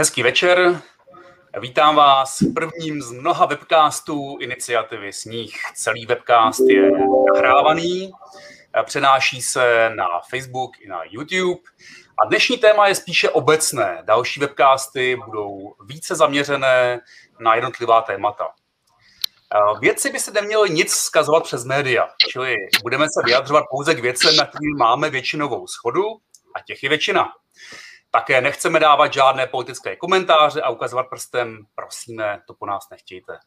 Hezký 0.00 0.22
večer. 0.22 0.82
Vítám 1.60 1.96
vás 1.96 2.40
v 2.40 2.54
prvním 2.54 3.02
z 3.02 3.12
mnoha 3.12 3.46
webcastů 3.46 4.36
iniciativy 4.40 5.12
Sníh. 5.12 5.54
Celý 5.74 6.06
webcast 6.06 6.60
je 6.68 6.90
nahrávaný, 7.34 8.12
přenáší 8.84 9.42
se 9.42 9.90
na 9.94 10.06
Facebook 10.30 10.80
i 10.80 10.88
na 10.88 11.00
YouTube. 11.10 11.60
A 12.24 12.26
dnešní 12.28 12.58
téma 12.58 12.88
je 12.88 12.94
spíše 12.94 13.30
obecné. 13.30 14.02
Další 14.04 14.40
webcasty 14.40 15.16
budou 15.26 15.74
více 15.84 16.14
zaměřené 16.14 17.00
na 17.40 17.54
jednotlivá 17.54 18.02
témata. 18.02 18.48
Věci 19.80 20.12
by 20.12 20.20
se 20.20 20.30
neměly 20.30 20.70
nic 20.70 20.92
zkazovat 20.92 21.42
přes 21.42 21.64
média, 21.64 22.08
čili 22.30 22.54
budeme 22.82 23.04
se 23.04 23.22
vyjadřovat 23.24 23.64
pouze 23.70 23.94
k 23.94 23.98
věcem, 23.98 24.36
na 24.36 24.46
kterých 24.46 24.76
máme 24.78 25.10
většinovou 25.10 25.66
schodu 25.66 26.04
a 26.54 26.60
těch 26.66 26.82
je 26.82 26.88
většina. 26.88 27.32
Také 28.10 28.40
nechceme 28.40 28.80
dávat 28.80 29.12
žádné 29.12 29.46
politické 29.46 29.96
komentáře 29.96 30.62
a 30.62 30.70
ukazovat 30.70 31.06
prstem, 31.10 31.58
prosíme, 31.74 32.42
to 32.46 32.54
po 32.54 32.66
nás 32.66 32.90
nechtějte. 32.90 33.38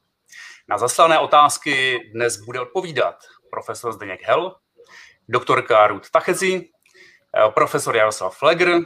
Na 0.67 0.77
zaslané 0.77 1.19
otázky 1.19 1.99
dnes 2.13 2.37
bude 2.37 2.59
odpovídat 2.59 3.15
profesor 3.51 3.93
Zdeněk 3.93 4.21
Hel, 4.23 4.55
doktorka 5.29 5.87
Ruth 5.87 6.09
Tachezi, 6.09 6.69
profesor 7.53 7.95
Jaroslav 7.95 8.37
Flegr, 8.37 8.79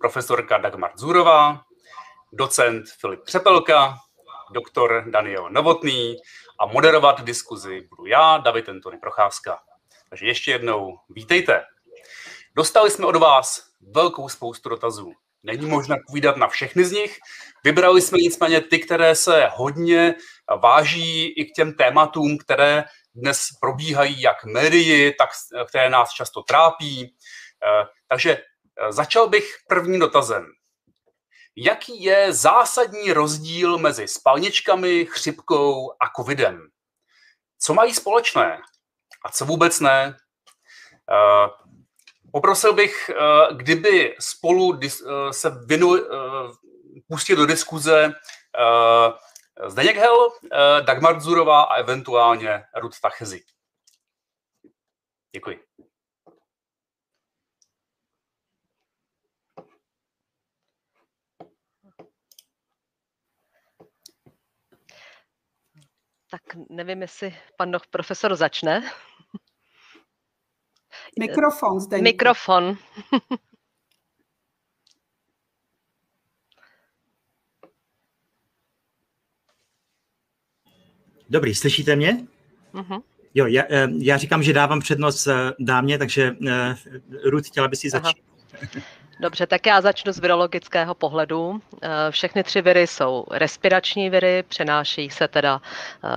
profesorka 0.00 0.58
Dagmar 0.58 0.90
Zurová, 0.96 1.60
docent 2.32 2.84
Filip 3.00 3.22
Přepelka, 3.24 3.98
doktor 4.52 5.04
Daniel 5.10 5.50
Novotný 5.50 6.16
a 6.60 6.66
moderovat 6.66 7.20
diskuzi 7.20 7.88
budu 7.90 8.06
já, 8.06 8.38
David 8.38 8.68
Antony 8.68 8.98
Procházka. 8.98 9.58
Takže 10.08 10.26
ještě 10.26 10.50
jednou 10.50 10.98
vítejte. 11.08 11.64
Dostali 12.54 12.90
jsme 12.90 13.06
od 13.06 13.16
vás 13.16 13.67
velkou 13.80 14.28
spoustu 14.28 14.68
dotazů. 14.68 15.12
Není 15.42 15.66
možné 15.66 15.96
povídat 16.06 16.36
na 16.36 16.48
všechny 16.48 16.84
z 16.84 16.92
nich. 16.92 17.18
Vybrali 17.64 18.02
jsme 18.02 18.18
nicméně 18.18 18.60
ty, 18.60 18.78
které 18.78 19.14
se 19.14 19.48
hodně 19.54 20.14
váží 20.62 21.26
i 21.26 21.44
k 21.44 21.52
těm 21.52 21.72
tématům, 21.72 22.38
které 22.38 22.84
dnes 23.14 23.48
probíhají 23.60 24.20
jak 24.20 24.44
médii, 24.44 25.14
tak 25.14 25.30
které 25.68 25.90
nás 25.90 26.10
často 26.10 26.42
trápí. 26.42 27.16
Eh, 27.64 27.86
takže 28.08 28.36
eh, 28.36 28.92
začal 28.92 29.28
bych 29.28 29.56
prvním 29.68 30.00
dotazem. 30.00 30.46
Jaký 31.56 32.02
je 32.02 32.32
zásadní 32.32 33.12
rozdíl 33.12 33.78
mezi 33.78 34.08
spalničkami, 34.08 35.06
chřipkou 35.10 35.90
a 35.90 36.10
covidem? 36.16 36.68
Co 37.58 37.74
mají 37.74 37.94
společné 37.94 38.60
a 39.24 39.32
co 39.32 39.44
vůbec 39.44 39.80
ne? 39.80 40.16
Eh, 42.28 42.32
poprosil 42.32 42.72
bych, 42.72 43.10
eh, 43.10 43.54
kdyby 43.54 44.16
spolu 44.20 44.80
eh, 44.84 45.32
se 45.32 45.50
vinu, 45.66 45.96
pustil 47.08 47.36
do 47.36 47.46
diskuze 47.46 48.12
Zdeněk 49.66 49.96
Hel, 49.96 50.28
Dagmar 50.84 51.20
Zurová 51.20 51.62
a 51.62 51.74
eventuálně 51.74 52.64
Ruth 52.76 53.00
Tachezi. 53.00 53.40
Děkuji. 55.34 55.64
Tak 66.30 66.42
nevím, 66.70 67.02
jestli 67.02 67.36
pan 67.56 67.72
profesor 67.90 68.36
začne. 68.36 68.90
Mikrofon 71.18 71.80
zde. 71.80 71.98
Mikrofon. 71.98 72.76
Dobrý, 81.30 81.54
slyšíte 81.54 81.96
mě? 81.96 82.26
Uh-huh. 82.74 83.02
Jo, 83.34 83.46
já, 83.46 83.62
eh, 83.68 83.88
já 83.98 84.16
říkám, 84.16 84.42
že 84.42 84.52
dávám 84.52 84.80
přednost 84.80 85.26
eh, 85.26 85.52
dámě, 85.58 85.98
takže 85.98 86.36
uh, 86.40 86.48
Ruth, 87.24 87.46
chtěla 87.46 87.68
by 87.68 87.76
si 87.76 87.90
začít. 87.90 88.22
Dobře, 89.20 89.46
tak 89.46 89.66
já 89.66 89.80
začnu 89.80 90.12
z 90.12 90.18
virologického 90.18 90.94
pohledu. 90.94 91.60
Eh, 91.82 91.88
všechny 92.10 92.42
tři 92.42 92.62
viry 92.62 92.86
jsou 92.86 93.24
respirační 93.30 94.10
viry, 94.10 94.44
přenáší 94.48 95.10
se 95.10 95.28
teda, 95.28 95.60
eh, 96.04 96.08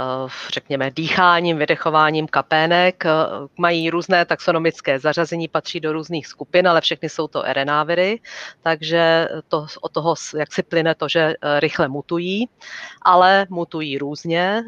řekněme, 0.53 0.91
dýcháním, 0.91 1.57
vydechováním 1.57 2.27
kapének, 2.27 3.05
eh, 3.05 3.09
mají 3.57 3.89
různé 3.89 4.25
taxonomické 4.25 4.99
zařazení, 4.99 5.47
patří 5.47 5.79
do 5.79 5.93
různých 5.93 6.27
skupin, 6.27 6.67
ale 6.67 6.81
všechny 6.81 7.09
jsou 7.09 7.27
to 7.27 7.43
RNA 7.45 7.83
viry, 7.83 8.19
takže 8.61 9.27
to, 9.47 9.65
od 9.81 9.91
toho 9.91 10.15
jak 10.39 10.53
si 10.53 10.63
plyne 10.63 10.95
to, 10.95 11.09
že 11.09 11.33
rychle 11.59 11.87
mutují, 11.87 12.49
ale 13.01 13.45
mutují 13.49 13.97
různě. 13.97 14.63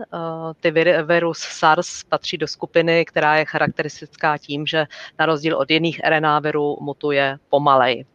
Ty 0.60 0.72
viry, 0.72 1.04
virus 1.04 1.38
SARS 1.38 2.04
patří 2.04 2.38
do 2.38 2.48
skupiny, 2.48 3.06
která 3.06 3.36
je 3.36 3.46
charakteristická 3.46 4.38
tím, 4.38 4.66
že 4.66 4.86
na 5.20 5.26
rozdíl 5.26 5.58
od 5.58 5.72
jiných 5.72 6.02
RNA 6.04 6.40
virů 6.40 6.78
mutuje 6.82 7.38
pomalej. 7.50 8.06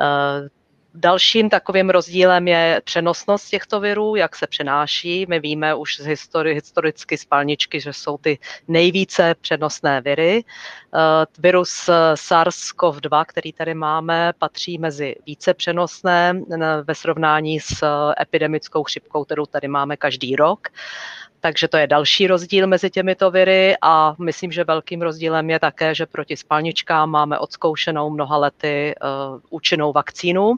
Eh, 0.00 0.48
dalším 0.94 1.50
takovým 1.50 1.90
rozdílem 1.90 2.48
je 2.48 2.80
přenosnost 2.84 3.48
těchto 3.48 3.80
virů, 3.80 4.16
jak 4.16 4.36
se 4.36 4.46
přenáší. 4.46 5.26
My 5.28 5.40
víme 5.40 5.74
už 5.74 5.96
z 6.00 6.06
histori- 6.06 6.54
historicky 6.54 7.18
spalničky, 7.18 7.80
že 7.80 7.92
jsou 7.92 8.18
ty 8.18 8.38
nejvíce 8.68 9.34
přenosné 9.40 10.00
viry. 10.00 10.44
Eh, 10.94 11.26
virus 11.38 11.90
SARS-CoV-2, 12.14 13.24
který 13.24 13.52
tady 13.52 13.74
máme, 13.74 14.32
patří 14.38 14.78
mezi 14.78 15.16
více 15.26 15.54
přenosné 15.54 16.40
ve 16.84 16.94
srovnání 16.94 17.60
s 17.60 17.84
epidemickou 18.20 18.84
chřipkou, 18.84 19.24
kterou 19.24 19.46
tady 19.46 19.68
máme 19.68 19.96
každý 19.96 20.36
rok. 20.36 20.68
Takže 21.40 21.68
to 21.68 21.76
je 21.76 21.86
další 21.86 22.26
rozdíl 22.26 22.66
mezi 22.66 22.90
těmito 22.90 23.30
viry 23.30 23.74
a 23.82 24.14
myslím, 24.18 24.52
že 24.52 24.64
velkým 24.64 25.02
rozdílem 25.02 25.50
je 25.50 25.58
také, 25.58 25.94
že 25.94 26.06
proti 26.06 26.36
spalničkám 26.36 27.10
máme 27.10 27.38
odzkoušenou 27.38 28.10
mnoha 28.10 28.36
lety 28.36 28.94
uh, 29.02 29.40
účinnou 29.50 29.92
vakcínu. 29.92 30.48
Uh, 30.50 30.56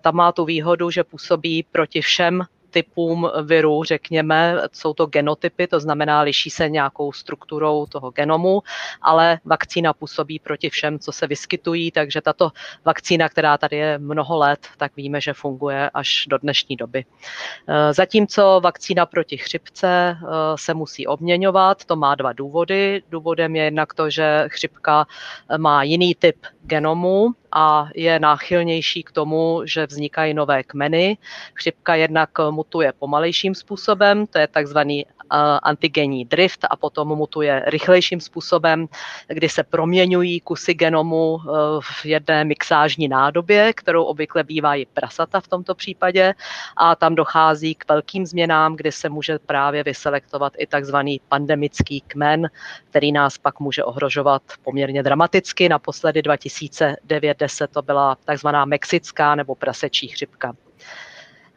ta 0.00 0.10
má 0.10 0.32
tu 0.32 0.44
výhodu, 0.44 0.90
že 0.90 1.04
působí 1.04 1.62
proti 1.72 2.00
všem 2.00 2.42
typům 2.70 3.30
virů, 3.42 3.84
řekněme, 3.84 4.56
jsou 4.72 4.94
to 4.94 5.06
genotypy, 5.06 5.66
to 5.66 5.80
znamená, 5.80 6.20
liší 6.20 6.50
se 6.50 6.68
nějakou 6.68 7.12
strukturou 7.12 7.86
toho 7.86 8.10
genomu, 8.10 8.62
ale 9.02 9.38
vakcína 9.44 9.92
působí 9.92 10.38
proti 10.38 10.70
všem, 10.70 10.98
co 10.98 11.12
se 11.12 11.26
vyskytují, 11.26 11.90
takže 11.90 12.20
tato 12.20 12.50
vakcína, 12.84 13.28
která 13.28 13.58
tady 13.58 13.76
je 13.76 13.98
mnoho 13.98 14.36
let, 14.38 14.66
tak 14.76 14.96
víme, 14.96 15.20
že 15.20 15.32
funguje 15.32 15.90
až 15.94 16.26
do 16.28 16.38
dnešní 16.38 16.76
doby. 16.76 17.04
Eh, 17.68 17.92
zatímco 17.92 18.60
vakcína 18.64 19.06
proti 19.06 19.36
chřipce 19.36 19.88
eh, 19.88 20.26
se 20.56 20.74
musí 20.74 21.06
obměňovat, 21.06 21.84
to 21.84 21.96
má 21.96 22.14
dva 22.14 22.32
důvody. 22.32 23.02
Důvodem 23.10 23.56
je 23.56 23.64
jednak 23.64 23.94
to, 23.94 24.10
že 24.10 24.44
chřipka 24.48 25.06
má 25.56 25.82
jiný 25.82 26.14
typ 26.14 26.36
genomu 26.68 27.34
a 27.52 27.88
je 27.94 28.20
náchylnější 28.20 29.02
k 29.02 29.12
tomu, 29.12 29.62
že 29.64 29.86
vznikají 29.86 30.34
nové 30.34 30.62
kmeny. 30.62 31.18
Chřipka 31.54 31.94
jednak 31.94 32.30
mutuje 32.50 32.92
pomalejším 32.98 33.54
způsobem, 33.54 34.26
to 34.26 34.38
je 34.38 34.46
takzvaný 34.46 35.06
antigenní 35.62 36.24
drift 36.24 36.64
a 36.70 36.76
potom 36.76 37.08
mutuje 37.08 37.62
rychlejším 37.66 38.20
způsobem, 38.20 38.88
kdy 39.28 39.48
se 39.48 39.62
proměňují 39.62 40.40
kusy 40.40 40.74
genomu 40.74 41.38
e, 41.38 41.48
v 41.80 42.06
jedné 42.06 42.44
mixážní 42.44 43.08
nádobě, 43.08 43.72
kterou 43.72 44.04
obvykle 44.04 44.44
bývají 44.44 44.86
prasata 44.86 45.40
v 45.40 45.48
tomto 45.48 45.74
případě 45.74 46.34
a 46.76 46.96
tam 46.96 47.14
dochází 47.14 47.74
k 47.74 47.88
velkým 47.88 48.26
změnám, 48.26 48.76
kdy 48.76 48.92
se 48.92 49.08
může 49.08 49.38
právě 49.38 49.82
vyselektovat 49.82 50.52
i 50.58 50.66
takzvaný 50.66 51.20
pandemický 51.28 52.00
kmen, 52.00 52.50
který 52.90 53.12
nás 53.12 53.38
pak 53.38 53.60
může 53.60 53.84
ohrožovat 53.84 54.42
poměrně 54.64 55.02
dramaticky. 55.02 55.68
Naposledy 55.68 56.20
2009-10 56.20 57.66
to 57.66 57.82
byla 57.82 58.16
takzvaná 58.24 58.64
mexická 58.64 59.34
nebo 59.34 59.54
prasečí 59.54 60.08
chřipka. 60.08 60.52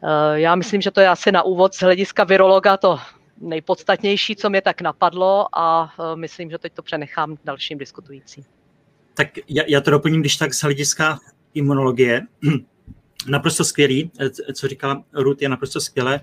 E, 0.02 0.40
já 0.40 0.54
myslím, 0.54 0.80
že 0.80 0.90
to 0.90 1.00
je 1.00 1.08
asi 1.08 1.32
na 1.32 1.42
úvod 1.42 1.74
z 1.74 1.80
hlediska 1.82 2.24
virologa 2.24 2.76
to 2.76 2.98
nejpodstatnější, 3.42 4.36
co 4.36 4.50
mě 4.50 4.60
tak 4.62 4.80
napadlo 4.80 5.58
a 5.58 5.94
e, 6.12 6.16
myslím, 6.16 6.50
že 6.50 6.58
teď 6.58 6.72
to 6.72 6.82
přenechám 6.82 7.38
dalším 7.44 7.78
diskutujícím. 7.78 8.44
Tak 9.14 9.28
já, 9.48 9.62
já 9.68 9.80
to 9.80 9.90
doplním, 9.90 10.20
když 10.20 10.36
tak 10.36 10.54
z 10.54 10.62
hlediska 10.62 11.18
imunologie. 11.54 12.22
Naprosto 13.28 13.64
skvělý, 13.64 14.10
e, 14.20 14.52
co 14.52 14.68
říkala 14.68 15.04
Ruth, 15.12 15.42
je 15.42 15.48
naprosto 15.48 15.80
skvělé, 15.80 16.20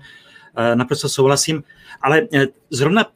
e, 0.56 0.76
naprosto 0.76 1.08
souhlasím, 1.08 1.64
ale 2.02 2.28
zrovna 2.70 3.06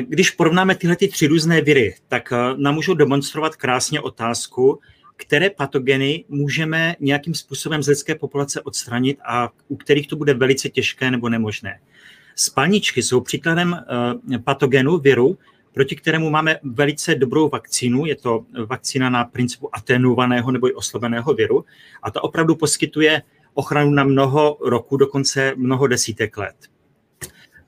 když 0.00 0.30
porovnáme 0.30 0.74
tyhle 0.74 0.96
ty 0.96 1.08
tři 1.08 1.26
různé 1.26 1.60
viry, 1.60 1.94
tak 2.08 2.32
nám 2.56 2.74
můžou 2.74 2.94
demonstrovat 2.94 3.56
krásně 3.56 4.00
otázku, 4.00 4.80
které 5.16 5.50
patogeny 5.50 6.24
můžeme 6.28 6.96
nějakým 7.00 7.34
způsobem 7.34 7.82
z 7.82 7.88
lidské 7.88 8.14
populace 8.14 8.60
odstranit 8.60 9.18
a 9.26 9.50
u 9.68 9.76
kterých 9.76 10.08
to 10.08 10.16
bude 10.16 10.34
velice 10.34 10.68
těžké 10.68 11.10
nebo 11.10 11.28
nemožné. 11.28 11.80
Spalničky 12.34 13.02
jsou 13.02 13.20
příkladem 13.20 13.74
eh, 14.34 14.38
patogenu, 14.38 14.98
viru, 14.98 15.38
proti 15.72 15.96
kterému 15.96 16.30
máme 16.30 16.58
velice 16.62 17.14
dobrou 17.14 17.48
vakcínu. 17.48 18.06
Je 18.06 18.16
to 18.16 18.44
vakcína 18.66 19.10
na 19.10 19.24
principu 19.24 19.76
atenuovaného 19.76 20.52
nebo 20.52 20.68
i 20.68 20.74
osloveného 20.74 21.34
viru. 21.34 21.64
A 22.02 22.10
ta 22.10 22.24
opravdu 22.24 22.54
poskytuje 22.54 23.22
ochranu 23.54 23.90
na 23.90 24.04
mnoho 24.04 24.58
roku, 24.60 24.96
dokonce 24.96 25.52
mnoho 25.56 25.86
desítek 25.86 26.36
let. 26.36 26.56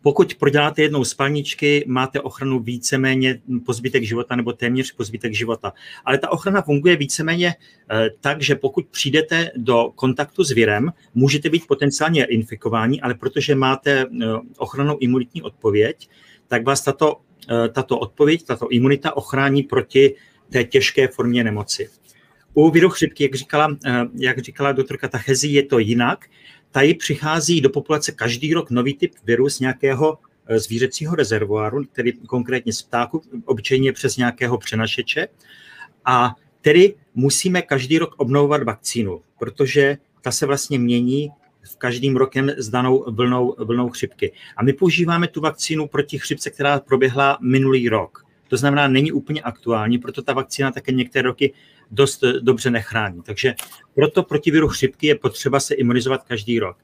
Pokud 0.07 0.35
proděláte 0.35 0.83
jednou 0.83 1.05
spalničky, 1.05 1.85
máte 1.87 2.21
ochranu 2.21 2.59
víceméně 2.59 3.41
po 3.67 3.73
zbytek 3.73 4.03
života 4.03 4.37
nebo 4.37 4.53
téměř 4.53 4.93
po 4.93 5.05
zbytek 5.05 5.35
života. 5.35 5.73
Ale 6.05 6.19
ta 6.19 6.33
ochrana 6.33 6.63
funguje 6.63 6.97
víceméně 6.97 7.55
eh, 7.91 8.11
tak, 8.21 8.43
že 8.43 8.55
pokud 8.55 8.87
přijdete 8.87 9.51
do 9.57 9.93
kontaktu 9.95 10.45
s 10.45 10.51
virem, 10.51 10.93
můžete 11.15 11.51
být 11.51 11.67
potenciálně 11.67 12.25
infikováni, 12.25 13.01
ale 13.01 13.15
protože 13.15 13.55
máte 13.55 14.01
eh, 14.01 14.07
ochranou 14.57 14.99
imunitní 15.01 15.43
odpověď, 15.43 16.09
tak 16.49 16.65
vás 16.65 16.85
tato, 16.85 17.21
eh, 17.51 17.69
tato 17.69 17.99
odpověď, 17.99 18.43
tato 18.43 18.69
imunita 18.71 19.17
ochrání 19.17 19.63
proti 19.63 20.15
té 20.51 20.65
těžké 20.65 21.09
formě 21.09 21.45
nemoci. 21.45 21.89
U 22.55 22.71
viru 22.71 22.89
chřipky, 22.89 23.23
jak 23.23 23.35
říkala, 23.35 23.77
jak 24.19 24.39
říkala 24.39 24.73
doktorka 24.73 25.09
Tachezi, 25.09 25.49
je 25.49 25.63
to 25.63 25.79
jinak 25.79 26.25
tady 26.71 26.95
přichází 26.95 27.61
do 27.61 27.71
populace 27.71 28.13
každý 28.13 28.55
rok 28.55 28.71
nový 28.71 28.95
typ 28.95 29.13
viru 29.25 29.49
z 29.49 29.61
nějakého 29.61 30.19
eh, 30.47 30.59
zvířecího 30.59 31.15
rezervoáru, 31.15 31.85
tedy 31.85 32.13
konkrétně 32.13 32.73
z 32.73 32.83
ptáku, 32.83 33.23
obyčejně 33.45 33.93
přes 33.93 34.17
nějakého 34.17 34.59
přenašeče. 34.59 35.29
A 36.05 36.35
tedy 36.61 36.95
musíme 37.15 37.63
každý 37.63 37.99
rok 37.99 38.15
obnovovat 38.17 38.63
vakcínu, 38.63 39.21
protože 39.39 39.97
ta 40.23 40.31
se 40.31 40.47
vlastně 40.47 40.79
mění 40.79 41.31
v 41.63 41.77
každým 41.77 42.17
rokem 42.17 42.51
s 42.57 42.69
danou 42.69 43.05
vlnou, 43.09 43.55
vlnou 43.59 43.89
chřipky. 43.89 44.33
A 44.57 44.63
my 44.63 44.73
používáme 44.73 45.29
tu 45.29 45.41
vakcínu 45.41 45.89
proti 45.89 46.19
chřipce, 46.19 46.51
která 46.51 46.81
proběhla 46.81 47.39
minulý 47.41 47.89
rok. 47.89 48.25
To 48.49 48.57
znamená, 48.57 48.89
není 48.89 49.13
úplně 49.13 49.43
aktuální, 49.43 49.99
proto 49.99 50.23
ta 50.23 50.33
vakcína 50.33 50.71
také 50.71 50.93
některé 50.93 51.23
roky 51.23 51.53
dost 51.91 52.25
dobře 52.41 52.71
nechrání. 52.71 53.23
Takže 53.23 53.55
proto 53.95 54.23
proti 54.23 54.51
viru 54.51 54.69
chřipky 54.69 55.07
je 55.07 55.15
potřeba 55.15 55.61
se 55.61 55.75
imunizovat 55.75 56.25
každý 56.25 56.59
rok. 56.59 56.77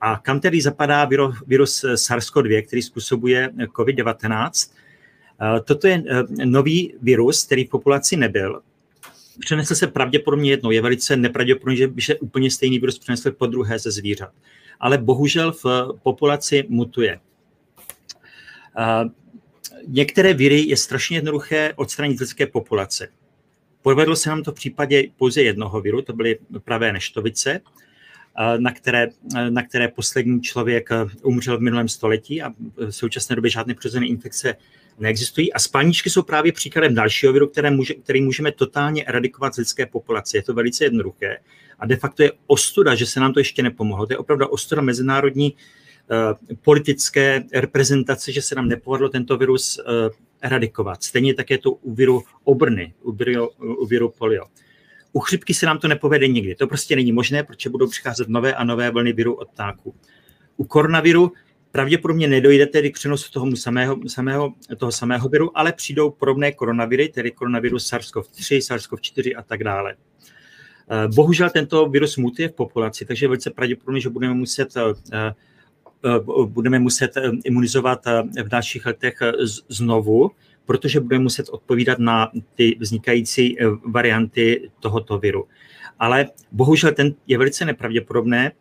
A 0.00 0.16
kam 0.18 0.40
tedy 0.40 0.60
zapadá 0.60 1.08
virus 1.46 1.84
SARS-CoV-2, 1.84 2.66
který 2.66 2.82
způsobuje 2.82 3.50
COVID-19? 3.56 4.70
Eh, 5.40 5.60
toto 5.60 5.86
je 5.86 6.04
eh, 6.08 6.46
nový 6.46 6.94
virus, 7.02 7.44
který 7.46 7.64
v 7.64 7.70
populaci 7.70 8.16
nebyl. 8.16 8.62
Přenesl 9.40 9.74
se 9.74 9.86
pravděpodobně 9.86 10.50
jednou. 10.50 10.70
Je 10.70 10.82
velice 10.82 11.16
nepravděpodobné, 11.16 11.76
že 11.76 11.88
by 11.88 12.02
se 12.02 12.18
úplně 12.18 12.50
stejný 12.50 12.78
virus 12.78 12.98
přenesl 12.98 13.32
po 13.32 13.46
druhé 13.46 13.78
ze 13.78 13.90
zvířat. 13.90 14.32
Ale 14.80 14.98
bohužel 14.98 15.52
v 15.52 15.64
populaci 16.02 16.64
mutuje. 16.68 17.20
Eh, 18.78 19.04
některé 19.86 20.34
viry 20.34 20.60
je 20.60 20.76
strašně 20.76 21.16
jednoduché 21.16 21.72
odstranit 21.76 22.18
z 22.18 22.20
lidské 22.20 22.46
populace. 22.46 23.08
Povedlo 23.82 24.16
se 24.16 24.30
nám 24.30 24.42
to 24.42 24.52
v 24.52 24.54
případě 24.54 25.04
pouze 25.16 25.42
jednoho 25.42 25.80
viru, 25.80 26.02
to 26.02 26.12
byly 26.12 26.38
pravé 26.64 26.92
neštovice, 26.92 27.60
na 28.58 28.72
které, 28.72 29.08
na 29.50 29.62
které 29.62 29.88
poslední 29.88 30.40
člověk 30.40 30.88
umřel 31.22 31.58
v 31.58 31.60
minulém 31.60 31.88
století 31.88 32.42
a 32.42 32.52
v 32.76 32.90
současné 32.90 33.36
době 33.36 33.50
žádné 33.50 33.74
přirozené 33.74 34.06
infekce 34.06 34.56
neexistují. 34.98 35.52
A 35.52 35.58
spalničky 35.58 36.10
jsou 36.10 36.22
právě 36.22 36.52
příkladem 36.52 36.94
dalšího 36.94 37.32
viru, 37.32 37.46
které 37.46 37.70
může, 37.70 37.94
který 37.94 38.20
můžeme 38.20 38.52
totálně 38.52 39.04
eradikovat 39.04 39.54
z 39.54 39.58
lidské 39.58 39.86
populace. 39.86 40.36
Je 40.36 40.42
to 40.42 40.54
velice 40.54 40.84
jednoduché. 40.84 41.38
A 41.78 41.86
de 41.86 41.96
facto 41.96 42.22
je 42.22 42.32
ostuda, 42.46 42.94
že 42.94 43.06
se 43.06 43.20
nám 43.20 43.32
to 43.32 43.40
ještě 43.40 43.62
nepomohlo. 43.62 44.06
To 44.06 44.12
je 44.12 44.18
opravdu 44.18 44.46
ostuda 44.46 44.82
mezinárodní 44.82 45.54
politické 46.62 47.42
reprezentace, 47.52 48.32
že 48.32 48.42
se 48.42 48.54
nám 48.54 48.68
nepovedlo 48.68 49.08
tento 49.08 49.36
virus 49.36 49.78
uh, 49.78 50.10
eradikovat. 50.40 51.02
Stejně 51.02 51.34
tak 51.34 51.50
je 51.50 51.58
to 51.58 51.72
u 51.72 51.94
viru 51.94 52.22
obrny, 52.44 52.94
u 53.02 53.12
viru, 53.12 53.48
u 53.58 53.86
viru 53.86 54.12
polio. 54.18 54.44
U 55.12 55.20
chřipky 55.20 55.54
se 55.54 55.66
nám 55.66 55.78
to 55.78 55.88
nepovede 55.88 56.28
nikdy. 56.28 56.54
To 56.54 56.66
prostě 56.66 56.96
není 56.96 57.12
možné, 57.12 57.42
protože 57.42 57.70
budou 57.70 57.88
přicházet 57.88 58.28
nové 58.28 58.54
a 58.54 58.64
nové 58.64 58.90
vlny 58.90 59.12
viru 59.12 59.34
od 59.34 59.48
ptáků. 59.48 59.94
U 60.56 60.64
koronaviru 60.64 61.32
pravděpodobně 61.72 62.28
nedojde 62.28 62.66
tedy 62.66 62.90
k 62.90 62.94
přenosu 62.94 63.30
toho 63.30 63.56
samého, 63.56 63.98
samého, 64.06 64.54
toho 64.76 64.92
samého 64.92 65.28
viru, 65.28 65.58
ale 65.58 65.72
přijdou 65.72 66.10
podobné 66.10 66.52
koronaviry, 66.52 67.08
tedy 67.08 67.30
koronavirus 67.30 67.92
SARS-CoV-3, 67.92 68.58
SARS-CoV-4 68.58 69.34
a 69.38 69.42
tak 69.42 69.64
dále. 69.64 69.94
Eh, 70.90 71.08
bohužel 71.08 71.50
tento 71.50 71.88
virus 71.88 72.16
mutuje 72.16 72.48
v 72.48 72.52
populaci, 72.52 73.04
takže 73.04 73.24
je 73.24 73.28
velice 73.28 73.50
pravděpodobné, 73.50 74.00
že 74.00 74.08
budeme 74.08 74.34
muset 74.34 74.76
eh, 74.76 74.82
Eh, 75.12 75.34
budeme 76.44 76.78
muset 76.78 77.16
eh, 77.16 77.30
imunizovat 77.44 78.06
eh, 78.06 78.42
v 78.42 78.48
dalších 78.48 78.86
letech 78.86 79.14
znovu, 79.68 80.30
protože 80.66 81.00
budeme 81.00 81.22
muset 81.22 81.48
odpovídat 81.48 81.98
na 81.98 82.30
ty 82.54 82.76
vznikající 82.80 83.56
varianty 83.84 84.70
tohoto 84.80 85.18
viru. 85.18 85.48
Ale 85.98 86.26
bohužel 86.52 86.92
ten 86.92 87.14
je 87.26 87.38
velice 87.38 87.64
nepravděpodobné, 87.64 88.52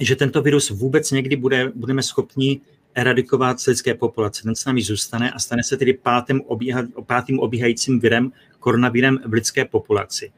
že 0.00 0.16
tento 0.16 0.42
virus 0.42 0.70
vůbec 0.70 1.10
někdy 1.10 1.36
bude, 1.36 1.72
budeme 1.74 2.02
schopni 2.02 2.60
eradikovat 2.94 3.60
z 3.60 3.66
lidské 3.66 3.94
populace. 3.94 4.42
Ten 4.42 4.54
s 4.54 4.64
námi 4.64 4.82
zůstane 4.82 5.30
a 5.30 5.38
stane 5.38 5.62
se 5.62 5.76
tedy 5.76 5.92
pátým, 5.92 6.40
obíha, 6.40 6.82
pátým 7.06 7.38
obíhajícím 7.40 8.00
virem, 8.00 8.32
koronavirem 8.58 9.18
v 9.26 9.32
lidské 9.32 9.64
populaci. 9.64 10.32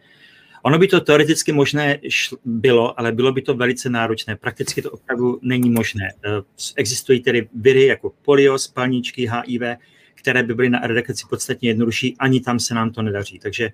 Ono 0.62 0.78
by 0.78 0.88
to 0.88 1.00
teoreticky 1.00 1.52
možné 1.52 1.98
bylo, 2.44 3.00
ale 3.00 3.12
bylo 3.12 3.32
by 3.32 3.42
to 3.42 3.54
velice 3.54 3.90
náročné. 3.90 4.36
Prakticky 4.36 4.82
to 4.82 4.90
opravdu 4.90 5.38
není 5.42 5.70
možné. 5.70 6.12
Eh, 6.24 6.42
existují 6.76 7.20
tedy 7.20 7.48
viry 7.54 7.86
jako 7.86 8.12
polio, 8.22 8.58
spalničky, 8.58 9.30
HIV, 9.30 9.62
které 10.14 10.42
by 10.42 10.54
byly 10.54 10.70
na 10.70 10.84
eradikaci 10.84 11.26
podstatně 11.30 11.68
jednodušší, 11.68 12.16
ani 12.18 12.40
tam 12.40 12.60
se 12.60 12.74
nám 12.74 12.90
to 12.90 13.02
nedaří. 13.02 13.38
Takže 13.38 13.70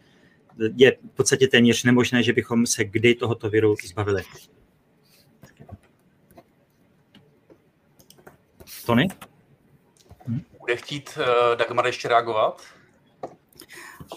je 0.76 0.96
v 1.12 1.16
podstatě 1.16 1.48
téměř 1.48 1.84
nemožné, 1.84 2.22
že 2.22 2.32
bychom 2.32 2.66
se 2.66 2.84
kdy 2.84 3.14
tohoto 3.14 3.50
viru 3.50 3.76
zbavili. 3.84 4.22
Tony? 8.86 9.08
Bude 10.58 10.76
chtít 10.76 11.18
uh, 11.18 11.56
Dagmar 11.56 11.86
ještě 11.86 12.08
reagovat? 12.08 12.62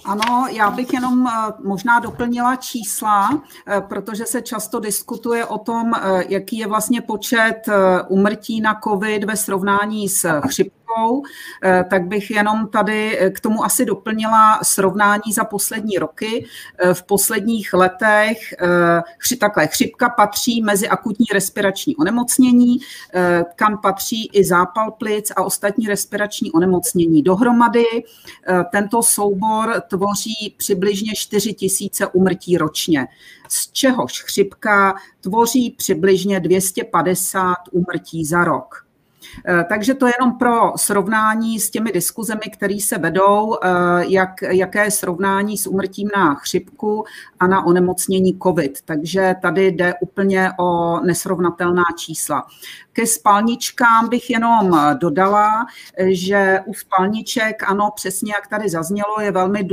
Ano, 0.05 0.47
já 0.51 0.71
bych 0.71 0.93
jenom 0.93 1.27
eh, 1.27 1.31
možná 1.63 1.99
doplnila 1.99 2.55
čísla, 2.55 3.41
eh, 3.67 3.81
protože 3.81 4.25
se 4.25 4.41
často 4.41 4.79
diskutuje 4.79 5.45
o 5.45 5.57
tom, 5.57 5.93
eh, 5.93 6.23
jaký 6.27 6.57
je 6.57 6.67
vlastně 6.67 7.01
počet 7.01 7.61
umrtí 8.07 8.61
na 8.61 8.79
COVID 8.83 9.23
ve 9.23 9.35
srovnání 9.35 10.09
s 10.09 10.41
chřipkou 10.47 10.80
statistikou, 10.91 11.23
eh, 11.63 11.83
tak 11.89 12.07
bych 12.07 12.31
jenom 12.31 12.67
tady 12.67 13.19
eh, 13.19 13.29
k 13.29 13.39
tomu 13.39 13.65
asi 13.65 13.85
doplnila 13.85 14.59
srovnání 14.63 15.33
za 15.33 15.43
poslední 15.43 15.97
roky. 15.97 16.45
Eh, 16.79 16.93
v 16.93 17.03
posledních 17.03 17.73
letech 17.73 18.37
takhle, 19.39 19.67
chřipka 19.67 20.09
patří 20.09 20.61
mezi 20.61 20.87
akutní 20.87 21.25
respirační 21.33 21.95
onemocnění, 21.95 22.77
kam 23.55 23.77
patří 23.77 24.29
i 24.33 24.43
zápal 24.43 24.91
plic 24.91 25.31
a 25.35 25.43
ostatní 25.43 25.87
respirační 25.87 26.51
onemocnění 26.51 27.23
dohromady. 27.23 27.85
Tento 28.71 29.03
soubor 29.03 29.81
tvoří 29.89 30.55
přibližně 30.57 31.11
4 31.15 31.53
tisíce 31.53 32.07
umrtí 32.07 32.57
ročně 32.57 33.07
z 33.49 33.71
čehož 33.71 34.23
chřipka 34.23 34.95
tvoří 35.21 35.71
přibližně 35.71 36.39
250 36.39 37.55
úmrtí 37.71 38.25
za 38.25 38.43
rok. 38.43 38.90
Eh, 39.47 39.65
takže 39.69 39.93
to 39.93 40.07
je 40.07 40.13
jenom 40.19 40.37
pro 40.37 40.73
srovnání 40.75 41.59
s 41.59 41.69
těmi 41.69 41.91
diskuzemi, 41.91 42.41
které 42.53 42.79
se 42.79 42.97
vedou, 42.97 43.55
eh, 43.63 43.69
jak, 44.07 44.41
jaké 44.41 44.83
je 44.83 44.91
srovnání 44.91 45.57
s 45.57 45.67
umrtím 45.67 46.09
na 46.15 46.35
chřipku 46.35 47.05
a 47.39 47.47
na 47.47 47.65
onemocnění 47.65 48.39
COVID. 48.43 48.81
Takže 48.85 49.35
tady 49.41 49.67
jde 49.67 49.93
úplně 50.01 50.51
o 50.59 50.99
nesrovnatelná 50.99 51.83
čísla. 51.97 52.47
Ke 52.93 53.07
spalničkám 53.07 54.09
bych 54.09 54.29
jenom 54.29 54.95
dodala, 54.99 55.65
že 56.07 56.59
u 56.65 56.73
spalniček, 56.73 57.63
ano, 57.67 57.91
přesně 57.95 58.33
jak 58.35 58.47
tady 58.47 58.69
zaznělo, 58.69 59.21
je 59.21 59.31
velmi 59.31 59.67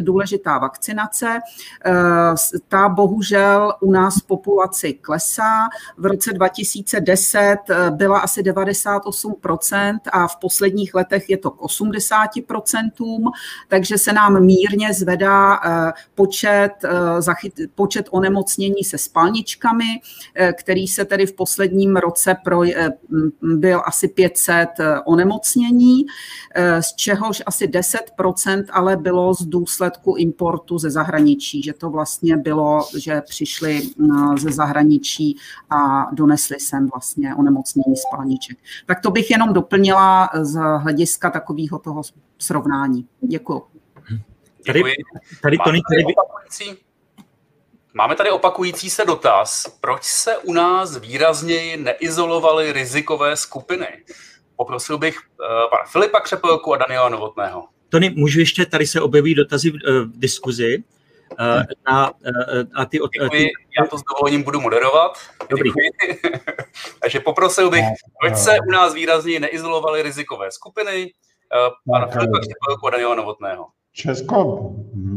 důležitá 0.00 0.58
vakcinace. 0.58 1.38
Eh, 1.84 1.90
ta 2.68 2.88
bohužel 2.88 3.74
u 3.80 3.90
nás 3.90 4.16
v 4.16 4.26
populaci 4.26 4.92
klesá. 4.92 5.68
V 5.98 6.06
roce 6.06 6.32
2010 6.32 7.56
byla 7.90 8.18
asi 8.18 8.42
98% 8.42 9.98
a 10.12 10.26
v 10.26 10.36
posledních 10.36 10.94
letech 10.94 11.30
je 11.30 11.36
to 11.36 11.50
k 11.50 11.60
80%, 11.60 13.32
takže 13.68 13.98
se 13.98 14.12
nám 14.12 14.44
mírně 14.44 14.94
zvedá 14.94 15.60
eh, 15.64 15.92
počet, 16.14 16.70
eh, 16.84 17.66
počet 17.74 18.08
onemocnění 18.10 18.84
se 18.84 18.98
spalničkami, 18.98 20.00
který 20.58 20.88
se 20.88 21.04
tedy 21.04 21.26
v 21.26 21.32
posledním 21.32 21.96
roce 21.96 22.36
pro 22.44 22.63
Eh, 22.64 22.90
byl 23.42 23.82
asi 23.86 24.08
500 24.08 24.68
eh, 24.80 25.00
onemocnění, 25.00 26.06
eh, 26.54 26.82
z 26.82 26.94
čehož 26.94 27.42
asi 27.46 27.66
10% 27.66 28.64
ale 28.72 28.96
bylo 28.96 29.34
z 29.34 29.42
důsledku 29.42 30.14
importu 30.18 30.78
ze 30.78 30.90
zahraničí, 30.90 31.62
že 31.62 31.72
to 31.72 31.90
vlastně 31.90 32.36
bylo, 32.36 32.86
že 32.98 33.20
přišli 33.20 33.82
ze 34.38 34.50
zahraničí 34.50 35.36
a 35.70 36.06
donesli 36.12 36.60
sem 36.60 36.88
vlastně 36.88 37.34
onemocnění 37.34 37.96
spalniček. 37.96 38.58
Tak 38.86 39.00
to 39.00 39.10
bych 39.10 39.30
jenom 39.30 39.52
doplnila 39.52 40.30
z 40.40 40.54
hlediska 40.78 41.30
takového 41.30 41.78
toho 41.78 42.02
srovnání. 42.38 43.06
Děkuji. 43.20 43.62
Tady, 44.66 44.82
tady, 45.42 45.58
Tony, 45.64 45.80
tady, 45.90 46.04
Máme 47.96 48.16
tady 48.16 48.30
opakující 48.30 48.90
se 48.90 49.04
dotaz, 49.04 49.78
proč 49.80 50.02
se 50.02 50.38
u 50.38 50.52
nás 50.52 50.96
výrazněji 50.96 51.76
neizolovaly 51.76 52.72
rizikové 52.72 53.36
skupiny? 53.36 53.86
Poprosil 54.56 54.98
bych 54.98 55.18
uh, 55.18 55.46
pana 55.70 55.84
Filipa 55.92 56.20
Křepelku 56.20 56.74
a 56.74 56.76
Daniela 56.76 57.08
Novotného. 57.08 57.68
Tony, 57.88 58.10
můžu 58.10 58.40
ještě, 58.40 58.66
tady 58.66 58.86
se 58.86 59.00
objeví 59.00 59.34
dotazy 59.34 59.70
v, 59.70 59.74
uh, 59.74 59.78
v 59.94 60.18
diskuzi. 60.18 60.82
Uh, 61.40 61.62
na, 61.86 62.10
uh, 62.10 62.18
a 62.74 62.84
ty, 62.84 62.98
Děkuji, 63.12 63.30
ty, 63.30 63.50
já 63.78 63.86
to 63.86 63.98
s 63.98 64.02
dovolením 64.02 64.42
budu 64.42 64.60
moderovat. 64.60 65.18
Dobrý. 65.48 65.70
Takže 67.00 67.20
poprosil 67.20 67.70
bych, 67.70 67.84
proč 68.20 68.36
se 68.36 68.56
u 68.68 68.70
nás 68.70 68.94
výrazněji 68.94 69.40
neizolovaly 69.40 70.02
rizikové 70.02 70.50
skupiny? 70.50 71.12
Uh, 71.66 71.92
pana 71.92 72.06
Filipa 72.06 72.38
Křepelku 72.38 72.86
a 72.86 72.90
Daniela 72.90 73.14
Novotného. 73.14 73.66
Česko 73.96 74.70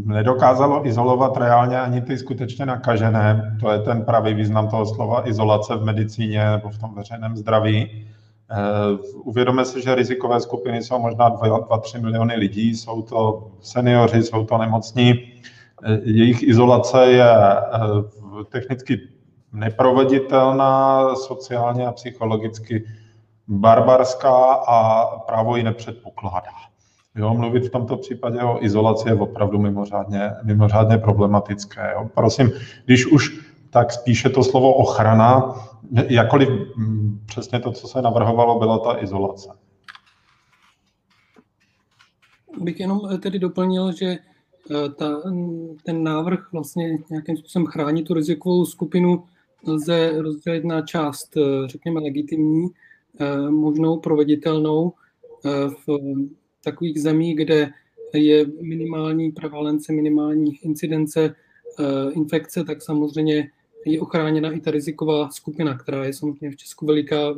nedokázalo 0.06 0.88
izolovat 0.88 1.38
reálně 1.38 1.80
ani 1.80 2.02
ty 2.02 2.18
skutečně 2.18 2.66
nakažené. 2.66 3.58
To 3.60 3.72
je 3.72 3.80
ten 3.80 4.06
pravý 4.06 4.34
význam 4.34 4.70
toho 4.70 4.86
slova 4.86 5.28
izolace 5.28 5.76
v 5.76 5.84
medicíně 5.84 6.52
nebo 6.52 6.70
v 6.70 6.78
tom 6.78 6.96
veřejném 6.96 7.38
zdraví. 7.38 8.08
Eh, 8.52 8.56
uvědomme 9.24 9.66
si, 9.66 9.82
že 9.82 9.96
rizikové 9.96 10.40
skupiny 10.40 10.84
jsou 10.84 11.00
možná 11.00 11.30
2-3 11.30 12.02
miliony 12.02 12.36
lidí, 12.36 12.76
jsou 12.76 13.02
to 13.02 13.52
seniori, 13.62 14.24
jsou 14.24 14.46
to 14.46 14.58
nemocní. 14.58 15.12
Eh, 15.84 16.00
jejich 16.04 16.44
izolace 16.44 17.06
je 17.06 17.32
eh, 17.32 18.44
technicky 18.50 19.00
neproveditelná, 19.54 21.16
sociálně 21.16 21.88
a 21.88 21.92
psychologicky 21.92 22.84
barbarská 23.48 24.54
a 24.54 25.06
právo 25.20 25.56
ji 25.56 25.64
nepředpokládá. 25.64 26.77
Jo, 27.18 27.34
mluvit 27.34 27.66
v 27.68 27.70
tomto 27.70 27.98
případě 27.98 28.42
o 28.42 28.64
izolaci 28.64 29.10
je 29.10 29.16
opravdu 29.16 29.60
mimořádně, 29.60 30.32
mimořádně 30.44 30.98
problematické. 30.98 31.92
Jo. 31.94 32.10
Prosím, 32.14 32.52
když 32.86 33.06
už, 33.06 33.40
tak 33.70 33.92
spíše 33.92 34.30
to 34.30 34.44
slovo 34.44 34.74
ochrana, 34.74 35.56
jakkoliv 36.10 36.50
mm, 36.50 37.20
přesně 37.26 37.60
to, 37.60 37.72
co 37.72 37.88
se 37.88 38.02
navrhovalo, 38.02 38.60
byla 38.60 38.80
ta 38.80 39.04
izolace. 39.04 39.50
Bych 42.60 42.80
jenom 42.80 43.02
eh, 43.14 43.18
tedy 43.18 43.40
doplnil, 43.40 43.92
že 43.92 44.06
eh, 44.06 44.90
ta, 44.90 45.22
ten 45.84 46.04
návrh 46.04 46.52
vlastně 46.52 46.98
nějakým 47.10 47.38
způsobem 47.38 47.66
chrání 47.66 48.04
tu 48.04 48.14
rizikovou 48.14 48.66
skupinu 48.66 49.24
lze 49.68 50.22
rozdělit 50.22 50.66
na 50.66 50.82
část, 50.82 51.38
eh, 51.38 51.68
řekněme, 51.68 52.00
legitimní, 52.00 52.68
možnou 53.50 54.00
proveditelnou 54.00 54.94
v 55.88 56.00
takových 56.68 57.02
zemí, 57.02 57.36
kde 57.36 57.72
je 58.14 58.46
minimální 58.62 59.32
prevalence, 59.32 59.94
minimální 59.94 60.60
incidence 60.62 61.36
eh, 61.80 62.12
infekce, 62.14 62.64
tak 62.64 62.82
samozřejmě 62.82 63.52
je 63.86 64.00
ochráněna 64.00 64.52
i 64.52 64.60
ta 64.60 64.72
riziková 64.72 65.30
skupina, 65.30 65.78
která 65.78 66.06
je 66.06 66.14
samozřejmě 66.14 66.52
v 66.52 66.56
Česku 66.56 66.86
veliká, 66.86 67.36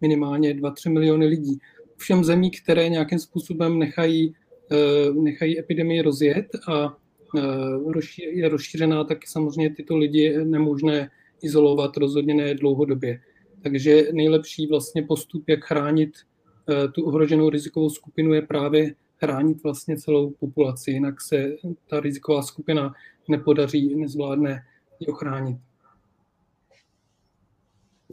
minimálně 0.00 0.54
2-3 0.54 0.92
miliony 0.92 1.26
lidí. 1.26 1.58
Všem 1.96 2.24
zemí, 2.24 2.50
které 2.50 2.88
nějakým 2.88 3.18
způsobem 3.18 3.78
nechají, 3.78 4.34
eh, 4.72 5.12
nechají 5.14 5.58
epidemii 5.58 6.02
rozjet 6.02 6.46
a 6.68 6.96
eh, 7.38 8.30
je 8.30 8.48
rozšířená, 8.48 9.04
tak 9.04 9.26
samozřejmě 9.26 9.70
tyto 9.70 9.96
lidi 9.96 10.20
je 10.20 10.44
nemožné 10.44 11.10
izolovat 11.42 11.96
rozhodně 11.96 12.34
ne 12.34 12.54
dlouhodobě. 12.54 13.20
Takže 13.62 14.08
nejlepší 14.12 14.66
vlastně 14.66 15.02
postup, 15.02 15.48
jak 15.48 15.64
chránit 15.64 16.12
tu 16.94 17.04
ohroženou 17.04 17.50
rizikovou 17.50 17.90
skupinu 17.90 18.34
je 18.34 18.42
právě 18.42 18.94
chránit 19.18 19.62
vlastně 19.62 19.96
celou 19.96 20.30
populaci, 20.30 20.90
jinak 20.90 21.20
se 21.20 21.56
ta 21.86 22.00
riziková 22.00 22.42
skupina 22.42 22.94
nepodaří, 23.28 23.94
nezvládne 23.94 24.66
ji 25.00 25.06
ochránit. 25.06 25.58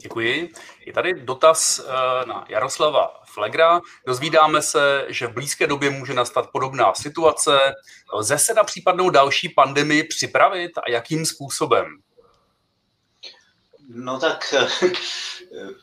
Děkuji. 0.02 0.52
Je 0.86 0.92
tady 0.92 1.14
dotaz 1.14 1.78
eh, 1.78 2.26
na 2.26 2.44
Jaroslava 2.48 3.22
Flegra. 3.26 3.80
Dozvídáme 4.06 4.62
se, 4.62 5.06
že 5.08 5.26
v 5.26 5.32
blízké 5.32 5.66
době 5.66 5.90
může 5.90 6.14
nastat 6.14 6.50
podobná 6.52 6.94
situace. 6.94 7.58
Lze 8.14 8.38
se 8.38 8.54
na 8.54 8.62
případnou 8.62 9.10
další 9.10 9.48
pandemii 9.48 10.04
připravit 10.04 10.78
a 10.78 10.90
jakým 10.90 11.26
způsobem? 11.26 11.86
No 13.88 14.20
tak 14.20 14.54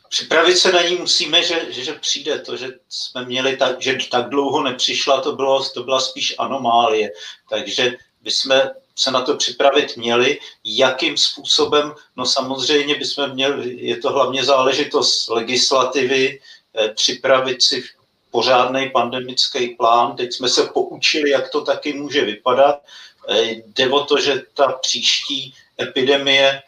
připravit 0.09 0.57
se 0.57 0.71
na 0.71 0.81
ní 0.81 0.95
musíme, 0.95 1.43
že, 1.43 1.65
že, 1.69 1.83
že 1.83 1.93
přijde 1.93 2.39
to, 2.39 2.57
že 2.57 2.67
jsme 2.89 3.25
měli 3.25 3.57
tak, 3.57 3.81
že 3.81 3.97
tak 4.11 4.29
dlouho 4.29 4.63
nepřišla, 4.63 5.21
to, 5.21 5.35
bylo, 5.35 5.69
to 5.69 5.83
byla 5.83 5.99
spíš 5.99 6.35
anomálie. 6.38 7.11
Takže 7.49 7.93
bychom 8.21 8.61
se 8.95 9.11
na 9.11 9.21
to 9.21 9.38
připravit 9.38 9.97
měli. 9.97 10.39
Jakým 10.63 11.17
způsobem? 11.17 11.93
No 12.15 12.25
samozřejmě 12.25 12.95
bychom 12.95 13.29
měli, 13.29 13.77
je 13.79 13.97
to 13.97 14.09
hlavně 14.09 14.43
záležitost 14.43 15.29
legislativy, 15.29 16.39
eh, 16.75 16.89
připravit 16.89 17.61
si 17.61 17.83
pořádný 18.31 18.89
pandemický 18.89 19.69
plán. 19.69 20.15
Teď 20.15 20.33
jsme 20.33 20.49
se 20.49 20.63
poučili, 20.63 21.29
jak 21.29 21.49
to 21.49 21.61
taky 21.61 21.93
může 21.93 22.25
vypadat. 22.25 22.81
Eh, 23.27 23.41
jde 23.41 23.89
o 23.89 24.05
to, 24.05 24.19
že 24.19 24.43
ta 24.53 24.67
příští 24.71 25.53
epidemie 25.81 26.61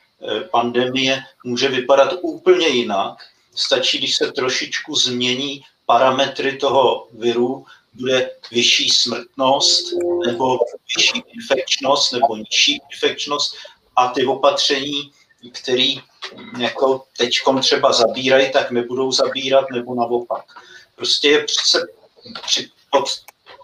pandemie 0.52 1.24
může 1.44 1.68
vypadat 1.68 2.14
úplně 2.22 2.68
jinak. 2.68 3.18
Stačí, 3.56 3.98
když 3.98 4.16
se 4.16 4.32
trošičku 4.32 4.96
změní 4.96 5.62
parametry 5.86 6.58
toho 6.58 7.08
viru, 7.12 7.66
bude 7.94 8.32
vyšší 8.52 8.90
smrtnost 8.90 9.94
nebo 10.26 10.58
vyšší 10.96 11.24
infekčnost 11.28 12.14
nebo 12.14 12.36
nižší 12.36 12.82
infekčnost 12.92 13.56
a 13.96 14.08
ty 14.08 14.26
opatření, 14.26 15.12
které 15.52 15.94
jako 16.60 17.04
teďkom 17.18 17.62
třeba 17.62 17.94
zabírají, 17.94 18.52
tak 18.52 18.72
nebudou 18.72 19.12
zabírat 19.12 19.66
nebo 19.74 19.96
naopak. 19.96 20.44
Prostě 20.96 21.30
je 21.30 21.44
přece 21.44 21.88
při, 22.46 22.70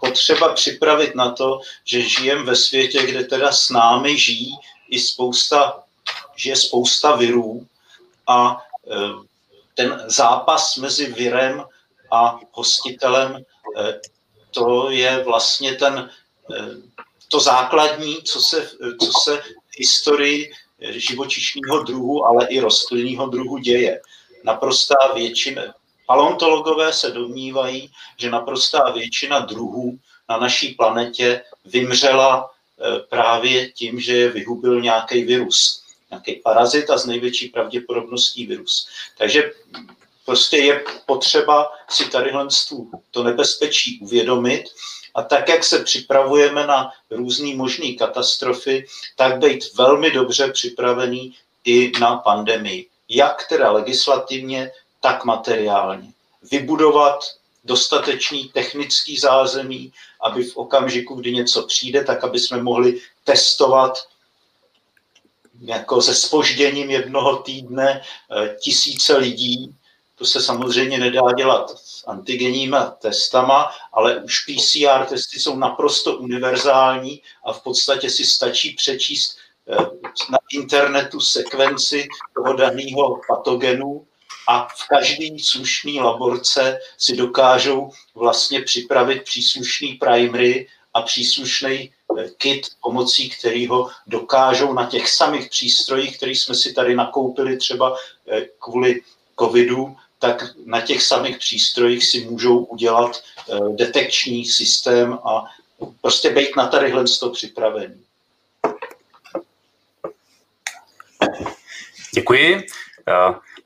potřeba 0.00 0.52
připravit 0.52 1.14
na 1.14 1.30
to, 1.30 1.60
že 1.84 2.02
žijeme 2.02 2.42
ve 2.42 2.56
světě, 2.56 3.06
kde 3.06 3.24
teda 3.24 3.52
s 3.52 3.70
námi 3.70 4.18
žijí 4.18 4.56
i 4.90 5.00
spousta 5.00 5.82
že 6.38 6.50
je 6.50 6.56
spousta 6.56 7.16
virů 7.16 7.66
a 8.26 8.64
e, 8.90 8.96
ten 9.74 10.04
zápas 10.06 10.76
mezi 10.76 11.12
virem 11.12 11.64
a 12.10 12.40
hostitelem, 12.52 13.36
e, 13.36 14.00
to 14.50 14.90
je 14.90 15.24
vlastně 15.24 15.74
ten, 15.74 16.10
e, 16.54 16.64
to 17.28 17.40
základní, 17.40 18.22
co 18.22 18.40
se, 18.40 18.70
co 19.00 19.12
se 19.24 19.36
v 19.36 19.78
historii 19.78 20.52
živočišního 20.80 21.82
druhu, 21.82 22.26
ale 22.26 22.46
i 22.46 22.60
rostlinného 22.60 23.26
druhu 23.26 23.58
děje. 23.58 24.00
Naprostá 24.44 25.12
většina, 25.14 25.62
paleontologové 26.06 26.92
se 26.92 27.10
domnívají, 27.10 27.90
že 28.16 28.30
naprostá 28.30 28.90
většina 28.90 29.38
druhů 29.38 29.98
na 30.28 30.38
naší 30.38 30.74
planetě 30.74 31.42
vymřela 31.64 32.50
právě 33.08 33.72
tím, 33.72 34.00
že 34.00 34.16
je 34.16 34.28
vyhubil 34.28 34.80
nějaký 34.80 35.24
virus 35.24 35.87
nějaký 36.10 36.34
parazit 36.34 36.90
a 36.90 36.98
s 36.98 37.06
největší 37.06 37.48
pravděpodobností 37.48 38.46
virus. 38.46 38.88
Takže 39.18 39.52
prostě 40.24 40.56
je 40.56 40.84
potřeba 41.06 41.72
si 41.88 42.04
tady 42.10 42.32
to 43.10 43.22
nebezpečí 43.22 44.00
uvědomit 44.00 44.64
a 45.14 45.22
tak, 45.22 45.48
jak 45.48 45.64
se 45.64 45.84
připravujeme 45.84 46.66
na 46.66 46.92
různé 47.10 47.56
možné 47.56 47.92
katastrofy, 47.92 48.86
tak 49.16 49.38
být 49.38 49.74
velmi 49.74 50.10
dobře 50.10 50.52
připravený 50.52 51.34
i 51.64 51.92
na 52.00 52.16
pandemii. 52.16 52.86
Jak 53.08 53.48
teda 53.48 53.72
legislativně, 53.72 54.70
tak 55.00 55.24
materiálně. 55.24 56.12
Vybudovat 56.50 57.20
dostatečný 57.64 58.48
technický 58.48 59.18
zázemí, 59.18 59.92
aby 60.20 60.44
v 60.44 60.56
okamžiku, 60.56 61.14
kdy 61.14 61.32
něco 61.32 61.62
přijde, 61.62 62.04
tak 62.04 62.24
aby 62.24 62.38
jsme 62.38 62.62
mohli 62.62 63.00
testovat 63.24 63.98
jako 65.60 66.02
se 66.02 66.14
spožděním 66.14 66.90
jednoho 66.90 67.36
týdne 67.36 68.02
eh, 68.02 68.56
tisíce 68.60 69.16
lidí. 69.16 69.74
To 70.14 70.24
se 70.24 70.42
samozřejmě 70.42 70.98
nedá 70.98 71.32
dělat 71.36 71.70
s 71.70 72.08
antigenníma 72.08 72.84
testama, 72.84 73.70
ale 73.92 74.16
už 74.16 74.44
PCR 74.44 75.04
testy 75.04 75.40
jsou 75.40 75.56
naprosto 75.56 76.16
univerzální 76.16 77.22
a 77.44 77.52
v 77.52 77.62
podstatě 77.62 78.10
si 78.10 78.24
stačí 78.24 78.74
přečíst 78.74 79.38
eh, 79.68 79.76
na 80.30 80.38
internetu 80.52 81.20
sekvenci 81.20 82.06
toho 82.34 82.56
daného 82.56 83.20
patogenu 83.28 84.06
a 84.48 84.68
v 84.76 84.88
každý 84.88 85.38
slušný 85.38 86.00
laborce 86.00 86.78
si 86.98 87.16
dokážou 87.16 87.90
vlastně 88.14 88.62
připravit 88.62 89.22
příslušný 89.22 89.94
primary 89.94 90.68
a 90.94 91.02
příslušný 91.02 91.92
kit, 92.36 92.66
pomocí 92.82 93.30
kterého 93.30 93.90
dokážou 94.06 94.72
na 94.72 94.86
těch 94.86 95.08
samých 95.08 95.48
přístrojích, 95.48 96.16
které 96.16 96.32
jsme 96.32 96.54
si 96.54 96.72
tady 96.72 96.96
nakoupili 96.96 97.56
třeba 97.56 97.96
eh, 98.30 98.46
kvůli 98.58 99.00
covidu, 99.38 99.96
tak 100.18 100.44
na 100.64 100.80
těch 100.80 101.02
samých 101.02 101.38
přístrojích 101.38 102.06
si 102.06 102.24
můžou 102.24 102.58
udělat 102.58 103.16
eh, 103.16 103.58
detekční 103.74 104.44
systém 104.44 105.12
a 105.12 105.44
prostě 106.00 106.30
být 106.30 106.56
na 106.56 106.66
tadyhle 106.66 107.04
to 107.20 107.30
připravený. 107.30 108.04
Děkuji. 112.14 112.66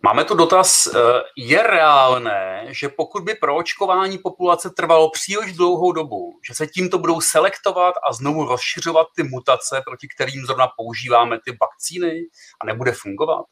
Máme 0.04 0.25
tu 0.25 0.35
dotaz. 0.35 0.88
Je 1.37 1.62
reálné, 1.62 2.66
že 2.68 2.88
pokud 2.88 3.23
by 3.23 3.35
pro 3.35 3.56
očkování 3.56 4.18
populace 4.18 4.71
trvalo 4.71 5.11
příliš 5.11 5.52
dlouhou 5.52 5.92
dobu, 5.92 6.38
že 6.49 6.54
se 6.54 6.66
tímto 6.66 6.99
budou 6.99 7.21
selektovat 7.21 7.94
a 8.09 8.12
znovu 8.12 8.44
rozšiřovat 8.44 9.06
ty 9.16 9.23
mutace, 9.23 9.82
proti 9.85 10.09
kterým 10.09 10.47
zrovna 10.47 10.68
používáme 10.76 11.38
ty 11.44 11.56
vakcíny 11.61 12.21
a 12.61 12.66
nebude 12.66 12.92
fungovat? 12.92 13.44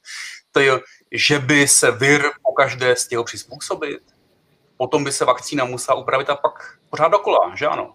To 0.52 0.60
je, 0.60 0.80
že 1.12 1.38
by 1.38 1.68
se 1.68 1.90
vir 1.90 2.22
po 2.42 2.52
každé 2.52 2.96
stihl 2.96 3.24
přizpůsobit? 3.24 4.02
Potom 4.76 5.04
by 5.04 5.12
se 5.12 5.24
vakcína 5.24 5.64
musela 5.64 5.98
upravit 5.98 6.30
a 6.30 6.36
pak 6.36 6.78
pořád 6.90 7.08
dokola, 7.08 7.52
že 7.54 7.66
ano? 7.66 7.94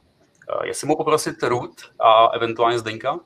Jestli 0.63 0.87
mohu 0.87 0.97
poprosit 0.97 1.43
Ruth 1.43 1.83
a 1.99 2.27
eventuálně 2.35 2.79
Zdeňka? 2.79 3.19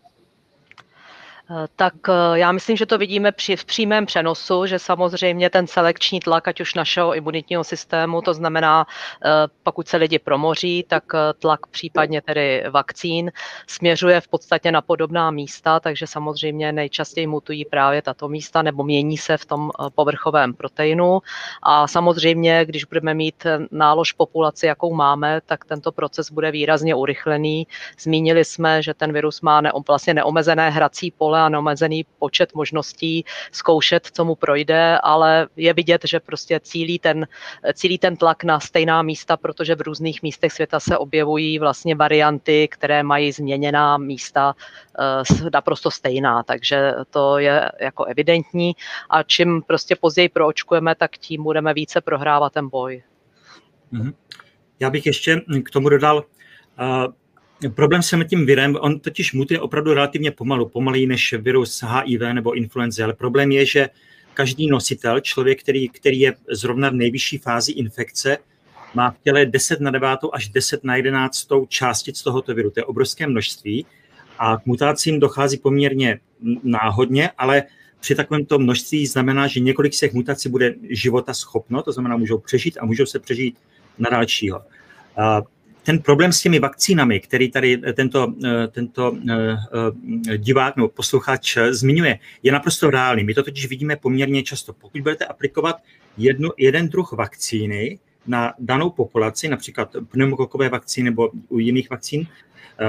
Eh, 1.51 1.68
tak 1.75 1.94
eh, 2.10 2.39
já 2.39 2.51
myslím, 2.51 2.77
že 2.77 2.86
to 2.86 2.98
vidíme 2.98 3.32
při, 3.32 3.56
v 3.56 3.65
přímém 3.65 4.06
přenosu, 4.06 4.65
že 4.65 4.79
samozřejmě 4.79 5.50
ten 5.50 5.68
selekční 5.68 6.20
tlak, 6.20 6.48
ať 6.48 6.62
už 6.62 6.74
našeho 6.74 7.15
imunitního 7.15 7.63
systému, 7.63 8.22
to 8.22 8.34
znamená, 8.34 8.86
eh, 9.25 9.29
pokud 9.63 9.88
se 9.88 9.98
lidi 9.98 10.20
promoří, 10.20 10.86
tak 10.88 11.03
tlak 11.39 11.68
případně 11.68 12.22
tedy 12.22 12.63
vakcín 12.70 13.32
směřuje 13.68 14.22
v 14.22 14.27
podstatě 14.27 14.72
na 14.72 14.82
podobná 14.82 15.32
místa, 15.32 15.79
takže 15.79 16.08
samozřejmě 16.08 16.72
nejčastěji 16.72 17.27
mutují 17.27 17.65
právě 17.65 18.01
tato 18.01 18.27
místa 18.27 18.62
nebo 18.62 18.84
mění 18.84 19.18
se 19.18 19.38
v 19.38 19.46
tom 19.46 19.72
povrchovém 19.96 20.53
proteinu. 20.53 21.20
A 21.63 21.88
samozřejmě, 21.88 22.65
když 22.65 22.84
budeme 22.84 23.13
mít 23.13 23.48
nálož 23.72 24.12
populaci, 24.12 24.65
jakou 24.65 24.94
máme, 24.94 25.41
tak 25.46 25.65
tento 25.65 25.91
proces 25.91 26.32
bude 26.32 26.51
výrazně 26.51 26.96
urychlený. 26.96 27.68
Zmínili 28.00 28.46
jsme, 28.46 28.84
že 28.84 28.94
ten 28.94 29.13
virus 29.13 29.41
má 29.41 29.62
ne, 29.62 29.72
vlastně 29.88 30.13
neomezené 30.13 30.70
hrací 30.70 31.12
pole 31.12 31.38
a 31.46 31.50
neomezený 31.50 32.05
počet 32.19 32.55
možností 32.55 33.25
zkoušet, 33.51 34.08
co 34.13 34.25
mu 34.25 34.36
projde, 34.36 35.00
ale 35.03 35.48
je 35.55 35.74
vidět, 35.74 36.01
že 36.05 36.19
prostě 36.19 36.60
cílí 36.60 37.00
ten, 37.00 37.27
cílí 37.74 37.98
ten 37.98 38.17
tlak 38.17 38.43
na 38.43 38.60
stejná 38.60 39.01
místa, 39.01 39.38
protože 39.38 39.75
v 39.75 39.81
různých 39.81 40.24
místech 40.24 40.51
světa 40.51 40.79
se 40.79 40.98
objevují 40.98 41.60
vlastně 41.60 41.96
varianty, 41.96 42.67
které 42.67 43.03
mají 43.03 43.31
změněná 43.31 43.98
místa 43.98 44.55
eh, 45.00 45.50
naprosto 45.53 45.91
stejná, 45.91 46.43
takže 46.43 46.93
to 47.10 47.38
je 47.38 47.72
jako 47.79 48.05
evidentní 48.05 48.75
a 49.10 49.24
čím 49.24 49.62
prostě 49.62 49.96
později 49.96 50.29
proočkujeme, 50.29 50.96
tak 50.96 51.17
tím 51.17 51.43
budeme 51.43 51.74
více 51.74 52.01
prohrávat 52.01 52.53
ten 52.53 52.69
boj. 52.69 53.03
Mhm. 53.91 54.13
Já 54.79 54.89
bych 54.89 55.05
ještě 55.05 55.41
k 55.63 55.69
tomu 55.69 55.89
dodal, 55.89 56.25
eh, 56.79 57.08
Problém 57.75 58.04
s 58.04 58.16
tím 58.30 58.46
virem, 58.46 58.78
on 58.82 59.00
totiž 59.00 59.34
mutuje 59.34 59.60
opravdu 59.60 59.94
relativně 59.94 60.32
pomalu, 60.32 60.70
pomaleji 60.70 61.08
než 61.08 61.34
virus 61.34 61.84
HIV 61.84 62.22
nebo 62.34 62.54
influenza, 62.54 63.04
ale 63.04 63.13
problém 63.13 63.51
je, 63.51 63.66
že 63.66 63.89
každý 64.34 64.68
nositel, 64.68 65.20
člověk, 65.20 65.63
který, 65.63 65.89
který 65.89 66.20
je 66.20 66.34
zrovna 66.51 66.89
v 66.89 66.94
nejvyšší 66.94 67.38
fázi 67.38 67.72
infekce, 67.72 68.38
má 68.94 69.12
v 69.12 69.18
těle 69.24 69.46
10 69.46 69.80
na 69.80 69.92
9 69.92 70.10
až 70.34 70.50
10 70.50 70.84
na 70.84 70.96
11 70.96 71.48
částic 71.68 72.24
tohoto 72.24 72.54
viru. 72.54 72.70
To 72.70 72.80
je 72.80 72.86
obrovské 72.86 73.28
množství 73.28 73.86
a 74.39 74.58
k 74.58 74.66
mutacím 74.66 75.20
dochází 75.20 75.58
poměrně 75.58 76.20
náhodně, 76.63 77.30
ale 77.38 77.63
při 78.00 78.16
takovémto 78.16 78.60
množství 78.60 79.08
znamená, 79.08 79.48
že 79.48 79.60
několik 79.60 79.94
z 79.94 80.00
těch 80.00 80.13
mutací 80.13 80.50
bude 80.50 80.75
života 80.89 81.34
schopno, 81.34 81.82
to 81.82 81.92
znamená, 81.92 82.18
můžou 82.18 82.38
přežít 82.38 82.78
a 82.82 82.86
můžou 82.86 83.06
se 83.06 83.20
přežít 83.20 83.58
na 83.98 84.10
dalšího 84.10 84.62
ten 85.89 86.00
problém 86.00 86.34
s 86.34 86.41
těmi 86.41 86.59
vakcínami, 86.59 87.20
který 87.20 87.51
tady 87.51 87.77
tento, 87.77 88.33
eh, 88.46 88.68
tento 88.68 89.18
eh, 89.29 89.57
eh, 90.29 90.37
divák 90.37 90.75
nebo 90.75 90.90
posluchač 90.90 91.57
zmiňuje, 91.70 92.20
je 92.44 92.51
naprosto 92.51 92.90
reálný. 92.90 93.24
My 93.24 93.33
to 93.33 93.44
totiž 93.44 93.70
vidíme 93.70 93.96
poměrně 93.96 94.44
často. 94.44 94.74
Pokud 94.74 95.01
budete 95.01 95.25
aplikovat 95.25 95.75
jednu, 96.18 96.50
jeden 96.57 96.90
druh 96.90 97.11
vakcíny 97.11 98.00
na 98.27 98.53
danou 98.59 98.90
populaci, 98.90 99.48
například 99.48 99.96
pneumokokové 100.11 100.70
vakcíny 100.70 101.09
nebo 101.09 101.29
u 101.50 101.59
jiných 101.59 101.90
vakcín, 101.90 102.27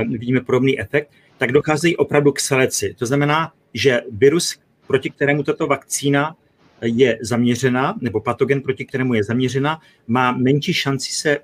vidíme 0.09 0.41
podobný 0.41 0.81
efekt, 0.81 1.11
tak 1.39 1.53
docházejí 1.53 1.97
opravdu 1.97 2.33
k 2.33 2.41
seleci. 2.41 2.95
To 2.99 3.07
znamená, 3.07 3.53
že 3.75 4.03
virus, 4.13 4.59
proti 4.87 5.11
kterému 5.11 5.43
tato 5.43 5.67
vakcína 5.67 6.37
je 6.83 7.19
zaměřena, 7.23 7.95
nebo 8.01 8.21
patogen, 8.21 8.61
proti 8.61 8.85
kterému 8.85 9.15
je 9.15 9.25
zaměřena, 9.25 9.81
má 10.07 10.33
menší 10.33 10.75
šanci 10.75 11.13
se 11.13 11.39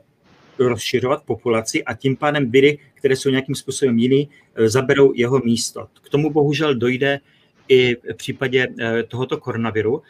rozšiřovat 0.58 1.22
populaci 1.22 1.84
a 1.84 1.94
tím 1.94 2.16
pádem 2.16 2.50
viry, 2.50 2.78
které 2.94 3.16
jsou 3.16 3.30
nějakým 3.30 3.54
způsobem 3.54 3.98
jiný, 3.98 4.28
eh, 4.54 4.68
zaberou 4.68 5.12
jeho 5.14 5.40
místo. 5.44 5.86
K 6.02 6.08
tomu 6.08 6.30
bohužel 6.30 6.74
dojde 6.74 7.20
i 7.68 7.96
v 8.12 8.14
případě 8.16 8.66
eh, 8.80 9.02
tohoto 9.02 9.36
koronaviru. 9.36 10.02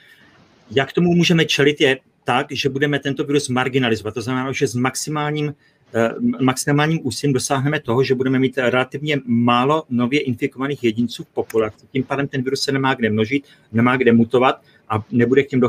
Jak 0.71 0.93
tomu 0.93 1.15
můžeme 1.15 1.45
čelit 1.45 1.81
je 1.81 1.99
tak, 2.25 2.47
že 2.51 2.69
budeme 2.69 2.99
tento 2.99 3.25
virus 3.25 3.49
marginalizovat. 3.49 4.15
To 4.15 4.23
znamená, 4.23 4.53
že 4.53 4.67
s 4.67 4.75
maximálním 4.75 5.55
eh, 5.95 6.11
maximálním 6.41 7.01
úsilím 7.03 7.33
dosáhneme 7.33 7.81
toho, 7.81 8.05
že 8.05 8.15
budeme 8.15 8.39
mít 8.39 8.59
relativně 8.59 9.21
málo 9.27 9.85
nově 9.91 10.21
infikovaných 10.21 10.85
jedinců 10.85 11.25
v 11.25 11.29
populaci. 11.29 11.87
Tím 11.93 12.03
pádem 12.03 12.29
ten 12.29 12.43
virus 12.43 12.61
se 12.61 12.73
nemá 12.73 12.95
kde 12.95 13.11
množit, 13.11 13.45
nemá 13.73 13.97
kde 13.97 14.13
mutovat 14.13 14.63
a 14.89 15.05
nebude 15.11 15.43
k 15.43 15.49
těm 15.49 15.61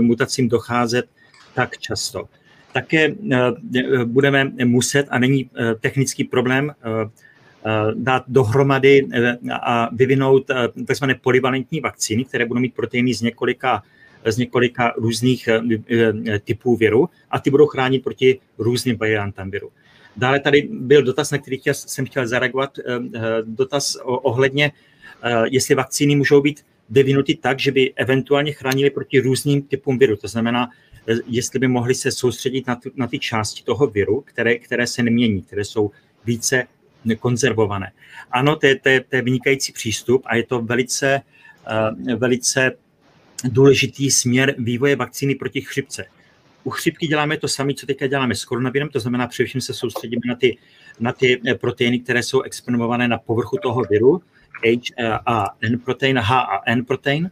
mutacím 0.00 0.48
docházet 0.48 1.06
tak 1.54 1.78
často 1.78 2.28
také 2.76 3.08
eh, 3.08 4.04
budeme 4.04 4.52
muset, 4.64 5.06
a 5.10 5.18
není 5.18 5.48
eh, 5.48 5.74
technický 5.80 6.24
problém, 6.24 6.68
eh, 6.68 7.08
dát 7.94 8.22
dohromady 8.28 9.08
a 9.50 9.88
vyvinout 9.92 10.50
tzv. 10.86 11.04
polyvalentní 11.20 11.80
vakcíny, 11.80 12.24
které 12.24 12.46
budou 12.46 12.60
mít 12.60 12.74
proteiny 12.74 13.14
z 13.14 13.22
několika, 13.22 13.82
z 14.24 14.36
několika 14.36 14.94
různých 14.96 15.48
typů 16.44 16.76
viru 16.76 17.08
a 17.30 17.40
ty 17.40 17.50
budou 17.50 17.66
chránit 17.66 18.04
proti 18.04 18.38
různým 18.58 18.96
variantám 18.96 19.50
viru. 19.50 19.70
Dále 20.16 20.40
tady 20.40 20.68
byl 20.70 21.02
dotaz, 21.02 21.30
na 21.30 21.38
který 21.38 21.58
jsem 21.72 22.06
chtěl 22.06 22.26
zareagovat, 22.26 22.78
dotaz 23.42 23.98
ohledně, 24.04 24.72
jestli 25.50 25.74
vakcíny 25.74 26.16
můžou 26.16 26.40
být 26.40 26.62
vyvinuty 26.90 27.34
tak, 27.34 27.60
že 27.60 27.72
by 27.72 27.94
eventuálně 27.94 28.52
chránili 28.52 28.90
proti 28.90 29.20
různým 29.20 29.62
typům 29.62 29.98
viru. 29.98 30.16
To 30.16 30.28
znamená, 30.28 30.70
jestli 31.26 31.58
by 31.58 31.68
mohli 31.68 31.94
se 31.94 32.12
soustředit 32.12 32.66
na, 32.66 32.76
tu, 32.76 32.90
na 32.96 33.06
ty 33.06 33.18
části 33.18 33.62
toho 33.62 33.86
viru, 33.86 34.20
které, 34.20 34.58
které 34.58 34.86
se 34.86 35.02
nemění, 35.02 35.42
které 35.42 35.64
jsou 35.64 35.90
více 36.24 36.66
konzervované. 37.18 37.92
Ano, 38.30 38.56
to 38.56 38.66
je, 38.66 38.78
to 38.78 38.88
je, 38.88 39.00
to 39.00 39.16
je 39.16 39.22
vynikající 39.22 39.72
přístup 39.72 40.22
a 40.24 40.36
je 40.36 40.42
to 40.42 40.62
velice, 40.62 41.20
uh, 42.06 42.18
velice 42.18 42.72
důležitý 43.44 44.10
směr 44.10 44.54
vývoje 44.58 44.96
vakcíny 44.96 45.34
proti 45.34 45.60
chřipce. 45.60 46.04
U 46.64 46.70
chřipky 46.70 47.06
děláme 47.06 47.36
to 47.36 47.48
samé, 47.48 47.74
co 47.74 47.86
teďka 47.86 48.06
děláme 48.06 48.34
s 48.34 48.44
koronavirem, 48.44 48.88
to 48.88 49.00
znamená 49.00 49.26
především 49.26 49.60
se 49.60 49.74
soustředíme 49.74 50.22
na 50.26 50.34
ty, 50.34 50.58
na 51.00 51.12
ty 51.12 51.40
eh, 51.46 51.54
proteiny, 51.54 51.98
které 51.98 52.22
jsou 52.22 52.42
exprimované 52.42 53.08
na 53.08 53.18
povrchu 53.18 53.56
toho 53.62 53.82
viru, 53.90 54.22
H 54.64 54.92
a 55.26 55.46
N 55.60 55.78
protein, 55.78 56.18
H 56.18 56.40
a 56.40 56.62
N 56.66 56.84
protein, 56.84 57.30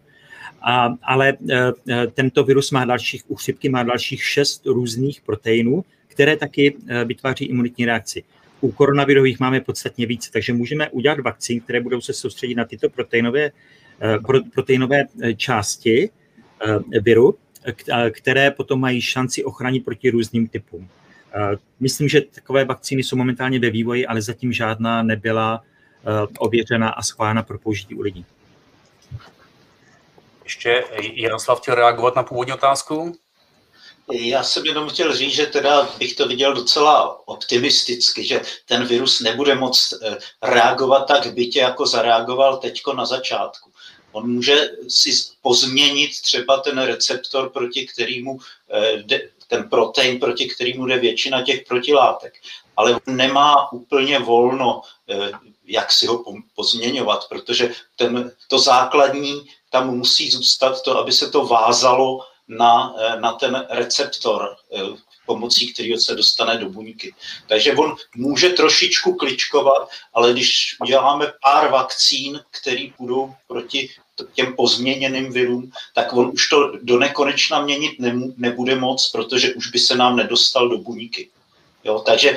a, 0.64 0.96
ale 1.02 1.28
e, 1.28 1.72
e, 1.88 2.06
tento 2.06 2.44
virus 2.44 2.70
má 2.70 2.84
dalších, 2.84 3.22
u 3.28 3.34
chřipky 3.34 3.68
má 3.68 3.82
dalších 3.82 4.24
šest 4.24 4.66
různých 4.66 5.20
proteinů, 5.20 5.84
které 6.08 6.36
taky 6.36 6.76
e, 6.88 7.04
vytváří 7.04 7.44
imunitní 7.44 7.84
reakci. 7.84 8.22
U 8.60 8.72
koronavirových 8.72 9.40
máme 9.40 9.60
podstatně 9.60 10.06
více, 10.06 10.30
takže 10.32 10.52
můžeme 10.52 10.88
udělat 10.88 11.20
vakcín, 11.20 11.60
které 11.60 11.80
budou 11.80 12.00
se 12.00 12.12
soustředit 12.12 12.54
na 12.54 12.64
tyto 12.64 12.90
proteinové, 12.90 13.50
proteinové 14.54 15.04
části 15.36 16.10
viru, 17.00 17.36
které 18.10 18.50
potom 18.50 18.80
mají 18.80 19.00
šanci 19.00 19.44
ochránit 19.44 19.84
proti 19.84 20.10
různým 20.10 20.48
typům. 20.48 20.88
Myslím, 21.80 22.08
že 22.08 22.20
takové 22.20 22.64
vakcíny 22.64 23.02
jsou 23.02 23.16
momentálně 23.16 23.58
ve 23.58 23.70
vývoji, 23.70 24.06
ale 24.06 24.22
zatím 24.22 24.52
žádná 24.52 25.02
nebyla 25.02 25.62
ověřena 26.38 26.90
a 26.90 27.02
schválena 27.02 27.42
pro 27.42 27.58
použití 27.58 27.94
u 27.94 28.00
lidí. 28.00 28.26
Ještě 30.44 30.84
Jaroslav 31.14 31.60
chtěl 31.60 31.74
reagovat 31.74 32.16
na 32.16 32.22
původní 32.22 32.52
otázku? 32.52 33.18
Já 34.12 34.42
jsem 34.42 34.66
jenom 34.66 34.88
chtěl 34.88 35.16
říct, 35.16 35.34
že 35.34 35.46
teda 35.46 35.88
bych 35.98 36.14
to 36.14 36.28
viděl 36.28 36.54
docela 36.54 37.28
optimisticky, 37.28 38.24
že 38.24 38.40
ten 38.66 38.86
virus 38.86 39.20
nebude 39.20 39.54
moc 39.54 39.94
eh, 40.02 40.18
reagovat 40.42 41.04
tak 41.04 41.34
bytě, 41.34 41.60
jako 41.60 41.86
zareagoval 41.86 42.56
teďko 42.56 42.92
na 42.92 43.06
začátku. 43.06 43.70
On 44.12 44.30
může 44.30 44.70
si 44.88 45.10
pozměnit 45.42 46.10
třeba 46.22 46.60
ten 46.60 46.78
receptor, 46.78 47.50
proti 47.50 47.86
kterému 47.86 48.38
eh, 48.70 49.02
ten 49.48 49.68
protein, 49.68 50.20
proti 50.20 50.48
kterému 50.48 50.86
jde 50.86 50.98
většina 50.98 51.42
těch 51.42 51.64
protilátek. 51.66 52.34
Ale 52.76 52.94
on 52.94 53.16
nemá 53.16 53.72
úplně 53.72 54.18
volno, 54.18 54.82
eh, 55.08 55.30
jak 55.64 55.92
si 55.92 56.06
ho 56.06 56.24
pozměňovat, 56.54 57.28
protože 57.28 57.72
ten, 57.96 58.32
to 58.48 58.58
základní 58.58 59.46
tam 59.70 59.96
musí 59.96 60.30
zůstat 60.30 60.82
to, 60.82 60.98
aby 60.98 61.12
se 61.12 61.30
to 61.30 61.46
vázalo 61.46 62.20
na, 62.48 62.94
eh, 62.98 63.20
na 63.20 63.32
ten 63.32 63.66
receptor, 63.70 64.56
eh, 64.72 64.80
pomocí 65.26 65.72
kterého 65.72 65.98
se 65.98 66.14
dostane 66.14 66.58
do 66.58 66.68
buňky. 66.68 67.14
Takže 67.48 67.72
on 67.72 67.96
může 68.16 68.48
trošičku 68.48 69.14
kličkovat, 69.14 69.88
ale 70.14 70.32
když 70.32 70.76
děláme 70.86 71.32
pár 71.42 71.70
vakcín, 71.70 72.40
které 72.50 72.86
budou 72.98 73.34
proti 73.48 73.90
těm 74.32 74.56
pozměněným 74.56 75.32
virům, 75.32 75.72
tak 75.94 76.12
on 76.12 76.30
už 76.34 76.48
to 76.48 76.72
do 76.82 76.98
nekonečna 76.98 77.62
měnit 77.62 77.92
nebude 78.36 78.76
moc, 78.76 79.10
protože 79.10 79.54
už 79.54 79.70
by 79.70 79.78
se 79.78 79.96
nám 79.96 80.16
nedostal 80.16 80.68
do 80.68 80.78
buňky. 80.78 81.30
Jo, 81.84 81.98
takže 82.06 82.36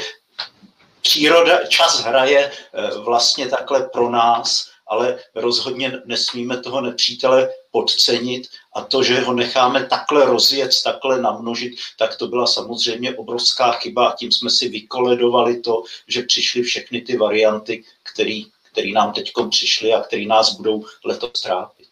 příroda, 1.02 1.66
čas 1.66 2.04
hraje 2.04 2.52
eh, 2.52 2.98
vlastně 2.98 3.48
takhle 3.48 3.90
pro 3.90 4.10
nás, 4.10 4.70
ale 4.88 5.20
rozhodně 5.36 6.02
nesmíme 6.06 6.58
toho 6.58 6.82
nepřítele 6.82 7.50
podcenit 7.72 8.48
a 8.78 8.82
to, 8.82 9.04
že 9.04 9.20
ho 9.20 9.34
necháme 9.34 9.86
takhle 9.86 10.26
rozjet, 10.26 10.72
takhle 10.84 11.22
namnožit, 11.22 11.74
tak 11.98 12.16
to 12.16 12.28
byla 12.28 12.48
samozřejmě 12.48 13.16
obrovská 13.16 13.72
chyba 13.72 14.08
a 14.08 14.16
tím 14.16 14.32
jsme 14.32 14.50
si 14.50 14.70
vykoledovali 14.70 15.60
to, 15.60 15.84
že 16.08 16.22
přišly 16.22 16.62
všechny 16.62 17.02
ty 17.02 17.18
varianty, 17.18 17.84
které 18.04 18.92
nám 18.94 19.14
teď 19.14 19.32
přišly 19.50 19.94
a 19.94 20.02
které 20.02 20.26
nás 20.26 20.54
budou 20.54 20.86
letos 21.06 21.42
trápit. 21.42 21.88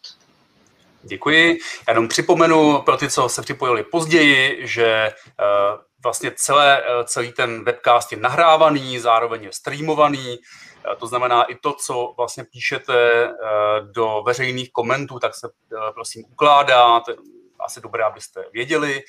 Děkuji. 1.02 1.58
Já 1.88 1.92
jenom 1.92 2.08
připomenu 2.08 2.82
pro 2.82 2.96
ty, 2.96 3.10
co 3.10 3.28
se 3.28 3.42
připojili 3.42 3.82
později, 3.82 4.66
že 4.66 5.12
uh, 5.12 5.80
vlastně 6.02 6.32
celé, 6.36 6.82
uh, 6.82 7.04
celý 7.04 7.32
ten 7.32 7.64
webcast 7.64 8.12
je 8.12 8.18
nahrávaný, 8.18 8.98
zároveň 8.98 9.42
je 9.42 9.52
streamovaný, 9.52 10.38
to 10.98 11.06
znamená 11.06 11.42
i 11.42 11.54
to, 11.54 11.72
co 11.72 12.14
vlastně 12.16 12.44
píšete 12.44 13.28
do 13.92 14.22
veřejných 14.26 14.72
komentů, 14.72 15.18
tak 15.18 15.34
se 15.34 15.48
prosím 15.94 16.24
ukládá, 16.32 17.00
to 17.00 17.10
je 17.10 17.16
asi 17.60 17.80
dobré, 17.80 18.04
abyste 18.04 18.44
věděli. 18.52 19.02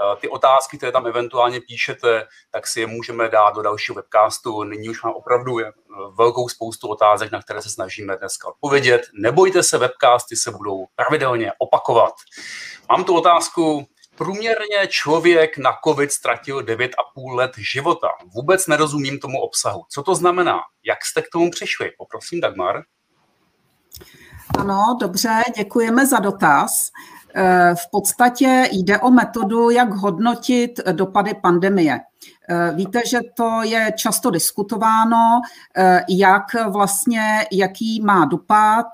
Eh, 0.00 0.16
ty 0.20 0.28
otázky, 0.28 0.78
které 0.78 0.92
tam 0.92 1.06
eventuálně 1.06 1.60
píšete, 1.60 2.26
tak 2.50 2.66
si 2.66 2.80
je 2.80 2.86
můžeme 2.86 3.28
dát 3.28 3.54
do 3.54 3.62
dalšího 3.62 3.94
webcastu. 3.94 4.62
Nyní 4.62 4.88
už 4.88 5.02
mám 5.02 5.12
opravdu 5.14 5.60
eh, 5.60 5.72
velkou 6.14 6.48
spoustu 6.48 6.88
otázek, 6.88 7.32
na 7.32 7.42
které 7.42 7.62
se 7.62 7.70
snažíme 7.70 8.16
dneska 8.16 8.48
odpovědět. 8.48 9.02
Nebojte 9.12 9.62
se, 9.62 9.78
webcasty 9.78 10.36
se 10.36 10.50
budou 10.50 10.86
pravidelně 10.96 11.52
opakovat. 11.58 12.14
Mám 12.90 13.04
tu 13.04 13.16
otázku, 13.16 13.86
Průměrně 14.18 14.86
člověk 14.88 15.58
na 15.58 15.70
COVID 15.84 16.12
ztratil 16.12 16.60
9,5 16.60 17.34
let 17.34 17.50
života. 17.58 18.08
Vůbec 18.34 18.66
nerozumím 18.66 19.18
tomu 19.18 19.40
obsahu. 19.40 19.84
Co 19.88 20.02
to 20.02 20.14
znamená? 20.14 20.60
Jak 20.84 21.04
jste 21.04 21.22
k 21.22 21.28
tomu 21.32 21.50
přišli? 21.50 21.90
Poprosím 21.98 22.40
Dagmar. 22.40 22.82
Ano, 24.58 24.96
dobře, 25.00 25.42
děkujeme 25.56 26.06
za 26.06 26.18
dotaz. 26.18 26.90
Eh, 27.34 27.74
v 27.74 27.90
podstatě 27.90 28.68
jde 28.72 28.98
o 28.98 29.10
metodu, 29.10 29.70
jak 29.70 29.90
hodnotit 29.90 30.80
dopady 30.92 31.34
pandemie. 31.34 32.00
Eh, 32.50 32.72
víte, 32.74 33.00
že 33.06 33.18
to 33.36 33.62
je 33.62 33.92
často 33.96 34.30
diskutováno, 34.30 35.40
eh, 35.76 36.04
jak 36.08 36.44
vlastně, 36.70 37.46
jaký 37.52 38.00
má 38.00 38.24
dopad 38.24 38.86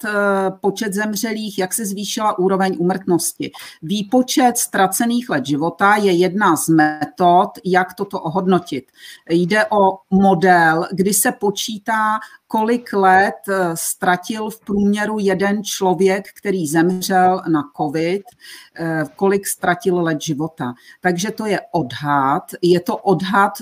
počet 0.60 0.92
zemřelých, 0.94 1.58
jak 1.58 1.74
se 1.74 1.86
zvýšila 1.86 2.38
úroveň 2.38 2.76
umrtnosti. 2.78 3.50
Výpočet 3.82 4.58
ztracených 4.58 5.28
let 5.28 5.46
života 5.46 5.96
je 5.96 6.12
jedna 6.12 6.56
z 6.56 6.68
metod, 6.68 7.50
jak 7.64 7.94
toto 7.94 8.20
ohodnotit. 8.20 8.84
Jde 9.30 9.66
o 9.66 9.98
model, 10.10 10.86
kdy 10.92 11.14
se 11.14 11.32
počítá 11.32 12.18
kolik 12.54 12.92
let 12.92 13.34
eh, 13.48 13.70
ztratil 13.74 14.50
v 14.50 14.60
průměru 14.60 15.18
jeden 15.18 15.64
člověk, 15.64 16.24
který 16.38 16.66
zemřel 16.66 17.42
na 17.48 17.62
COVID, 17.76 18.22
eh, 18.76 19.04
kolik 19.16 19.46
ztratil 19.46 20.00
let 20.00 20.22
života. 20.22 20.74
Takže 21.00 21.30
to 21.30 21.46
je 21.46 21.60
odhad. 21.72 22.42
Je 22.62 22.80
to 22.80 22.96
odhad 22.96 23.13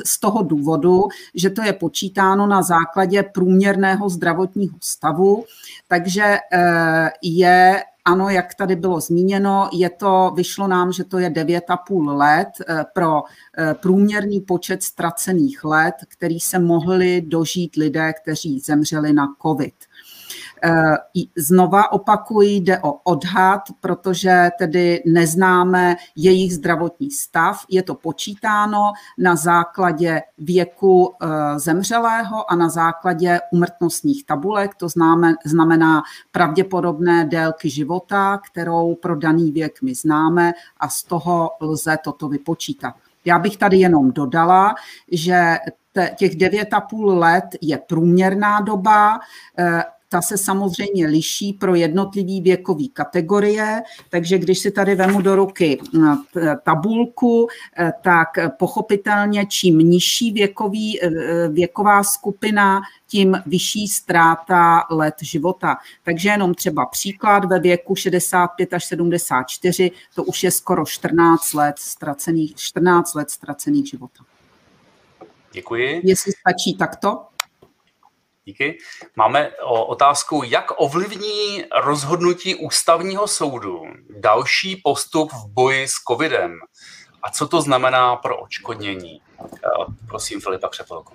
z 0.06 0.20
toho 0.20 0.42
důvodu, 0.42 1.02
že 1.34 1.50
to 1.50 1.62
je 1.62 1.72
počítáno 1.72 2.46
na 2.46 2.62
základě 2.62 3.22
průměrného 3.22 4.08
zdravotního 4.08 4.76
stavu, 4.80 5.44
takže 5.88 6.38
eh, 6.52 7.10
je 7.22 7.82
ano, 8.04 8.28
jak 8.28 8.54
tady 8.54 8.76
bylo 8.76 9.00
zmíněno, 9.00 9.68
je 9.72 9.90
to, 9.90 10.32
vyšlo 10.36 10.66
nám, 10.66 10.92
že 10.92 11.04
to 11.04 11.18
je 11.18 11.30
9,5 11.30 12.16
let 12.16 12.48
eh, 12.68 12.84
pro 12.94 13.22
eh, 13.58 13.74
průměrný 13.74 14.40
počet 14.40 14.82
ztracených 14.82 15.64
let, 15.64 15.94
který 16.08 16.40
se 16.40 16.58
mohli 16.58 17.20
dožít 17.20 17.76
lidé, 17.76 18.12
kteří 18.22 18.60
zemřeli 18.60 19.12
na 19.12 19.26
COVID. 19.42 19.74
Eh, 20.64 20.96
znova 21.36 21.92
opakuji, 21.92 22.56
jde 22.56 22.78
o 22.78 22.92
odhad, 22.92 23.60
protože 23.80 24.50
tedy 24.58 25.02
neznáme 25.06 25.96
jejich 26.16 26.54
zdravotní 26.54 27.10
stav. 27.10 27.64
Je 27.68 27.82
to 27.82 27.94
počítáno 27.94 28.92
na 29.18 29.36
základě 29.36 30.22
věku 30.38 31.14
eh, 31.22 31.58
zemřelého 31.58 32.52
a 32.52 32.54
na 32.54 32.68
základě 32.68 33.40
umrtnostních 33.52 34.26
tabulek, 34.26 34.74
to 34.74 34.88
znamená 35.44 36.02
pravděpodobné 36.32 37.24
délky 37.24 37.70
života, 37.70 38.38
kterou 38.50 38.94
pro 38.94 39.16
daný 39.16 39.52
věk 39.52 39.82
my 39.82 39.94
známe 39.94 40.52
a 40.80 40.88
z 40.88 41.02
toho 41.02 41.50
lze 41.60 41.98
toto 42.04 42.28
vypočítat. 42.28 42.94
Já 43.24 43.38
bych 43.38 43.56
tady 43.56 43.76
jenom 43.76 44.12
dodala, 44.12 44.74
že 45.12 45.58
těch 46.16 46.36
9,5 46.36 47.18
let 47.18 47.44
je 47.60 47.78
průměrná 47.78 48.60
doba, 48.60 49.20
eh, 49.58 49.82
ta 50.12 50.22
se 50.22 50.38
samozřejmě 50.38 51.06
liší 51.06 51.52
pro 51.52 51.74
jednotlivý 51.74 52.40
věkový 52.40 52.88
kategorie, 52.88 53.82
takže 54.10 54.38
když 54.38 54.58
si 54.58 54.70
tady 54.70 54.94
vemu 54.94 55.20
do 55.20 55.36
ruky 55.36 55.80
eh, 55.80 56.56
tabulku, 56.62 57.48
eh, 57.78 57.92
tak 58.02 58.28
pochopitelně 58.58 59.46
čím 59.46 59.78
nižší 59.78 60.32
věkový, 60.32 61.02
eh, 61.02 61.10
věková 61.48 62.04
skupina, 62.04 62.80
tím 63.06 63.42
vyšší 63.46 63.88
ztráta 63.88 64.86
let 64.90 65.14
života. 65.22 65.76
Takže 66.04 66.28
jenom 66.28 66.54
třeba 66.54 66.86
příklad 66.86 67.44
ve 67.44 67.60
věku 67.60 67.94
65 67.94 68.72
až 68.72 68.84
74, 68.84 69.90
to 70.14 70.24
už 70.24 70.44
je 70.44 70.50
skoro 70.50 70.86
14 70.86 71.52
let 71.54 71.74
ztracených, 71.78 72.54
14 72.56 73.14
let 73.14 73.30
ztracených 73.30 73.88
života. 73.88 74.24
Děkuji. 75.52 76.00
Jestli 76.04 76.32
stačí 76.32 76.74
takto? 76.74 77.20
Díky. 78.44 78.78
Máme 79.16 79.50
otázku, 79.86 80.42
jak 80.44 80.64
ovlivní 80.76 81.64
rozhodnutí 81.84 82.54
ústavního 82.54 83.28
soudu 83.28 83.82
další 84.20 84.76
postup 84.76 85.32
v 85.32 85.46
boji 85.48 85.88
s 85.88 85.92
covidem 86.08 86.52
a 87.22 87.30
co 87.30 87.48
to 87.48 87.62
znamená 87.62 88.16
pro 88.16 88.36
očkodnění. 88.36 89.20
Prosím, 90.08 90.40
Filipa 90.40 90.68
Křepelko. 90.68 91.12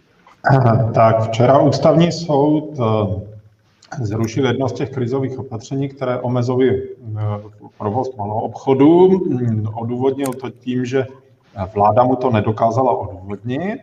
Tak 0.94 1.22
včera 1.22 1.60
ústavní 1.60 2.12
soud 2.12 2.80
eh, 2.80 4.06
zrušil 4.06 4.46
jedno 4.46 4.70
z 4.70 4.74
těch 4.74 4.90
krizových 4.90 5.40
opatření, 5.40 5.90
které 5.90 6.20
omezovaly 6.20 6.84
eh, 6.84 7.22
provoz 7.78 8.10
obchodu. 8.18 9.10
Mm, 9.10 9.68
odůvodnil 9.76 10.34
to 10.34 10.50
tím, 10.50 10.86
že 10.86 11.06
vláda 11.74 12.04
mu 12.04 12.16
to 12.16 12.30
nedokázala 12.30 12.92
odůvodnit, 12.92 13.82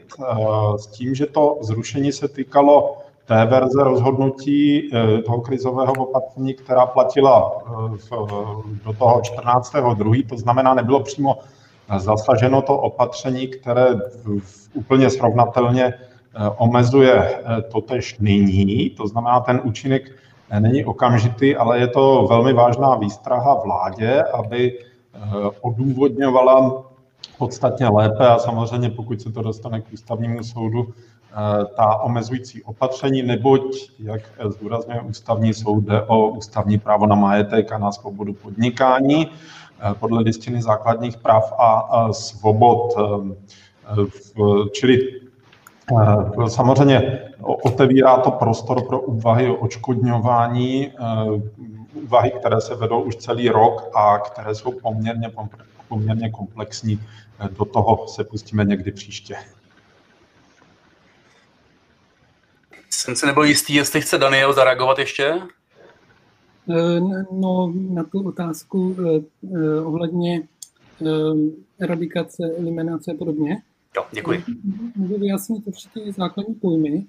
s 0.76 0.86
tím, 0.86 1.14
že 1.14 1.26
to 1.26 1.58
zrušení 1.60 2.12
se 2.12 2.28
týkalo 2.28 3.03
té 3.24 3.46
verze 3.46 3.84
rozhodnutí 3.84 4.90
eh, 4.92 5.22
toho 5.22 5.40
krizového 5.40 5.92
opatření, 5.92 6.54
která 6.54 6.86
platila 6.86 7.52
eh, 7.66 7.98
do 8.84 8.92
toho 8.92 9.20
14.2., 9.20 10.26
to 10.26 10.36
znamená, 10.36 10.74
nebylo 10.74 11.00
přímo 11.00 11.38
zasaženo 11.96 12.62
to 12.62 12.76
opatření, 12.78 13.48
které 13.48 13.86
úplně 14.74 15.10
srovnatelně 15.10 15.84
eh, 15.84 15.94
omezuje 16.56 17.40
totež 17.72 18.18
nyní, 18.18 18.90
to 18.90 19.06
znamená, 19.06 19.40
ten 19.40 19.60
účinek 19.64 20.10
není 20.58 20.84
okamžitý, 20.84 21.56
ale 21.56 21.78
je 21.78 21.88
to 21.88 22.26
velmi 22.28 22.52
vážná 22.52 22.94
výstraha 22.94 23.54
vládě, 23.64 24.22
aby 24.22 24.78
odůvodňovala 25.60 26.82
podstatně 27.38 27.88
lépe 27.88 28.28
a 28.28 28.38
samozřejmě 28.38 28.90
pokud 28.90 29.20
se 29.20 29.32
to 29.32 29.42
dostane 29.42 29.80
k 29.80 29.92
ústavnímu 29.92 30.42
soudu, 30.42 30.86
Eh, 30.86 31.13
ta 31.76 31.96
omezující 31.96 32.62
opatření, 32.62 33.22
neboť, 33.22 33.90
jak 33.98 34.22
zdůrazňuje 34.48 35.00
ústavní 35.00 35.54
soud, 35.54 35.84
jde 35.84 36.02
o 36.02 36.28
ústavní 36.28 36.78
právo 36.78 37.06
na 37.06 37.16
majetek 37.16 37.72
a 37.72 37.78
na 37.78 37.92
svobodu 37.92 38.32
podnikání 38.32 39.26
eh, 39.30 39.94
podle 39.94 40.22
listiny 40.22 40.62
základních 40.62 41.16
práv 41.16 41.52
a 41.58 42.08
svobod. 42.12 42.94
Eh, 42.98 44.68
čili 44.72 45.20
samozřejmě 46.48 47.22
otevírá 47.40 48.16
to 48.16 48.30
prostor 48.30 48.86
pro 48.86 49.00
úvahy 49.00 49.50
o 49.50 49.54
očkodňování, 49.54 50.92
úvahy, 51.94 52.30
které 52.30 52.60
se 52.60 52.74
vedou 52.74 53.02
už 53.02 53.16
celý 53.16 53.48
rok 53.48 53.90
a 53.94 54.18
které 54.18 54.54
jsou 54.54 54.72
poměrně, 54.82 55.32
poměrně 55.88 56.30
komplexní. 56.30 57.00
Do 57.58 57.64
toho 57.64 58.08
se 58.08 58.24
pustíme 58.24 58.64
někdy 58.64 58.92
příště. 58.92 59.36
Jsem 62.94 63.16
si 63.16 63.26
nebyl 63.26 63.44
jistý, 63.44 63.74
jestli 63.74 64.00
chce 64.00 64.18
Daniel 64.18 64.52
zareagovat 64.52 64.98
ještě? 64.98 65.40
Eh, 66.70 67.00
no, 67.32 67.72
na 67.90 68.04
tu 68.04 68.28
otázku 68.28 68.96
eh, 68.98 69.20
eh, 69.54 69.80
ohledně 69.80 70.48
eradikace, 71.80 72.42
eliminace 72.58 73.12
a 73.12 73.14
podobně, 73.14 73.62
Jo, 73.96 74.04
děkuji. 74.12 74.44
Můžu 74.96 75.18
vyjasnit 75.18 75.66
určitě 75.66 76.12
základní 76.12 76.54
pojmy. 76.54 77.06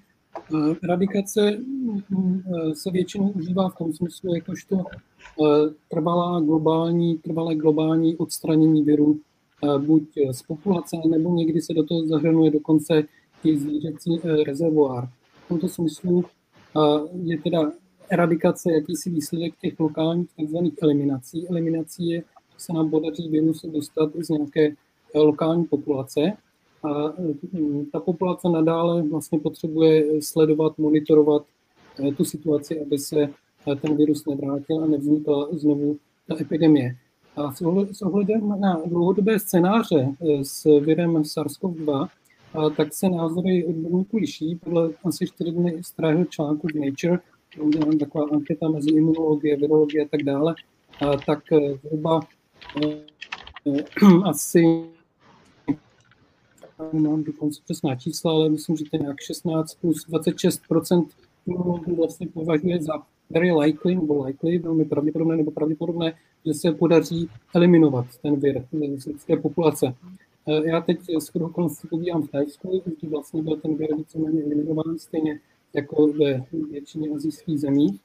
Radikace 0.82 1.50
mm, 1.50 2.42
se 2.74 2.90
většinou 2.90 3.30
užívá 3.30 3.68
v 3.68 3.76
tom 3.76 3.92
smyslu, 3.92 4.34
jakožto 4.34 4.84
trvalá 5.88 6.40
globální, 6.40 7.18
trvalé 7.18 7.54
globální 7.54 8.16
odstranění 8.16 8.82
viru 8.82 9.20
buď 9.78 10.02
z 10.32 10.42
populace, 10.42 10.96
nebo 11.08 11.34
někdy 11.34 11.60
se 11.60 11.74
do 11.74 11.84
toho 11.84 12.06
zahrnuje 12.06 12.50
dokonce 12.50 13.02
i 13.44 13.58
zvířecí 13.58 14.20
rezervoár. 14.46 15.08
V 15.46 15.48
tomto 15.48 15.68
smyslu 15.68 16.24
je 17.22 17.38
teda 17.38 17.72
eradikace 18.10 18.72
jakýsi 18.72 19.10
výsledek 19.10 19.54
těch 19.60 19.80
lokálních 19.80 20.28
tzv. 20.28 20.56
eliminací. 20.82 21.48
Eliminací 21.48 22.08
je, 22.08 22.18
že 22.18 22.24
se 22.58 22.72
nám 22.72 22.90
podaří 22.90 23.28
virus 23.28 23.64
dostat 23.64 24.10
z 24.14 24.28
nějaké 24.28 24.74
lokální 25.14 25.64
populace 25.64 26.32
a 26.82 27.12
mm, 27.52 27.86
ta 27.92 28.00
populace 28.00 28.48
nadále 28.48 29.02
vlastně 29.02 29.38
potřebuje 29.38 30.22
sledovat, 30.22 30.78
monitorovat 30.78 31.42
eh, 31.98 32.12
tu 32.12 32.24
situaci, 32.24 32.80
aby 32.80 32.98
se 32.98 33.20
eh, 33.22 33.76
ten 33.76 33.96
virus 33.96 34.26
nevrátil 34.26 34.84
a 34.84 34.86
nevznikla 34.86 35.48
znovu 35.52 35.96
ta 36.28 36.34
epidemie. 36.40 36.96
A 37.36 37.52
s 37.92 38.02
ohledem 38.02 38.60
na 38.60 38.80
dlouhodobé 38.86 39.38
scénáře 39.38 40.08
eh, 40.20 40.44
s 40.44 40.80
virem 40.80 41.16
SARS-CoV-2, 41.16 42.08
tak 42.76 42.94
se 42.94 43.08
názory 43.08 43.64
odborníků 43.64 44.16
liší. 44.16 44.54
Podle 44.64 44.90
asi 45.04 45.26
čtyři 45.26 45.50
dny 45.50 45.78
starého 45.82 46.24
článku 46.24 46.68
v 46.68 46.74
Nature, 46.74 47.18
kde 47.64 47.96
taková 47.96 48.24
anketa 48.32 48.68
mezi 48.68 48.90
imunologie, 48.90 49.56
virologie 49.56 50.04
a 50.04 50.08
tak 50.08 50.22
dále, 50.22 50.54
tak 51.26 51.38
zhruba 51.82 52.20
asi 54.24 54.84
nemám 56.92 57.24
dokonce 57.24 57.60
přesná 57.64 57.96
čísla, 57.96 58.32
ale 58.32 58.48
myslím, 58.48 58.76
že 58.76 58.84
to 58.90 58.96
nějak 58.96 59.20
16 59.20 59.74
plus 59.74 60.08
26% 60.08 61.06
imunologů 61.46 61.96
vlastně 61.96 62.26
považuje 62.26 62.82
za 62.82 62.92
very 63.30 63.52
likely, 63.52 63.94
nebo 63.94 64.24
likely, 64.24 64.58
velmi 64.58 64.84
pravděpodobné, 64.84 65.36
nebo 65.36 65.50
pravděpodobné, 65.50 66.14
že 66.46 66.54
se 66.54 66.72
podaří 66.72 67.30
eliminovat 67.54 68.06
ten 68.22 68.36
vir 68.36 68.64
z 68.96 69.06
lidské 69.06 69.36
populace. 69.36 69.94
Já 70.64 70.80
teď 70.80 70.98
s 71.18 71.36
okolností 71.36 71.88
pobíhám 71.88 72.22
v 72.22 72.30
Tajsku, 72.30 72.82
kdy 72.84 73.08
vlastně 73.08 73.42
byl 73.42 73.56
ten 73.56 73.76
vir 73.76 73.96
víceméně 73.96 74.42
eliminován, 74.42 74.98
stejně 74.98 75.40
jako 75.74 76.06
ve 76.06 76.44
většině 76.70 77.08
azijských 77.10 77.60
zemích. 77.60 78.00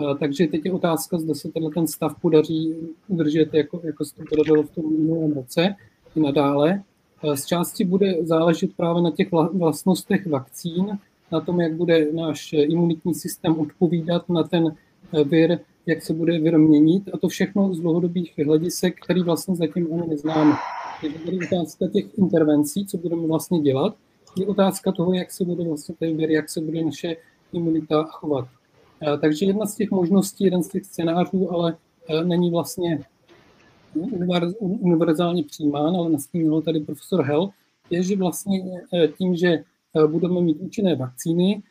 Eh, 0.00 0.14
takže 0.18 0.46
teď 0.46 0.60
je 0.64 0.72
otázka, 0.72 1.18
zda 1.18 1.34
se 1.34 1.48
tenhle 1.48 1.70
ten 1.70 1.86
stav 1.86 2.20
podaří 2.20 2.74
udržet, 3.08 3.54
jako, 3.54 3.80
jako 3.84 4.04
se 4.04 4.14
to 4.14 4.22
podařilo 4.28 4.62
v 4.62 4.70
tom 4.70 4.92
minulém 4.92 5.32
roce 5.32 5.74
i 6.16 6.20
nadále. 6.20 6.82
Z 7.34 7.46
části 7.46 7.84
bude 7.84 8.16
záležet 8.22 8.76
právě 8.76 9.02
na 9.02 9.10
těch 9.10 9.28
vlastnostech 9.52 10.26
vakcín, 10.26 10.98
na 11.32 11.40
tom, 11.40 11.60
jak 11.60 11.74
bude 11.74 12.12
náš 12.12 12.52
imunitní 12.52 13.14
systém 13.14 13.58
odpovídat 13.58 14.28
na 14.28 14.42
ten 14.42 14.76
eh, 15.12 15.24
vir, 15.24 15.58
jak 15.86 16.02
se 16.02 16.14
bude 16.14 16.38
vir 16.38 16.58
měnit 16.58 17.08
a 17.12 17.18
to 17.18 17.28
všechno 17.28 17.74
z 17.74 17.80
dlouhodobých 17.80 18.38
hledisek, 18.38 19.00
který 19.04 19.22
vlastně 19.22 19.56
zatím 19.56 19.88
ani 19.92 20.08
neznáme. 20.08 20.54
Bude 21.24 21.46
otázka 21.46 21.88
těch 21.88 22.18
intervencí, 22.18 22.86
co 22.86 22.98
budeme 22.98 23.26
vlastně 23.26 23.60
dělat, 23.60 23.96
je 24.36 24.46
otázka 24.46 24.92
toho, 24.92 25.12
jak 25.12 25.30
se 25.30 25.44
bude 25.44 25.64
vlastně 25.64 25.94
ten 25.98 26.16
vir, 26.16 26.30
jak 26.30 26.50
se 26.50 26.60
bude 26.60 26.84
naše 26.84 27.16
imunita 27.52 28.04
chovat. 28.04 28.48
Eh, 29.02 29.18
takže 29.18 29.46
jedna 29.46 29.66
z 29.66 29.74
těch 29.74 29.90
možností, 29.90 30.44
jeden 30.44 30.62
z 30.62 30.68
těch 30.68 30.84
scénářů, 30.84 31.52
ale 31.52 31.76
není 32.24 32.50
vlastně 32.50 33.04
univerzálně 34.60 35.44
přijímán, 35.44 35.96
ale 35.96 36.10
nastínil 36.10 36.62
tady 36.62 36.80
profesor 36.80 37.22
Hell, 37.22 37.50
je, 37.90 38.02
že 38.02 38.16
vlastně 38.16 38.80
eh, 38.94 39.08
tím, 39.08 39.36
že 39.36 39.48
eh, 39.48 40.06
budeme 40.06 40.40
mít 40.40 40.56
účinné 40.60 40.96
vakcíny, 40.96 41.62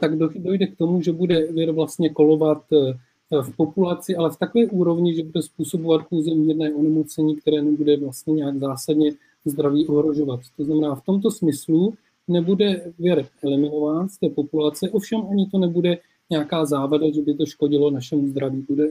tak 0.00 0.16
dojde 0.18 0.66
k 0.66 0.76
tomu, 0.76 1.02
že 1.02 1.12
bude 1.12 1.52
vir 1.52 1.72
vlastně 1.72 2.08
kolovat 2.08 2.62
eh, 2.72 2.98
v 3.30 3.56
populaci, 3.56 4.16
ale 4.16 4.30
v 4.30 4.36
takové 4.36 4.66
úrovni, 4.66 5.14
že 5.14 5.24
bude 5.24 5.42
způsobovat 5.42 6.08
pouze 6.08 6.34
mírné 6.34 6.74
onemocnění, 6.74 7.36
které 7.36 7.62
nebude 7.62 7.96
vlastně 7.96 8.34
nějak 8.34 8.58
zásadně 8.58 9.12
zdraví 9.44 9.86
ohrožovat. 9.86 10.40
To 10.56 10.64
znamená, 10.64 10.94
v 10.94 11.04
tomto 11.04 11.30
smyslu 11.30 11.94
nebude 12.28 12.92
vir 12.98 13.26
eliminován 13.42 14.08
z 14.08 14.18
té 14.18 14.28
populace, 14.28 14.90
ovšem 14.90 15.20
ani 15.30 15.46
to 15.46 15.58
nebude 15.58 15.98
nějaká 16.30 16.64
závada, 16.64 17.10
že 17.10 17.22
by 17.22 17.34
to 17.34 17.46
škodilo 17.46 17.90
našemu 17.90 18.28
zdraví. 18.28 18.64
Bude 18.68 18.84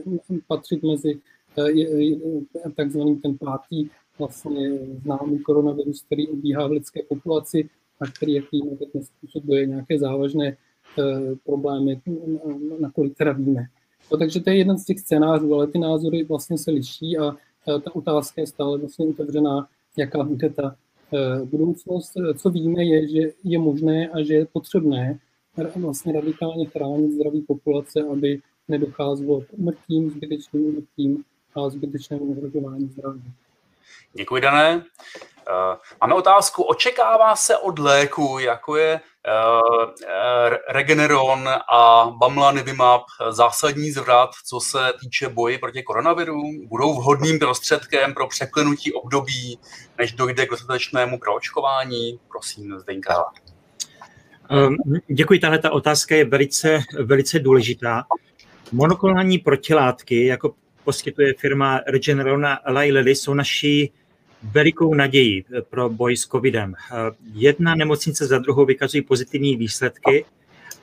patřit 0.46 0.82
mezi 0.82 1.20
je 1.56 2.16
takzvaný 2.74 3.16
ten 3.16 3.38
pátý 3.38 3.88
vlastně 4.18 4.78
známý 5.02 5.38
koronavirus, 5.38 6.02
který 6.02 6.28
obíhá 6.28 6.66
v 6.66 6.70
lidské 6.70 7.02
populaci 7.08 7.68
a 8.00 8.06
který, 8.06 8.32
jak 8.32 8.44
víme, 8.52 8.76
teď 8.76 8.88
nespůsobuje 8.94 9.66
nějaké 9.66 9.98
závažné 9.98 10.56
eh, 10.98 11.34
problémy, 11.44 12.00
nakolik 12.80 13.16
teda 13.16 13.32
víme. 13.32 13.66
No, 14.12 14.18
takže 14.18 14.40
to 14.40 14.50
je 14.50 14.56
jeden 14.56 14.78
z 14.78 14.84
těch 14.84 15.00
scénářů, 15.00 15.54
ale 15.54 15.66
ty 15.66 15.78
názory 15.78 16.24
vlastně 16.24 16.58
se 16.58 16.70
liší 16.70 17.18
a 17.18 17.30
eh, 17.32 17.80
ta 17.80 17.94
otázka 17.94 18.40
je 18.40 18.46
stále 18.46 18.78
vlastně 18.78 19.06
otevřená, 19.06 19.68
jaká 19.96 20.22
bude 20.22 20.50
ta 20.50 20.76
eh, 21.14 21.44
budoucnost. 21.44 22.12
Co 22.36 22.50
víme 22.50 22.84
je, 22.84 23.08
že 23.08 23.32
je 23.44 23.58
možné 23.58 24.08
a 24.08 24.22
že 24.22 24.34
je 24.34 24.46
potřebné 24.46 25.18
vlastně 25.76 26.12
radikálně 26.12 26.66
chránit 26.66 27.12
zdraví 27.12 27.40
populace, 27.40 28.02
aby 28.02 28.40
nedocházelo 28.68 29.40
k 29.40 29.58
mrtvým, 29.58 30.10
zbytečným 30.10 30.64
umrtím 30.64 31.24
a 31.54 31.70
zbytečnému 31.70 32.30
ohrožování 32.30 32.88
zdraví. 32.88 33.22
Děkuji, 34.12 34.42
Dané. 34.42 34.84
Eh, 35.50 35.76
máme 36.00 36.14
otázku. 36.14 36.62
Očekává 36.62 37.36
se 37.36 37.56
od 37.56 37.78
léku, 37.78 38.38
jako 38.38 38.76
je 38.76 39.00
eh, 39.26 40.58
Regeneron 40.68 41.48
a 41.72 42.10
Bamlanivimab, 42.18 43.02
zásadní 43.30 43.90
zvrat, 43.90 44.30
co 44.46 44.60
se 44.60 44.78
týče 45.00 45.28
boji 45.28 45.58
proti 45.58 45.82
koronaviru? 45.82 46.42
Budou 46.68 46.94
vhodným 46.94 47.38
prostředkem 47.38 48.14
pro 48.14 48.26
překlenutí 48.26 48.92
období, 48.92 49.58
než 49.98 50.12
dojde 50.12 50.46
k 50.46 50.50
dostatečnému 50.50 51.18
proočkování? 51.18 52.20
Prosím, 52.28 52.78
Zdenka. 52.78 53.24
Ehm, 54.50 54.76
děkuji, 55.06 55.38
tahle 55.38 55.58
ta 55.58 55.70
otázka 55.70 56.14
je 56.14 56.24
velice, 56.24 56.80
velice 57.04 57.38
důležitá. 57.38 58.04
Monoklonální 58.72 59.38
protilátky 59.38 60.26
jako 60.26 60.54
poskytuje 60.90 61.34
firma 61.38 61.80
Regeneron 61.86 62.46
a 62.46 62.60
Eli 62.64 62.92
Lilly, 62.92 63.14
jsou 63.14 63.34
naší 63.34 63.92
velikou 64.42 64.94
nadějí 64.94 65.44
pro 65.70 65.88
boj 65.88 66.16
s 66.16 66.26
covidem. 66.26 66.74
Jedna 67.34 67.74
nemocnice 67.74 68.26
za 68.26 68.38
druhou 68.38 68.64
vykazují 68.64 69.02
pozitivní 69.02 69.56
výsledky 69.56 70.24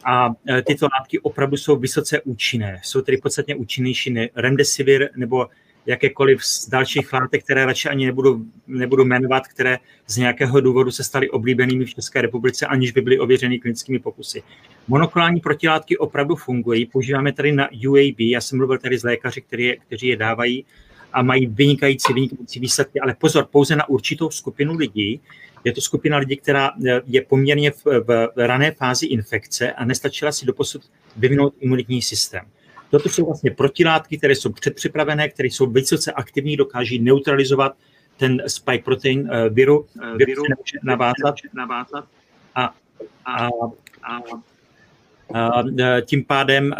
a 0.05 0.29
tyto 0.63 0.87
látky 0.99 1.19
opravdu 1.19 1.57
jsou 1.57 1.75
vysoce 1.75 2.21
účinné. 2.21 2.81
Jsou 2.83 3.01
tedy 3.01 3.17
podstatně 3.17 3.55
účinnější 3.55 4.09
než 4.09 4.29
remdesivir 4.35 5.09
nebo 5.15 5.47
jakékoliv 5.87 6.43
z 6.43 6.69
dalších 6.69 7.13
látek, 7.13 7.43
které 7.43 7.65
radši 7.65 7.89
ani 7.89 8.05
nebudu, 8.05 8.45
nebudu 8.67 9.05
jmenovat, 9.05 9.47
které 9.47 9.77
z 10.07 10.17
nějakého 10.17 10.61
důvodu 10.61 10.91
se 10.91 11.03
staly 11.03 11.29
oblíbenými 11.29 11.85
v 11.85 11.93
České 11.93 12.21
republice, 12.21 12.65
aniž 12.65 12.91
by 12.91 13.01
byly 13.01 13.19
ověřeny 13.19 13.59
klinickými 13.59 13.99
pokusy. 13.99 14.43
Monoklonální 14.87 15.39
protilátky 15.39 15.97
opravdu 15.97 16.35
fungují, 16.35 16.85
používáme 16.85 17.33
tady 17.33 17.51
na 17.51 17.69
UAB, 17.87 18.19
já 18.19 18.41
jsem 18.41 18.57
mluvil 18.57 18.77
tady 18.77 18.97
s 18.97 19.03
lékaři, 19.03 19.41
kteří, 19.41 19.75
kteří 19.87 20.07
je 20.07 20.15
dávají 20.15 20.65
a 21.13 21.23
mají 21.23 21.47
vynikající, 21.47 22.13
vynikající 22.13 22.59
výsledky, 22.59 22.99
ale 22.99 23.15
pozor, 23.15 23.47
pouze 23.51 23.75
na 23.75 23.89
určitou 23.89 24.29
skupinu 24.29 24.75
lidí. 24.75 25.21
Je 25.63 25.73
to 25.73 25.81
skupina 25.81 26.17
lidí, 26.17 26.37
která 26.37 26.71
je 27.05 27.21
poměrně 27.21 27.71
v, 27.71 27.85
v 28.07 28.31
rané 28.35 28.71
fázi 28.71 29.05
infekce 29.05 29.71
a 29.71 29.85
nestačila 29.85 30.31
si 30.31 30.45
doposud 30.45 30.81
vyvinout 31.15 31.53
imunitní 31.59 32.01
systém. 32.01 32.45
Toto 32.91 33.09
jsou 33.09 33.25
vlastně 33.25 33.51
protilátky, 33.51 34.17
které 34.17 34.35
jsou 34.35 34.51
předpřipravené, 34.51 35.29
které 35.29 35.47
jsou 35.47 35.65
vysoce 35.65 36.11
aktivní, 36.11 36.57
dokáží 36.57 36.99
neutralizovat 36.99 37.77
ten 38.17 38.43
spike 38.47 38.83
protein 38.83 39.19
uh, 39.19 39.53
viru, 39.53 39.79
uh, 39.79 40.17
viru 40.17 40.43
se 40.45 40.77
navázat, 40.83 41.35
navázat 41.53 42.05
a, 42.55 42.73
a, 43.25 43.47
a, 44.03 44.17
a 45.33 45.63
tím, 46.01 46.25
pádem, 46.25 46.75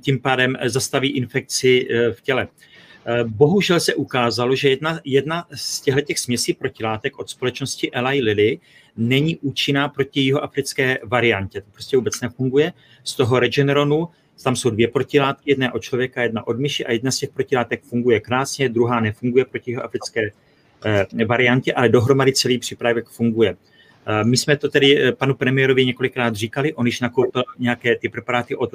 tím 0.00 0.20
pádem 0.20 0.56
zastaví 0.64 1.08
infekci 1.08 1.88
v 2.12 2.20
těle. 2.22 2.48
Bohužel 3.24 3.80
se 3.80 3.94
ukázalo, 3.94 4.56
že 4.56 4.68
jedna, 4.68 5.00
jedna 5.04 5.46
z 5.54 5.80
těchto 5.80 6.12
směsí 6.16 6.52
protilátek 6.54 7.18
od 7.18 7.30
společnosti 7.30 7.90
Eli 7.92 8.20
Lilly 8.20 8.58
není 8.96 9.36
účinná 9.36 9.88
proti 9.88 10.20
jihoafrické 10.20 10.98
variantě. 11.04 11.60
To 11.60 11.70
prostě 11.72 11.96
vůbec 11.96 12.20
nefunguje. 12.20 12.72
Z 13.04 13.14
toho 13.14 13.38
Regeneronu 13.38 14.08
tam 14.42 14.56
jsou 14.56 14.70
dvě 14.70 14.88
protilátky, 14.88 15.50
jedna 15.50 15.74
od 15.74 15.82
člověka, 15.82 16.22
jedna 16.22 16.46
od 16.46 16.58
myši 16.58 16.86
a 16.86 16.92
jedna 16.92 17.10
z 17.10 17.18
těch 17.18 17.30
protilátek 17.30 17.82
funguje 17.82 18.20
krásně, 18.20 18.68
druhá 18.68 19.00
nefunguje 19.00 19.44
proti 19.44 19.76
africké 19.76 20.30
eh, 20.84 21.24
variantě, 21.24 21.72
ale 21.72 21.88
dohromady 21.88 22.32
celý 22.32 22.58
přípravek 22.58 23.08
funguje. 23.08 23.56
Eh, 24.06 24.24
my 24.24 24.36
jsme 24.36 24.56
to 24.56 24.68
tedy 24.68 25.02
eh, 25.02 25.12
panu 25.12 25.34
premiérovi 25.34 25.86
několikrát 25.86 26.36
říkali, 26.36 26.74
on 26.74 26.86
již 26.86 27.00
nakoupil 27.00 27.42
nějaké 27.58 27.96
ty 27.96 28.08
preparáty 28.08 28.56
od 28.56 28.70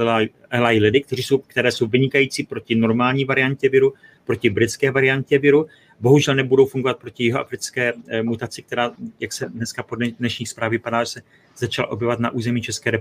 Eli 0.50 1.04
jsou, 1.12 1.38
které 1.38 1.72
jsou 1.72 1.88
vynikající 1.88 2.44
proti 2.44 2.76
normální 2.76 3.26
variantě 3.26 3.70
viru, 3.70 3.94
proti 4.26 4.50
britské 4.50 4.92
variantě 4.92 5.40
viru 5.40 5.68
bohužel 6.00 6.36
nebudou 6.36 6.66
fungovat 6.66 7.00
proti 7.00 7.24
jihoafrické 7.24 7.94
eh, 8.08 8.24
mutaci, 8.24 8.62
která, 8.62 8.92
jak 9.20 9.34
se 9.34 9.50
dneska 9.50 9.84
po 9.84 9.96
dnešní 9.96 10.46
zprávě 10.46 10.78
vypadá, 10.78 11.04
že 11.04 11.10
se 11.10 11.22
začal 11.56 11.88
objevovat 11.90 12.20
na 12.20 12.32
území 12.32 12.62
České 12.62 12.92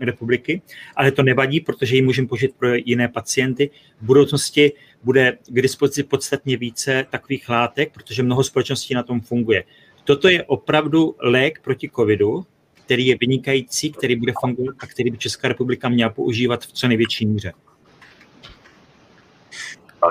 republiky, 0.00 0.62
ale 0.96 1.12
to 1.12 1.22
nevadí, 1.22 1.60
protože 1.60 1.96
ji 1.96 2.02
můžeme 2.02 2.28
použít 2.28 2.54
pro 2.58 2.74
jiné 2.74 3.08
pacienty. 3.08 3.70
V 4.00 4.04
budoucnosti 4.04 4.72
bude 5.02 5.38
k 5.46 5.62
dispozici 5.62 6.02
podstatně 6.02 6.56
více 6.56 7.06
takových 7.10 7.48
látek, 7.48 7.92
protože 7.92 8.22
mnoho 8.22 8.44
společností 8.44 8.94
na 8.94 9.02
tom 9.02 9.20
funguje. 9.20 9.64
Toto 10.04 10.28
je 10.28 10.44
opravdu 10.44 11.16
lék 11.20 11.60
proti 11.60 11.90
covidu, 11.96 12.46
který 12.84 13.06
je 13.06 13.16
vynikající, 13.20 13.92
který 13.92 14.16
bude 14.16 14.32
fungovat 14.40 14.76
a 14.78 14.86
který 14.86 15.10
by 15.10 15.18
Česká 15.18 15.48
republika 15.48 15.88
měla 15.88 16.10
používat 16.10 16.64
v 16.64 16.72
co 16.72 16.88
největší 16.88 17.26
míře. 17.26 17.52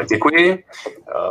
Děkuji. 0.10 0.64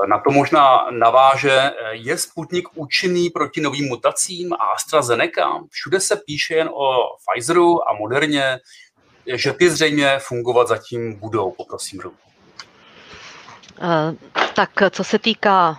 Na 0.09 0.19
to 0.19 0.31
možná 0.31 0.87
naváže, 0.91 1.71
je 1.91 2.19
Sputnik 2.19 2.69
účinný 2.75 3.31
proti 3.31 3.61
novým 3.61 3.89
mutacím 3.89 4.53
a 4.53 4.57
AstraZeneca? 4.57 5.61
Všude 5.71 6.01
se 6.01 6.17
píše 6.17 6.55
jen 6.55 6.71
o 6.73 7.17
Pfizeru 7.17 7.89
a 7.89 7.93
Moderně, 7.93 8.59
že 9.35 9.53
ty 9.53 9.71
zřejmě 9.71 10.19
fungovat 10.19 10.69
zatím 10.69 11.19
budou, 11.19 11.51
poprosím. 11.51 12.01
Eh, 13.81 14.15
tak 14.55 14.71
co 14.91 15.05
se 15.05 15.19
týká 15.19 15.79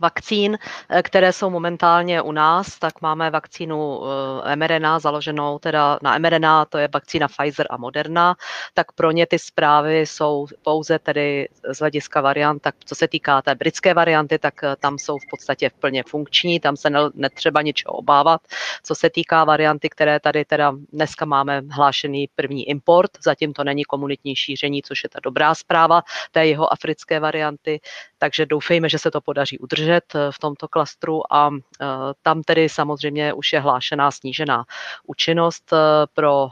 vakcín, 0.00 0.58
eh, 0.88 1.02
které 1.02 1.32
jsou 1.32 1.50
momentálně 1.50 2.22
u 2.22 2.32
nás, 2.32 2.78
tak 2.78 3.00
máme 3.00 3.30
vakcínu 3.30 4.00
eh, 4.46 4.56
mRNA 4.56 4.98
založenou 4.98 5.58
teda 5.58 5.98
na 6.02 6.18
mRNA, 6.18 6.64
to 6.64 6.78
je 6.78 6.88
vakcína 6.94 7.28
Pfizer 7.28 7.66
a 7.70 7.76
Moderna, 7.76 8.36
tak 8.74 8.92
pro 8.92 9.10
ně 9.10 9.26
ty 9.26 9.38
zprávy 9.38 10.00
jsou 10.00 10.46
pouze 10.62 10.98
tedy 10.98 11.48
z 11.72 11.78
hlediska 11.78 12.20
variant, 12.20 12.62
tak 12.62 12.74
co 12.84 12.94
se 12.94 13.08
týká 13.08 13.42
té 13.42 13.54
britské 13.54 13.94
varianty, 13.94 14.38
tak 14.38 14.64
eh, 14.64 14.76
tam 14.76 14.98
jsou 14.98 15.18
v 15.18 15.30
podstatě 15.30 15.70
plně 15.80 16.02
funkční, 16.02 16.60
tam 16.60 16.76
se 16.76 16.90
netřeba 17.14 17.62
ničeho 17.62 17.92
obávat. 17.92 18.40
Co 18.82 18.94
se 18.94 19.10
týká 19.10 19.44
varianty, 19.44 19.88
které 19.88 20.20
tady 20.20 20.44
teda 20.44 20.72
dneska 20.92 21.24
máme 21.24 21.62
hlášený 21.70 22.28
první 22.34 22.68
import, 22.68 23.10
zatím 23.24 23.52
to 23.52 23.64
není 23.64 23.84
komunitní 23.84 24.36
šíření, 24.36 24.82
což 24.82 25.02
je 25.02 25.08
ta 25.08 25.18
dobrá 25.22 25.54
zpráva 25.54 26.02
té 26.30 26.46
jeho 26.46 26.72
africké 26.72 27.20
varianty, 27.20 27.80
takže 28.18 28.46
doufejme, 28.46 28.88
že 28.88 28.98
se 28.98 29.10
to 29.10 29.20
podaří 29.20 29.58
udržet 29.58 29.89
udržet 29.90 30.14
eh, 30.14 30.32
v 30.32 30.38
tomto 30.38 30.68
klastru 30.68 31.32
a 31.32 31.50
eh, 31.52 31.86
tam 32.22 32.42
tedy 32.42 32.68
samozřejmě 32.68 33.32
už 33.32 33.52
je 33.52 33.60
hlášená 33.60 34.10
snížená 34.10 34.64
účinnost 35.06 35.72
eh, 35.72 35.76
pro 36.14 36.48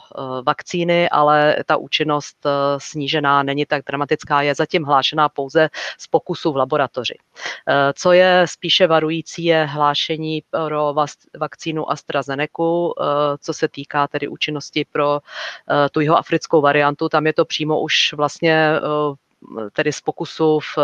vakcíny, 0.47 1.09
ale 1.09 1.57
ta 1.67 1.77
účinnost 1.77 2.47
snížená 2.79 3.43
není 3.43 3.67
tak 3.67 3.85
dramatická, 3.87 4.43
je 4.43 4.55
zatím 4.55 4.85
hlášená 4.85 5.29
pouze 5.29 5.69
z 5.99 6.07
pokusu 6.07 6.53
v 6.53 6.57
laboratoři. 6.57 7.15
Co 7.95 8.13
je 8.13 8.47
spíše 8.49 8.87
varující, 8.87 9.45
je 9.45 9.65
hlášení 9.65 10.43
pro 10.51 10.95
vakcínu 11.39 11.91
AstraZeneca, 11.91 12.63
co 13.41 13.53
se 13.53 13.69
týká 13.69 14.09
tedy 14.09 14.29
účinnosti 14.29 14.87
pro 14.93 15.21
tu 15.91 16.01
jeho 16.01 16.17
africkou 16.17 16.61
variantu. 16.61 17.09
Tam 17.09 17.27
je 17.27 17.33
to 17.33 17.45
přímo 17.45 17.81
už 17.81 18.13
vlastně 18.13 18.73
tedy 19.73 19.93
z 19.93 20.01
pokusu 20.01 20.61
v, 20.61 20.79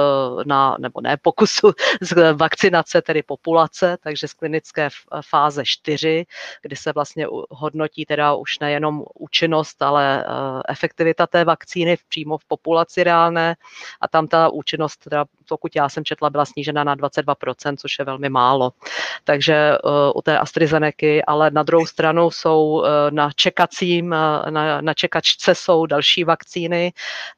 na, 0.46 0.76
nebo 0.80 1.00
ne 1.00 1.16
pokusu, 1.16 1.72
z 2.00 2.32
vakcinace 2.32 3.02
tedy 3.02 3.22
populace, 3.22 3.96
takže 4.02 4.28
z 4.28 4.32
klinické 4.32 4.88
fáze 5.30 5.62
4, 5.64 6.26
kdy 6.62 6.76
se 6.76 6.92
vlastně 6.92 7.26
hodnotí 7.50 8.06
teda 8.06 8.34
už 8.34 8.58
nejenom 8.58 9.04
účinnost, 9.14 9.82
ale 9.82 10.24
eh, 10.24 10.26
efektivita 10.68 11.26
té 11.26 11.44
vakcíny 11.44 11.96
přímo 12.08 12.38
v 12.38 12.44
populaci 12.44 13.04
reálné 13.04 13.56
a 14.00 14.08
tam 14.08 14.28
ta 14.28 14.48
účinnost, 14.48 14.96
teda, 14.96 15.24
pokud 15.48 15.76
já 15.76 15.88
jsem 15.88 16.04
četla, 16.04 16.30
byla 16.30 16.44
snížena 16.44 16.84
na 16.84 16.96
22%, 16.96 17.76
což 17.76 17.98
je 17.98 18.04
velmi 18.04 18.28
málo. 18.28 18.72
Takže 19.24 19.78
uh, 19.84 19.90
u 20.14 20.22
té 20.22 20.38
AstraZeneca, 20.38 21.22
ale 21.26 21.50
na 21.50 21.62
druhou 21.62 21.86
stranu 21.86 22.30
jsou 22.30 22.66
uh, 22.66 22.86
na 23.10 23.30
čekacím, 23.36 24.08
na, 24.50 24.80
na 24.80 24.94
čekačce 24.94 25.54
jsou 25.54 25.86
další 25.86 26.24
vakcíny, 26.24 26.92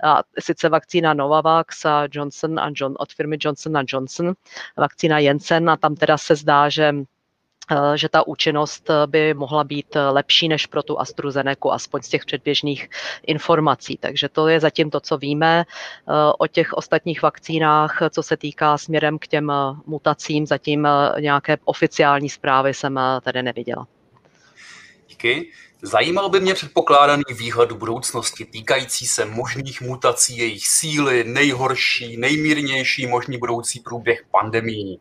a 0.05 0.23
sice 0.39 0.69
vakcína 0.69 1.06
vakcína 1.07 1.15
Novavax 1.15 1.85
a 1.85 2.09
Johnson 2.13 2.59
a 2.59 2.71
John, 2.75 2.95
od 2.99 3.13
firmy 3.13 3.37
Johnson 3.41 3.77
a 3.77 3.83
Johnson, 3.89 4.35
vakcína 4.77 5.19
Jensen 5.19 5.71
a 5.71 5.77
tam 5.77 5.95
teda 5.95 6.19
se 6.19 6.37
zdá, 6.37 6.69
že 6.69 6.95
eh, 7.71 7.99
že 7.99 8.09
ta 8.09 8.27
účinnost 8.27 8.91
eh, 8.91 9.07
by 9.07 9.35
mohla 9.35 9.65
být 9.65 9.97
eh, 9.97 10.11
lepší 10.11 10.49
než 10.49 10.67
pro 10.67 10.83
tu 10.83 10.99
AstraZeneca, 10.99 11.71
aspoň 11.71 12.03
z 12.03 12.09
těch 12.09 12.25
předběžných 12.25 12.89
informací. 13.27 13.99
Takže 14.01 14.29
to 14.29 14.49
je 14.49 14.61
zatím 14.61 14.91
to, 14.91 15.01
co 15.01 15.19
víme. 15.19 15.65
O 16.39 16.47
těch 16.47 16.73
ostatních 16.73 17.23
vakcínách, 17.23 18.03
co 18.11 18.23
se 18.23 18.37
týká 18.37 18.79
směrem 18.79 19.19
k 19.19 19.27
těm 19.27 19.53
mutacím, 19.87 20.47
zatím 20.47 20.89
nějaké 21.21 21.59
oficiální 21.65 22.29
zprávy 22.29 22.75
jsem 22.75 23.01
tady 23.23 23.43
neviděla. 23.43 23.87
Díky. 25.09 25.51
Zajímal 25.83 26.29
by 26.29 26.41
mě 26.41 26.55
předpokládaný 26.55 27.23
výhled 27.39 27.73
budoucnosti 27.73 28.45
týkající 28.45 29.07
se 29.07 29.25
možných 29.25 29.81
mutací, 29.81 30.39
jejich 30.39 30.69
síly, 30.69 31.25
nejhorší, 31.25 32.17
nejmírnější 32.17 33.07
možný 33.07 33.39
budoucí 33.39 33.81
průběh 33.81 34.25
pandemí. 34.31 35.01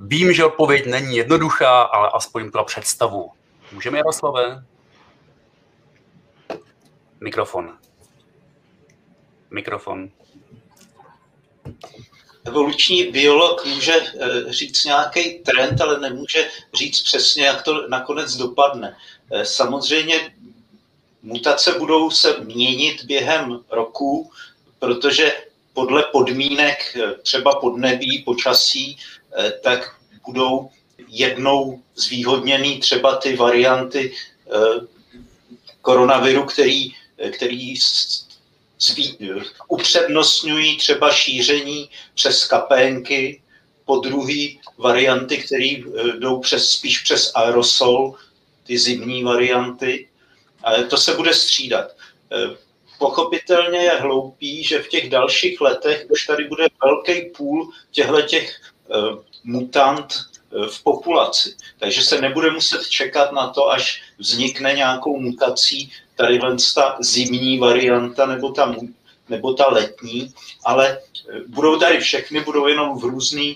Vím, 0.00 0.32
že 0.32 0.44
odpověď 0.44 0.86
není 0.86 1.16
jednoduchá, 1.16 1.82
ale 1.82 2.10
aspoň 2.14 2.50
pro 2.50 2.64
představu. 2.64 3.30
Můžeme, 3.72 3.98
Jaroslave? 3.98 4.64
Mikrofon. 7.20 7.78
Mikrofon. 9.50 10.10
Evoluční 12.44 13.04
biolog 13.04 13.66
může 13.66 13.92
eh, 13.92 14.52
říct 14.52 14.84
nějaký 14.84 15.38
trend, 15.38 15.80
ale 15.80 16.00
nemůže 16.00 16.48
říct 16.74 17.00
přesně, 17.02 17.44
jak 17.44 17.62
to 17.62 17.88
nakonec 17.88 18.36
dopadne. 18.36 18.96
Eh, 19.32 19.44
samozřejmě 19.44 20.34
mutace 21.22 21.72
budou 21.78 22.10
se 22.10 22.40
měnit 22.40 23.04
během 23.04 23.60
roku, 23.70 24.30
protože 24.78 25.32
podle 25.72 26.02
podmínek, 26.12 26.96
eh, 26.96 27.14
třeba 27.22 27.60
podnebí, 27.60 28.18
počasí, 28.18 28.98
eh, 29.38 29.52
tak 29.62 29.96
budou 30.26 30.70
jednou 31.08 31.82
zvýhodněný 31.94 32.80
třeba 32.80 33.16
ty 33.16 33.36
varianty 33.36 34.14
koronaviru, 35.80 36.44
který, 36.44 36.94
který 37.30 37.74
zví, 38.80 39.18
upřednostňují 39.68 40.76
třeba 40.76 41.12
šíření 41.12 41.90
přes 42.14 42.44
kapénky, 42.44 43.42
po 43.84 43.96
druhý 43.96 44.60
varianty, 44.78 45.38
které 45.38 45.82
jdou 46.18 46.40
přes, 46.40 46.70
spíš 46.70 46.98
přes 46.98 47.32
aerosol, 47.34 48.14
ty 48.64 48.78
zimní 48.78 49.24
varianty. 49.24 50.08
Ale 50.62 50.84
to 50.84 50.96
se 50.96 51.14
bude 51.14 51.34
střídat. 51.34 51.90
E, 51.90 52.56
pochopitelně 52.98 53.78
je 53.78 53.90
hloupý, 53.90 54.64
že 54.64 54.82
v 54.82 54.88
těch 54.88 55.10
dalších 55.10 55.60
letech 55.60 56.06
už 56.08 56.26
tady 56.26 56.44
bude 56.44 56.66
velký 56.84 57.30
půl 57.36 57.70
těchto 57.90 58.22
těch 58.22 58.50
e, 58.50 58.94
mutant 59.44 60.14
e, 60.14 60.68
v 60.68 60.82
populaci. 60.82 61.56
Takže 61.78 62.02
se 62.02 62.20
nebude 62.20 62.50
muset 62.50 62.88
čekat 62.88 63.32
na 63.32 63.48
to, 63.48 63.70
až 63.70 64.02
vznikne 64.18 64.72
nějakou 64.72 65.20
mutací 65.20 65.92
tady 66.16 66.40
ta 66.74 66.96
zimní 67.00 67.58
varianta 67.58 68.26
nebo 68.26 68.50
ta, 68.50 68.76
nebo 69.28 69.54
ta 69.54 69.68
letní, 69.68 70.32
ale 70.64 70.98
budou 71.46 71.78
tady 71.78 72.00
všechny, 72.00 72.40
budou 72.40 72.66
jenom 72.66 72.98
v 72.98 73.04
různé 73.04 73.54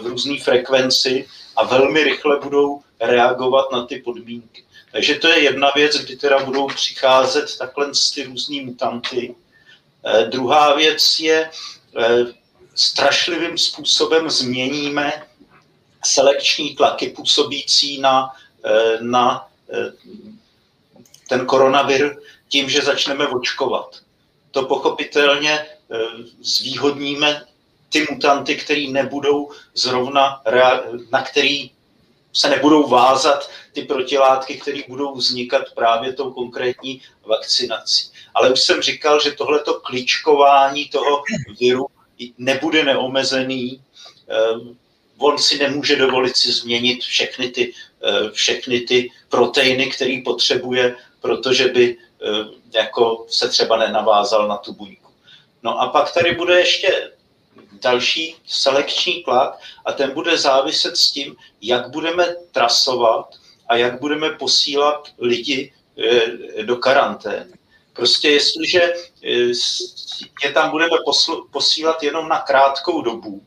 v 0.00 0.06
různý 0.06 0.38
frekvenci 0.38 1.26
a 1.56 1.64
velmi 1.64 2.04
rychle 2.04 2.40
budou 2.40 2.82
reagovat 3.00 3.72
na 3.72 3.86
ty 3.86 3.98
podmínky. 3.98 4.64
Takže 4.92 5.14
to 5.14 5.28
je 5.28 5.42
jedna 5.42 5.70
věc, 5.74 5.96
kdy 5.96 6.16
teda 6.16 6.44
budou 6.44 6.66
přicházet 6.66 7.58
takhle 7.58 7.90
ty 8.14 8.24
různý 8.24 8.60
mutanty. 8.60 9.34
Eh, 10.04 10.24
druhá 10.24 10.74
věc 10.74 11.20
je, 11.20 11.50
eh, 11.98 12.26
strašlivým 12.74 13.58
způsobem 13.58 14.30
změníme 14.30 15.26
selekční 16.04 16.76
tlaky 16.76 17.08
působící 17.08 18.00
na, 18.00 18.34
eh, 18.64 18.98
na 19.00 19.48
ten 21.28 21.46
koronavir 21.46 22.16
tím, 22.48 22.70
že 22.70 22.82
začneme 22.82 23.28
očkovat. 23.28 24.00
To 24.50 24.64
pochopitelně 24.64 25.66
zvýhodníme 26.40 27.44
ty 27.88 28.06
mutanty, 28.10 28.56
které 28.56 28.86
nebudou 28.88 29.50
zrovna, 29.74 30.42
na 31.12 31.22
který 31.22 31.70
se 32.32 32.48
nebudou 32.48 32.88
vázat 32.88 33.50
ty 33.72 33.82
protilátky, 33.82 34.54
které 34.54 34.80
budou 34.88 35.14
vznikat 35.14 35.62
právě 35.74 36.12
tou 36.12 36.30
konkrétní 36.30 37.02
vakcinací. 37.26 38.10
Ale 38.34 38.52
už 38.52 38.60
jsem 38.60 38.82
říkal, 38.82 39.20
že 39.20 39.32
tohleto 39.32 39.80
klíčkování 39.80 40.88
toho 40.88 41.22
viru 41.60 41.86
nebude 42.38 42.84
neomezený. 42.84 43.82
Ehm, 44.28 44.76
on 45.18 45.38
si 45.38 45.58
nemůže 45.58 45.96
dovolit 45.96 46.36
si 46.36 46.52
změnit 46.52 47.02
všechny 47.02 47.48
ty, 47.48 47.72
eh, 48.02 48.30
všechny 48.30 48.80
ty 48.80 49.10
proteiny, 49.28 49.86
které 49.86 50.20
potřebuje, 50.24 50.96
protože 51.20 51.68
by 51.68 51.96
eh, 52.22 52.78
jako 52.78 53.26
se 53.28 53.48
třeba 53.48 53.76
nenavázal 53.76 54.48
na 54.48 54.56
tu 54.56 54.72
buňku. 54.72 55.12
No 55.62 55.80
a 55.80 55.88
pak 55.88 56.14
tady 56.14 56.34
bude 56.34 56.58
ještě 56.58 57.10
další 57.80 58.36
selekční 58.46 59.22
tlak 59.22 59.58
a 59.84 59.92
ten 59.92 60.10
bude 60.10 60.38
záviset 60.38 60.96
s 60.96 61.10
tím, 61.10 61.36
jak 61.62 61.90
budeme 61.90 62.34
trasovat 62.52 63.34
a 63.68 63.76
jak 63.76 64.00
budeme 64.00 64.30
posílat 64.30 65.08
lidi 65.18 65.72
eh, 65.98 66.62
do 66.62 66.76
karantény. 66.76 67.52
Prostě 67.92 68.30
jestliže 68.30 68.82
eh, 68.82 69.52
je 70.44 70.52
tam 70.54 70.70
budeme 70.70 70.96
posílat 71.50 72.02
jenom 72.02 72.28
na 72.28 72.40
krátkou 72.40 73.02
dobu, 73.02 73.42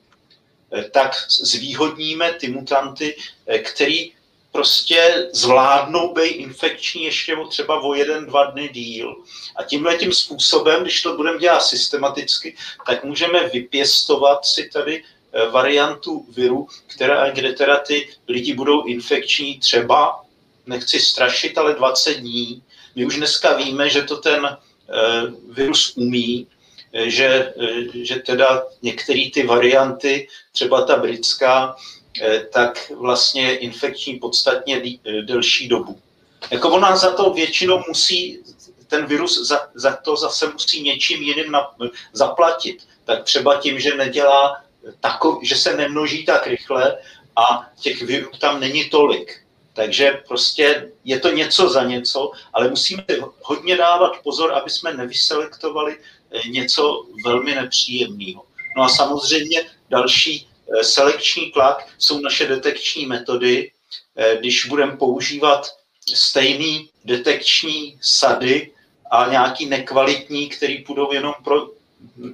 eh, 0.73 0.84
tak 0.84 1.11
zvýhodníme 1.29 2.34
ty 2.34 2.47
mutanty, 2.47 3.15
který 3.63 4.11
prostě 4.52 5.30
zvládnou 5.34 6.14
být 6.14 6.30
infekční 6.30 7.04
ještě 7.04 7.36
třeba 7.49 7.82
o 7.82 7.93
jeden, 7.93 8.26
dva 8.26 8.43
dny 8.43 8.70
díl. 8.70 9.16
A 9.56 9.64
tímhle 9.64 9.97
tím 9.97 10.14
způsobem, 10.14 10.82
když 10.82 11.02
to 11.02 11.16
budeme 11.16 11.39
dělat 11.39 11.64
systematicky, 11.64 12.56
tak 12.86 13.04
můžeme 13.04 13.49
vypěstovat 13.49 14.45
si 14.45 14.70
tady 14.74 15.04
eh, 15.34 15.49
variantu 15.49 16.26
viru, 16.36 16.68
která, 16.88 17.30
kde 17.30 17.54
teda 17.54 17.78
ty 17.78 18.10
lidi 18.28 18.54
budou 18.54 18.86
infekční 18.86 19.60
třeba, 19.60 20.22
nechci 20.66 20.99
strašit, 20.99 21.58
ale 21.58 21.76
20 21.76 22.14
dní. 22.14 22.64
My 22.95 23.06
už 23.06 23.16
dneska 23.16 23.54
víme, 23.54 23.89
že 23.89 24.02
to 24.02 24.18
ten 24.18 24.45
eh, 24.45 24.58
virus 25.49 25.93
umí, 25.95 26.47
eh, 26.93 27.10
že, 27.10 27.54
že 27.93 28.16
teda 28.16 28.64
některé 28.82 29.30
ty 29.34 29.43
varianty, 29.43 30.28
třeba 30.52 30.82
ta 30.82 30.97
britská, 30.97 31.76
tak 32.53 32.91
vlastně 32.95 33.57
infekční 33.57 34.20
podstatně 34.20 34.82
eh, 35.05 35.22
delší 35.22 35.68
dobu. 35.68 35.99
Jako 36.51 36.70
ona 36.70 36.95
za 36.95 37.12
to 37.12 37.34
většinou 37.34 37.84
musí, 37.88 38.39
ten 38.88 39.05
virus 39.05 39.47
za, 39.47 39.70
za 39.74 39.95
to 39.95 40.16
zase 40.16 40.49
musí 40.49 40.82
něčím 40.82 41.22
jiným 41.22 41.51
na, 41.51 41.72
zaplatit. 42.14 42.88
Tak 43.05 43.24
třeba 43.24 43.55
tím, 43.55 43.80
že 43.80 43.95
nedělá 43.95 44.64
takov, 44.99 45.43
že 45.43 45.55
se 45.55 45.78
nemnoží 45.78 46.26
tak 46.26 46.47
rychle 46.47 46.97
a 47.36 47.70
těch 47.80 48.01
virů 48.01 48.32
tam 48.39 48.59
není 48.59 48.89
tolik. 48.89 49.41
Takže 49.74 50.22
prostě 50.28 50.91
je 51.05 51.20
to 51.20 51.32
něco 51.32 51.70
za 51.70 51.84
něco, 51.84 52.32
ale 52.53 52.70
musíme 52.70 53.05
hodně 53.41 53.78
dávat 53.78 54.12
pozor, 54.24 54.53
aby 54.53 54.70
jsme 54.70 54.93
nevyselektovali 54.93 55.97
eh, 56.32 56.49
něco 56.49 57.05
velmi 57.26 57.55
nepříjemného. 57.55 58.43
No 58.78 58.84
a 58.84 58.89
samozřejmě 58.89 59.64
další 59.89 60.47
Eh, 60.51 60.51
selekční 60.82 61.51
tlak 61.51 61.88
jsou 61.97 62.19
naše 62.19 62.47
detekční 62.47 63.05
metody. 63.05 63.72
Eh, 64.15 64.38
když 64.39 64.65
budeme 64.65 64.97
používat 64.97 65.67
stejný 66.13 66.89
detekční 67.05 67.97
sady 68.01 68.72
a 69.11 69.28
nějaký 69.32 69.65
nekvalitní, 69.65 70.49
který 70.49 70.84
půjdou 70.84 71.13
jenom 71.13 71.34
pro 71.43 71.67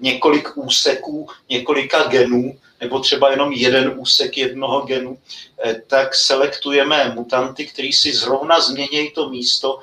několik 0.01 0.57
úseků, 0.57 1.29
několika 1.49 2.03
genů, 2.03 2.57
nebo 2.81 2.99
třeba 2.99 3.31
jenom 3.31 3.53
jeden 3.53 3.93
úsek 3.97 4.37
jednoho 4.37 4.81
genu, 4.81 5.17
eh, 5.63 5.81
tak 5.87 6.15
selektujeme 6.15 7.11
mutanty, 7.15 7.65
který 7.65 7.93
si 7.93 8.13
zrovna 8.13 8.61
změnějí 8.61 9.11
to 9.11 9.29
místo, 9.29 9.79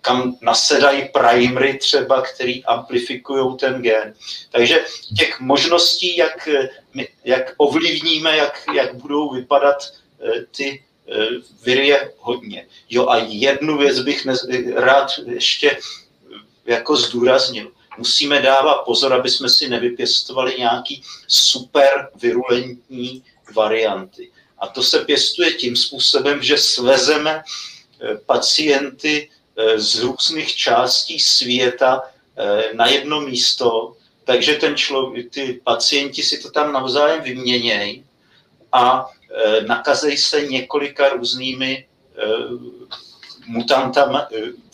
kam 0.00 0.36
nasedají 0.40 1.08
primary 1.12 1.78
třeba, 1.78 2.22
který 2.22 2.64
amplifikují 2.64 3.56
ten 3.56 3.82
gen. 3.82 4.14
Takže 4.50 4.84
těch 5.16 5.40
možností, 5.40 6.16
jak, 6.16 6.48
jak 7.24 7.54
ovlivníme, 7.56 8.36
jak, 8.36 8.64
jak 8.74 8.94
budou 8.94 9.30
vypadat 9.30 9.76
eh, 10.20 10.44
ty 10.56 10.84
eh, 11.08 11.26
viry 11.64 11.86
je 11.88 12.12
hodně. 12.18 12.66
Jo 12.90 13.08
a 13.08 13.16
jednu 13.16 13.78
věc 13.78 14.00
bych 14.00 14.24
nez, 14.24 14.46
rád 14.74 15.10
ještě 15.26 15.78
jako 16.66 16.96
zdůraznil. 16.96 17.72
Musíme 17.98 18.42
dávat 18.42 18.74
pozor, 18.74 19.12
aby 19.12 19.30
jsme 19.30 19.48
si 19.48 19.68
nevypěstovali 19.68 20.54
nějaký 20.58 21.02
super 21.28 22.08
virulentní 22.22 23.24
varianty. 23.54 24.30
A 24.58 24.68
to 24.68 24.82
se 24.82 25.04
pěstuje 25.04 25.52
tím 25.52 25.76
způsobem, 25.76 26.42
že 26.42 26.58
svezeme 26.58 27.42
eh, 28.00 28.16
pacienty 28.26 29.30
Eh, 29.58 29.80
z 29.80 29.98
různých 29.98 30.56
částí 30.56 31.18
světa 31.18 32.02
eh, 32.36 32.74
na 32.74 32.86
jedno 32.86 33.20
místo, 33.20 33.96
takže 34.28 34.54
ten 34.54 34.76
člověk, 34.76 35.30
ty 35.30 35.60
pacienti 35.64 36.22
si 36.22 36.38
to 36.38 36.50
tam 36.50 36.72
navzájem 36.72 37.22
vyměnějí 37.22 38.04
a 38.72 39.06
eh, 39.08 39.60
nakazejí 39.62 40.16
se 40.16 40.46
několika 40.46 41.08
různými 41.08 41.86
mutantami, 43.46 44.18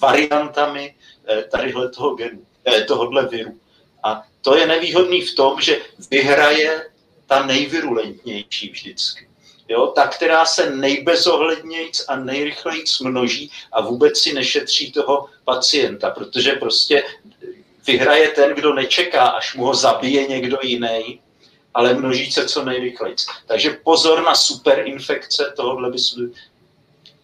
variantami 0.00 0.94
tadyhle 1.50 1.88
toho 1.88 2.14
genu, 2.14 2.40
tohohle 2.86 3.28
viru. 3.28 3.61
A 4.02 4.22
to 4.40 4.57
je 4.57 4.66
nevýhodný 4.66 5.20
v 5.20 5.34
tom, 5.34 5.61
že 5.61 5.80
vyhraje 6.11 6.90
ta 7.26 7.46
nejvirulentnější 7.46 8.70
vždycky 8.70 9.28
jo, 9.68 9.86
ta, 9.86 10.07
která 10.07 10.44
se 10.44 10.70
nejbezohlednějc 10.70 12.05
a 12.09 12.16
nejrychlejc 12.16 13.00
množí 13.00 13.50
a 13.72 13.80
vůbec 13.80 14.18
si 14.18 14.32
nešetří 14.32 14.92
toho 14.92 15.28
pacienta, 15.44 16.11
protože 16.11 16.52
prostě 16.52 17.02
vyhraje 17.87 18.28
ten, 18.28 18.55
kdo 18.55 18.74
nečeká, 18.74 19.22
až 19.26 19.55
mu 19.55 19.64
ho 19.64 19.74
zabije 19.74 20.26
někdo 20.26 20.59
jiný, 20.62 21.20
ale 21.74 21.95
množí 21.95 22.32
se 22.32 22.49
co 22.49 22.64
nejrychleji. 22.64 23.16
Takže 23.47 23.78
pozor 23.85 24.22
na 24.22 24.35
superinfekce, 24.35 25.53
tohle 25.57 25.91
bychom, 25.91 26.30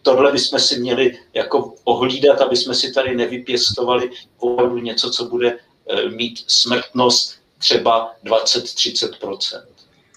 tohle 0.01 0.31
bychom 0.31 0.59
si 0.59 0.79
měli 0.79 1.19
jako 1.33 1.73
ohlídat, 1.83 2.41
aby 2.41 2.55
jsme 2.55 2.75
si 2.75 2.93
tady 2.93 3.15
nevypěstovali 3.15 4.09
opravdu 4.39 4.77
něco, 4.77 5.11
co 5.11 5.25
bude 5.25 5.57
eh, 5.89 6.09
mít 6.09 6.43
smrtnost 6.47 7.41
třeba 7.57 8.13
20-30%. 8.25 9.63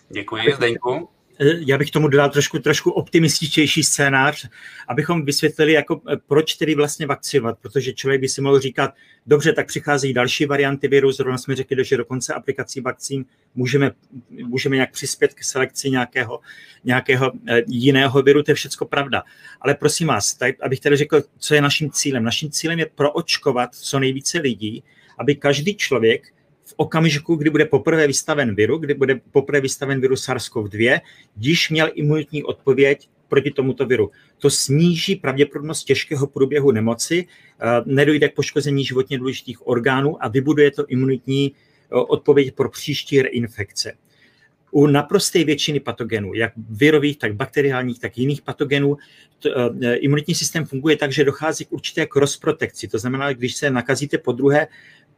Děkuji, 0.09 0.43
Zdeňku. 0.57 1.09
Eh, 1.41 1.55
já 1.67 1.79
bych 1.79 1.91
tomu 1.91 2.09
dodal 2.09 2.31
trošku, 2.31 2.59
trošku 2.59 2.91
optimističtější 2.91 3.83
scénář, 3.83 4.49
abychom 4.89 5.25
vysvětlili, 5.25 5.73
jako, 5.73 6.01
eh, 6.13 6.17
proč 6.27 6.55
tedy 6.55 6.75
vlastně 6.75 7.07
vakcinovat, 7.07 7.59
protože 7.59 7.93
člověk 7.93 8.21
by 8.21 8.29
si 8.29 8.41
mohl 8.41 8.61
říkat, 8.61 8.95
dobře, 9.27 9.53
tak 9.53 9.67
přicházejí 9.67 10.15
další 10.15 10.47
varianty 10.47 10.89
viru, 10.89 11.13
zrovna 11.13 11.39
jsme 11.39 11.57
řekli, 11.57 11.85
že 11.85 11.97
do 11.97 12.05
konce 12.05 12.35
aplikací 12.35 12.81
vakcín 12.81 13.25
můžeme, 13.55 13.91
můžeme 14.31 14.77
nějak 14.77 14.93
přispět 14.93 15.35
k 15.35 15.45
selekci 15.45 15.91
nějakého, 15.91 16.41
nějakého 16.85 17.33
eh, 17.49 17.63
jiného 17.67 18.23
viru, 18.23 18.43
to 18.43 18.51
je 18.51 18.55
všechno 18.55 18.87
pravda. 18.87 19.23
Ale 19.61 19.75
prosím 19.75 20.07
vás, 20.07 20.35
tak, 20.35 20.55
abych 20.63 20.81
tedy 20.81 20.97
řekl, 20.97 21.23
co 21.39 21.55
je 21.55 21.63
naším 21.63 21.91
cílem. 21.91 22.25
Naším 22.25 22.51
cílem 22.51 22.79
je 22.79 22.87
proočkovat 22.95 23.75
co 23.75 23.99
nejvíce 23.99 24.39
lidí, 24.39 24.83
aby 25.19 25.35
každý 25.35 25.77
člověk 25.77 26.34
v 26.65 26.75
okamžiku, 26.77 27.37
kdy 27.37 27.51
bude 27.51 27.65
poprvé 27.65 28.07
vystaven 28.07 28.55
viru, 28.55 28.79
kdy 28.79 28.95
bude 28.95 29.21
poprvé 29.33 29.61
vystaven 29.61 30.01
viru 30.01 30.15
SARS-CoV-2, 30.15 31.01
když 31.37 31.71
měl 31.71 31.91
imunitní 31.95 32.45
odpověď 32.45 33.09
proti 33.29 33.51
tomuto 33.51 33.87
viru. 33.87 34.11
To 34.39 34.51
sníží 34.51 35.17
pravděpodobnost 35.17 35.85
těžkého 35.85 36.27
průběhu 36.27 36.71
nemoci, 36.71 37.27
eh, 37.27 37.67
nedojde 37.85 38.29
k 38.29 38.35
poškození 38.35 38.85
životně 38.85 39.19
důležitých 39.19 39.67
orgánů 39.67 40.25
a 40.25 40.29
vybuduje 40.29 40.71
to 40.71 40.87
imunitní 40.87 41.53
eh, 41.53 41.95
odpověď 41.95 42.55
pro 42.55 42.71
příští 42.71 43.23
reinfekce. 43.23 43.93
U 44.71 44.87
naprosté 44.87 45.45
většiny 45.45 45.81
patogenů, 45.81 46.35
jak 46.35 46.53
virových, 46.71 47.19
tak 47.19 47.35
bakteriálních, 47.35 48.01
tak 48.01 48.19
jiných 48.19 48.43
patogenů, 48.43 48.97
to, 49.39 49.49
e, 49.83 49.97
imunitní 49.97 50.35
systém 50.35 50.65
funguje 50.65 50.97
tak, 50.97 51.13
že 51.13 51.25
dochází 51.25 51.65
k 51.65 51.73
určité 51.73 52.07
cross-protekci. 52.07 52.89
To 52.89 52.99
znamená, 52.99 53.33
když 53.33 53.55
se 53.55 53.71
nakazíte 53.71 54.19
po 54.19 54.33
druhé 54.33 54.67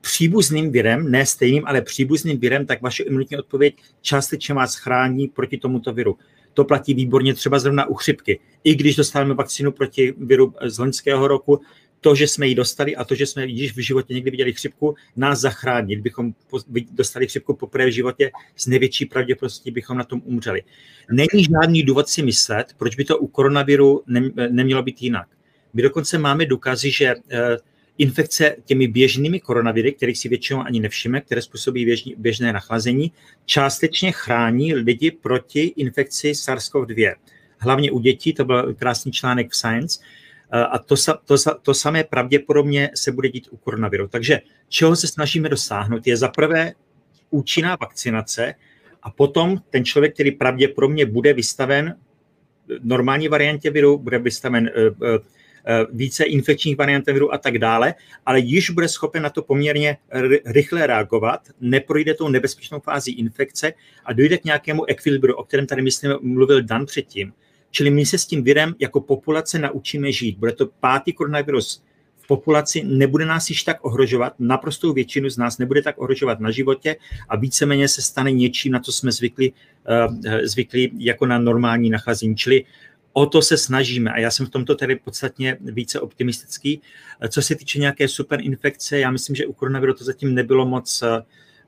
příbuzným 0.07 0.71
virem, 0.71 1.11
ne 1.11 1.27
stejným, 1.27 1.63
ale 1.67 1.83
příbuzným 1.83 2.39
virem, 2.39 2.67
tak 2.67 2.83
vaše 2.83 3.03
imunitní 3.03 3.37
odpověď 3.37 3.75
částečně 4.01 4.55
vás 4.55 4.75
chrání 4.75 5.29
proti 5.29 5.57
tomuto 5.57 5.93
viru. 5.93 6.19
To 6.55 6.65
platí 6.65 6.95
výborně 6.95 7.35
třeba 7.35 7.59
zrovna 7.59 7.87
u 7.87 7.95
chřipky. 7.95 8.41
I 8.65 8.75
když 8.75 8.97
dostáváme 8.97 9.35
vakcínu 9.35 9.73
proti 9.73 10.15
viru 10.19 10.55
z 10.67 10.79
loňského 10.79 11.29
roku, 11.29 11.61
to, 12.01 12.15
že 12.15 12.29
jsme 12.29 12.47
ji 12.47 12.55
dostali 12.55 12.97
a 12.97 13.05
to, 13.05 13.15
že 13.15 13.27
jsme 13.27 13.47
již 13.47 13.77
v 13.77 13.79
životě 13.79 14.15
někdy 14.15 14.31
viděli 14.31 14.53
chřipku, 14.53 14.95
nás 15.17 15.41
zachrání. 15.41 15.95
Kdybychom 15.95 16.35
dostali 16.93 17.27
chřipku 17.27 17.55
poprvé 17.55 17.87
v 17.87 17.95
životě, 17.95 18.31
s 18.57 18.67
největší 18.67 19.07
pravděpodobností 19.07 19.71
bychom 19.71 19.99
na 19.99 20.05
tom 20.05 20.23
umřeli. 20.25 20.63
Není 21.11 21.45
žádný 21.45 21.83
důvod 21.83 22.09
si 22.09 22.23
myslet, 22.23 22.67
proč 22.79 22.97
by 22.97 23.05
to 23.05 23.19
u 23.19 23.27
koronaviru 23.27 24.03
nemělo 24.51 24.83
být 24.83 25.03
jinak. 25.03 25.29
My 25.75 25.83
dokonce 25.83 26.19
máme 26.19 26.47
důkazy, 26.47 26.91
že 26.91 27.15
eh, 27.31 27.57
infekce 27.99 28.57
těmi 28.65 28.89
běžnými 28.89 29.41
koronaviry, 29.41 29.93
kterých 29.93 30.19
si 30.19 30.29
většinou 30.29 30.61
ani 30.61 30.81
nevšimne, 30.81 31.21
které 31.21 31.43
způsobí 31.43 31.95
běžné 32.17 32.53
nachlazení, 32.53 33.13
částečně 33.45 34.13
chrání 34.13 34.75
lidi 34.75 35.11
proti 35.11 35.61
infekci 35.61 36.33
SARS-CoV-2. 36.33 37.15
Hlavně 37.59 37.91
u 37.91 37.99
dětí, 37.99 38.33
to 38.33 38.45
byl 38.45 38.75
krásný 38.75 39.13
článek 39.13 39.51
v 39.51 39.57
Science, 39.57 40.01
a 40.51 40.79
to, 40.79 40.95
to, 41.25 41.37
to 41.63 41.75
samé 41.75 42.05
pravděpodobně 42.05 42.91
se 42.95 43.13
bude 43.13 43.29
dít 43.29 43.49
u 43.51 43.57
koronaviru. 43.57 44.09
Takže 44.09 44.41
čeho 44.69 44.97
se 44.97 45.07
snažíme 45.07 45.49
dosáhnout, 45.49 46.07
je 46.07 46.17
za 46.17 46.29
prvé 46.29 46.73
účinná 47.31 47.77
vakcinace 47.81 48.55
a 49.03 49.11
potom 49.11 49.59
ten 49.71 49.85
člověk, 49.85 50.15
který 50.15 50.31
pravděpodobně 50.31 51.07
bude 51.07 51.33
vystaven 51.33 51.95
normální 52.83 53.29
variantě 53.29 53.71
viru, 53.71 53.99
bude 53.99 54.19
vystaven 54.19 54.71
více 55.93 56.25
infekčních 56.25 56.77
variant 56.77 57.07
viru 57.07 57.35
a 57.35 57.39
tak 57.39 57.59
dále, 57.59 57.95
ale 58.27 58.41
již 58.41 58.71
bude 58.71 58.89
schopen 58.89 59.23
na 59.23 59.31
to 59.31 59.43
poměrně 59.43 59.97
rychle 60.45 60.87
reagovat, 60.87 61.41
neprojde 61.61 62.15
tou 62.15 62.29
nebezpečnou 62.29 62.81
fází 62.81 63.13
infekce 63.13 63.73
a 64.05 64.13
dojde 64.13 64.39
k 64.39 64.45
nějakému 64.45 64.85
ekvilibru, 64.85 65.35
o 65.35 65.45
kterém 65.45 65.67
tady, 65.67 65.83
myslím, 65.83 66.13
mluvil 66.23 66.63
Dan 66.63 66.87
předtím. 66.87 67.33
Čili 67.71 67.91
my 67.91 68.07
se 68.07 68.19
s 68.19 68.27
tím 68.27 68.45
virem 68.45 68.75
jako 68.79 69.01
populace 69.01 69.59
naučíme 69.59 70.13
žít. 70.13 70.39
Bude 70.39 70.53
to 70.53 70.67
pátý 70.81 71.13
koronavirus 71.13 71.83
v 72.17 72.27
populaci, 72.27 72.83
nebude 72.85 73.27
nás 73.27 73.51
již 73.51 73.63
tak 73.63 73.85
ohrožovat, 73.85 74.35
naprostou 74.39 74.93
většinu 74.93 75.29
z 75.29 75.39
nás 75.39 75.59
nebude 75.59 75.83
tak 75.83 75.99
ohrožovat 75.99 76.41
na 76.41 76.51
životě 76.51 76.97
a 77.29 77.37
víceméně 77.37 77.89
se 77.89 78.03
stane 78.03 78.33
něčím, 78.33 78.73
na 78.73 78.81
co 78.81 78.93
jsme 78.93 79.13
zvykli, 79.13 79.53
uh, 79.53 80.39
zvykli 80.43 80.91
jako 80.99 81.27
na 81.27 81.39
normální 81.39 81.91
nacházení. 81.91 82.37
Čili 82.37 82.65
o 83.17 83.27
to 83.27 83.43
se 83.43 83.57
snažíme 83.57 84.11
a 84.13 84.19
já 84.19 84.31
jsem 84.31 84.47
v 84.47 84.51
tomto 84.51 84.75
tedy 84.75 84.97
podstatně 84.97 85.57
více 85.61 86.01
optimistický. 86.01 86.83
Co 87.29 87.43
se 87.43 87.55
týče 87.55 87.79
nějaké 87.79 88.09
superinfekce, 88.09 88.99
já 88.99 89.11
myslím, 89.11 89.37
že 89.37 89.47
u 89.47 89.53
koronaviru 89.53 89.95
to 89.95 90.05
zatím 90.05 90.35
nebylo 90.35 90.67
moc 90.67 91.03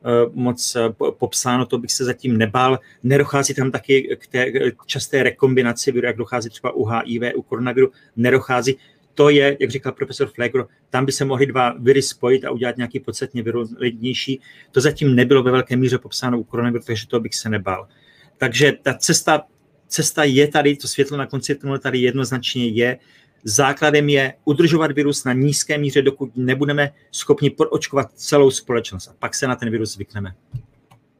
Eh, 0.05 0.30
moc 0.32 0.76
eh, 0.76 0.94
popsáno, 1.18 1.66
to 1.66 1.78
bych 1.78 1.92
se 1.92 2.05
zatím 2.05 2.38
nebál. 2.38 2.78
Nedochází 3.03 3.55
tam 3.55 3.70
taky 3.70 4.16
k 4.20 4.26
té 4.26 4.46
časté 4.86 5.22
rekombinaci 5.22 5.92
viru, 5.92 6.07
jak 6.07 6.16
dochází 6.16 6.51
třeba 6.51 6.70
u 6.70 6.84
HIV, 6.84 7.22
u 7.36 7.42
koronaviru, 7.42 7.92
nedochází. 8.16 8.78
To 9.14 9.28
je, 9.28 9.57
jak 9.61 9.70
říkal 9.70 9.92
profesor 9.92 10.28
Flegro, 10.28 10.66
tam 10.90 11.07
by 11.07 11.12
se 11.12 11.24
mohly 11.24 11.46
dva 11.46 11.74
viry 11.78 12.03
spojit 12.03 12.44
a 12.44 12.51
udělat 12.51 12.76
nějaký 12.76 13.01
podstatně 13.01 13.42
virulentnější. 13.42 14.40
To 14.72 14.80
zatím 14.80 15.14
nebylo 15.14 15.42
ve 15.42 15.51
velké 15.51 15.76
míře 15.76 15.99
popsáno 15.99 16.40
u 16.40 16.44
koronaviru, 16.44 16.84
takže 16.86 17.07
to 17.07 17.20
bych 17.20 17.34
se 17.34 17.49
nebál. 17.49 17.88
Takže 18.36 18.72
ta 18.82 18.94
cesta, 18.94 19.42
cesta 19.89 20.24
je 20.24 20.49
tady, 20.49 20.76
to 20.76 20.89
světlo 20.89 21.16
na 21.16 21.26
konci 21.26 21.55
tunelu 21.55 21.78
tady 21.78 21.99
jednoznačně 21.99 22.66
je. 22.68 22.99
Základem 23.45 24.09
je 24.09 24.34
udržovat 24.45 24.93
virus 24.93 25.24
na 25.24 25.32
nízké 25.32 25.78
míře, 25.78 26.03
dokud 26.03 26.36
nebudeme 26.36 26.91
schopni 27.12 27.51
poročkovat 27.51 28.12
celou 28.14 28.51
společnost. 28.51 29.09
A 29.09 29.14
pak 29.18 29.34
se 29.34 29.47
na 29.47 29.57
ten 29.57 29.70
virus 29.70 29.93
zvykneme. 29.93 30.34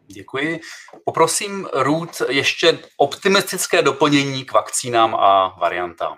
Děkuji. 0.07 0.61
Poprosím 1.05 1.69
Ruth 1.75 2.23
ještě 2.29 2.79
optimistické 2.97 3.83
doplnění 3.83 4.45
k 4.45 4.53
vakcínám 4.53 5.15
a 5.15 5.57
variantám. 5.61 6.17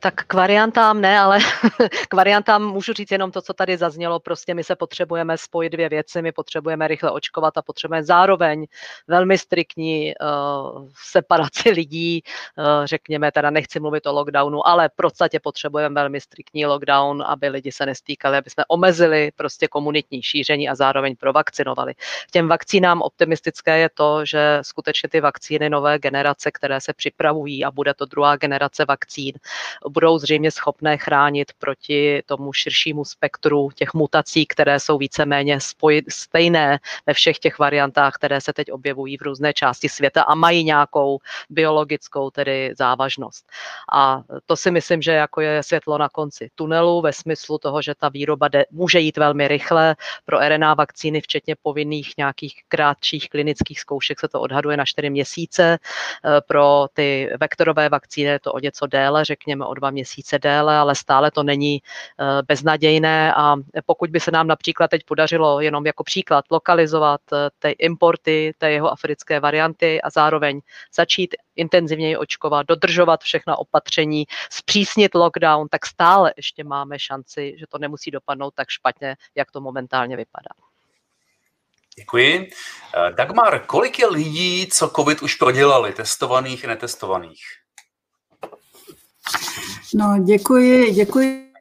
Tak 0.00 0.14
k 0.14 0.34
variantám 0.34 1.00
ne, 1.00 1.18
ale 1.18 1.38
k 2.08 2.14
variantám 2.14 2.62
můžu 2.66 2.92
říct 2.92 3.10
jenom 3.10 3.30
to, 3.30 3.42
co 3.42 3.52
tady 3.52 3.76
zaznělo. 3.76 4.20
Prostě 4.20 4.54
my 4.54 4.64
se 4.64 4.76
potřebujeme 4.76 5.38
spojit 5.38 5.70
dvě 5.70 5.88
věci, 5.88 6.22
my 6.22 6.32
potřebujeme 6.32 6.88
rychle 6.88 7.10
očkovat 7.10 7.58
a 7.58 7.62
potřebujeme 7.62 8.04
zároveň 8.04 8.66
velmi 9.08 9.38
striktní 9.38 10.14
uh, 10.20 10.88
separaci 11.10 11.70
lidí, 11.74 12.22
uh, 12.58 12.64
řekněme, 12.86 13.32
teda 13.32 13.50
nechci 13.50 13.80
mluvit 13.80 14.06
o 14.06 14.12
lockdownu, 14.12 14.68
ale 14.68 14.88
v 14.88 14.96
podstatě 14.96 15.40
potřebujeme 15.40 15.94
velmi 15.94 16.20
striktní 16.20 16.66
lockdown, 16.66 17.22
aby 17.26 17.48
lidi 17.48 17.72
se 17.72 17.86
nestýkali, 17.86 18.36
aby 18.36 18.50
jsme 18.50 18.64
omezili 18.68 19.30
prostě 19.36 19.68
komunitní 19.68 20.22
šíření 20.22 20.68
a 20.68 20.74
zároveň 20.74 21.16
provakcinovali. 21.16 21.94
K 22.28 22.30
těm 22.30 22.48
vakcínám 22.48 23.02
optimistické 23.02 23.78
je 23.78 23.90
to, 23.94 24.24
že 24.24 24.58
skutečně 24.62 25.08
ty 25.08 25.20
vakcíny 25.20 25.70
nové 25.70 25.98
generace, 25.98 26.50
které 26.50 26.80
se 26.80 26.92
připravují 26.92 27.64
a 27.64 27.70
bude 27.70 27.94
to 27.94 28.06
druhá 28.06 28.36
generace 28.36 28.84
vakcín, 28.84 29.32
budou 29.88 30.18
zřejmě 30.18 30.50
schopné 30.50 30.96
chránit 30.98 31.52
proti 31.58 32.22
tomu 32.26 32.52
širšímu 32.52 33.04
spektru 33.04 33.70
těch 33.74 33.94
mutací, 33.94 34.46
které 34.46 34.80
jsou 34.80 34.98
víceméně 34.98 35.60
spoj, 35.60 36.02
stejné 36.08 36.78
ve 37.06 37.14
všech 37.14 37.38
těch 37.38 37.58
variantách, 37.58 38.14
které 38.14 38.40
se 38.40 38.52
teď 38.52 38.72
objevují 38.72 39.16
v 39.16 39.22
různé 39.22 39.52
části 39.52 39.88
světa 39.88 40.22
a 40.22 40.34
mají 40.34 40.64
nějakou 40.64 41.18
biologickou 41.50 42.30
tedy 42.30 42.74
závažnost. 42.78 43.46
A 43.92 44.22
to 44.46 44.56
si 44.56 44.70
myslím, 44.70 45.02
že 45.02 45.12
jako 45.12 45.40
je 45.40 45.62
světlo 45.62 45.98
na 45.98 46.08
konci 46.08 46.50
tunelu 46.54 47.00
ve 47.00 47.12
smyslu 47.12 47.58
toho, 47.58 47.82
že 47.82 47.94
ta 47.94 48.08
výroba 48.08 48.48
de, 48.48 48.64
může 48.70 49.00
jít 49.00 49.16
velmi 49.16 49.48
rychle. 49.48 49.96
Pro 50.24 50.38
RNA 50.48 50.74
vakcíny, 50.74 51.20
včetně 51.20 51.54
povinných 51.62 52.12
nějakých 52.18 52.62
krátších 52.68 53.28
klinických 53.28 53.80
zkoušek, 53.80 54.20
se 54.20 54.28
to 54.28 54.40
odhaduje 54.40 54.76
na 54.76 54.84
4 54.84 55.10
měsíce. 55.10 55.78
Pro 56.46 56.86
ty 56.92 57.30
vektorové 57.40 57.88
vakcíny 57.88 58.30
je 58.30 58.40
to 58.40 58.52
o 58.52 58.58
něco 58.58 58.86
déle, 58.86 59.24
řekněme 59.24 59.64
o 59.64 59.74
dva 59.78 59.90
měsíce 59.90 60.38
déle, 60.38 60.76
ale 60.76 60.94
stále 60.94 61.30
to 61.30 61.42
není 61.42 61.82
eh, 61.82 62.42
beznadějné 62.48 63.34
a 63.34 63.56
pokud 63.86 64.10
by 64.10 64.20
se 64.20 64.30
nám 64.30 64.46
například 64.46 64.88
teď 64.88 65.02
podařilo 65.04 65.60
jenom 65.60 65.86
jako 65.86 66.04
příklad 66.04 66.44
lokalizovat 66.50 67.20
eh, 67.32 67.36
ty 67.58 67.70
importy 67.70 68.52
té 68.58 68.70
jeho 68.70 68.92
africké 68.92 69.40
varianty 69.40 70.02
a 70.02 70.10
zároveň 70.10 70.60
začít 70.94 71.34
intenzivněji 71.56 72.16
očkovat, 72.16 72.66
dodržovat 72.66 73.20
všechna 73.20 73.58
opatření, 73.58 74.24
zpřísnit 74.50 75.14
lockdown, 75.14 75.68
tak 75.70 75.86
stále 75.86 76.32
ještě 76.36 76.64
máme 76.64 76.98
šanci, 76.98 77.54
že 77.58 77.66
to 77.68 77.78
nemusí 77.78 78.10
dopadnout 78.10 78.54
tak 78.54 78.68
špatně, 78.68 79.16
jak 79.34 79.50
to 79.50 79.60
momentálně 79.60 80.16
vypadá. 80.16 80.50
Děkuji. 81.98 82.50
Eh, 82.94 83.12
Dagmar, 83.12 83.66
kolik 83.66 83.98
je 83.98 84.06
lidí, 84.06 84.66
co 84.66 84.88
COVID 84.88 85.22
už 85.22 85.34
prodělali, 85.34 85.92
testovaných 85.92 86.64
i 86.64 86.66
netestovaných? 86.66 87.42
No, 89.94 90.18
děkuji, 90.24 90.90
děkuji. 90.92 91.52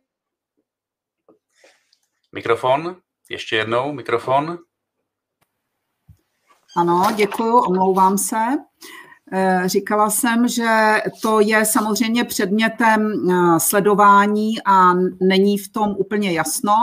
Mikrofon, 2.32 2.96
ještě 3.30 3.56
jednou, 3.56 3.94
mikrofon. 3.94 4.58
Ano, 6.78 7.08
děkuji, 7.16 7.54
omlouvám 7.60 8.18
se. 8.18 8.58
Eh, 9.32 9.64
říkala 9.66 10.10
jsem, 10.10 10.48
že 10.48 11.02
to 11.22 11.40
je 11.40 11.66
samozřejmě 11.66 12.24
předmětem 12.24 13.30
eh, 13.32 13.60
sledování 13.60 14.56
a 14.66 14.94
není 15.22 15.58
v 15.58 15.70
tom 15.70 15.96
úplně 15.98 16.32
jasno. 16.32 16.74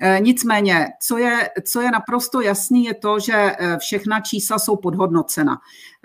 Eh, 0.00 0.20
nicméně, 0.20 0.86
co 1.02 1.18
je, 1.18 1.50
co 1.66 1.80
je 1.80 1.90
naprosto 1.90 2.40
jasný, 2.40 2.84
je 2.84 2.94
to, 2.94 3.18
že 3.18 3.56
všechna 3.78 4.20
čísla 4.20 4.58
jsou 4.58 4.76
podhodnocena. 4.76 5.58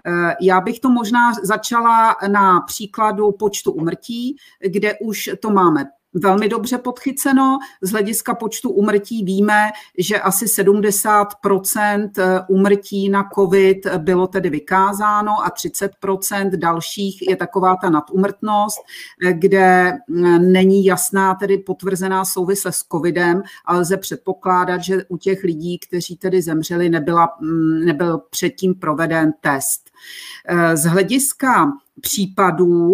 Eh, 0.05 0.35
já 0.41 0.61
bych 0.61 0.79
to 0.79 0.89
možná 0.89 1.33
začala 1.43 2.15
na 2.27 2.61
příkladu 2.61 3.31
počtu 3.31 3.71
umrtí, 3.71 4.35
kde 4.59 4.93
už 4.99 5.29
to 5.41 5.49
máme 5.49 5.85
velmi 6.13 6.49
dobře 6.49 6.77
podchyceno. 6.77 7.57
Z 7.81 7.91
hlediska 7.91 8.35
počtu 8.35 8.69
umrtí 8.69 9.23
víme, 9.23 9.69
že 9.97 10.19
asi 10.19 10.45
70% 10.45 12.09
umrtí 12.49 13.09
na 13.09 13.29
COVID 13.35 13.77
bylo 13.97 14.27
tedy 14.27 14.49
vykázáno 14.49 15.31
a 15.31 15.49
30% 15.49 16.49
dalších 16.49 17.29
je 17.29 17.35
taková 17.35 17.75
ta 17.81 17.89
nadumrtnost, 17.89 18.79
kde 19.31 19.93
není 20.39 20.85
jasná 20.85 21.35
tedy 21.35 21.57
potvrzená 21.57 22.25
souvislost 22.25 22.75
s 22.75 22.83
COVIDem, 22.83 23.41
ale 23.65 23.79
lze 23.79 23.97
předpokládat, 23.97 24.77
že 24.77 25.03
u 25.09 25.17
těch 25.17 25.43
lidí, 25.43 25.79
kteří 25.79 26.15
tedy 26.15 26.41
zemřeli, 26.41 26.89
nebyla, 26.89 27.27
nebyl 27.85 28.17
předtím 28.29 28.75
proveden 28.75 29.31
test. 29.41 29.89
Z 30.73 30.85
hlediska 30.85 31.71
případů 32.01 32.93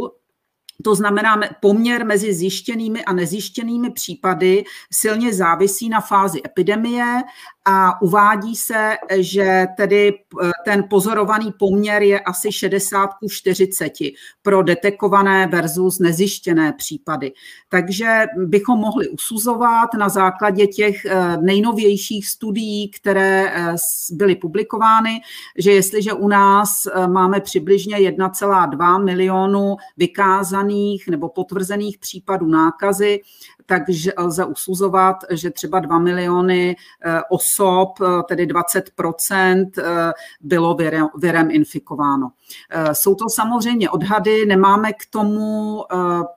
to 0.84 0.95
znamená, 0.95 1.39
poměr 1.61 2.05
mezi 2.05 2.34
zjištěnými 2.34 3.05
a 3.05 3.13
nezjištěnými 3.13 3.91
případy 3.91 4.63
silně 4.93 5.34
závisí 5.34 5.89
na 5.89 6.01
fázi 6.01 6.41
epidemie 6.45 7.21
a 7.66 8.01
uvádí 8.01 8.55
se, 8.55 8.95
že 9.18 9.68
tedy 9.78 10.13
eh, 10.43 10.51
ten 10.66 10.84
pozorovaný 10.89 11.53
poměr 11.59 12.01
je 12.01 12.20
asi 12.20 12.51
60 12.51 13.07
ku 13.07 13.30
40 13.30 13.93
pro 14.41 14.63
detekované 14.63 15.47
versus 15.47 15.99
nezjištěné 15.99 16.74
případy. 16.74 17.32
Takže 17.70 18.26
bychom 18.38 18.80
mohli 18.80 19.09
usuzovat 19.09 19.93
na 19.93 20.09
základě 20.09 20.68
těch 20.68 21.05
eh, 21.05 21.38
nejnovějších 21.38 22.28
studií, 22.28 22.91
které 22.91 23.53
eh, 23.55 23.76
byly 24.11 24.36
publikovány, 24.36 25.22
že 25.57 25.72
jestliže 25.72 26.13
u 26.13 26.28
nás 26.28 26.88
máme 27.07 27.39
přibližně 27.39 27.97
1,2 27.97 29.03
milionu 29.03 29.76
vykázaných 29.97 31.07
nebo 31.07 31.30
potvrzených 31.30 31.97
případů 31.97 32.47
nákazy, 32.47 33.22
takže 33.66 34.11
lze 34.18 34.45
usuzovat, 34.45 35.16
že 35.32 35.51
třeba 35.51 35.80
2 35.80 35.99
miliony 35.99 36.76
eh, 37.05 37.22
osob, 37.56 37.99
eh, 38.01 38.24
tedy 38.28 38.45
20 38.45 38.91
eh, 39.78 40.14
bylo 40.41 40.78
virem 41.18 41.51
infikováno. 41.51 42.32
Jsou 42.93 43.16
to 43.16 43.26
samozřejmě 43.30 43.89
odhady, 43.89 44.45
nemáme 44.45 44.93
k 44.93 45.06
tomu 45.10 45.84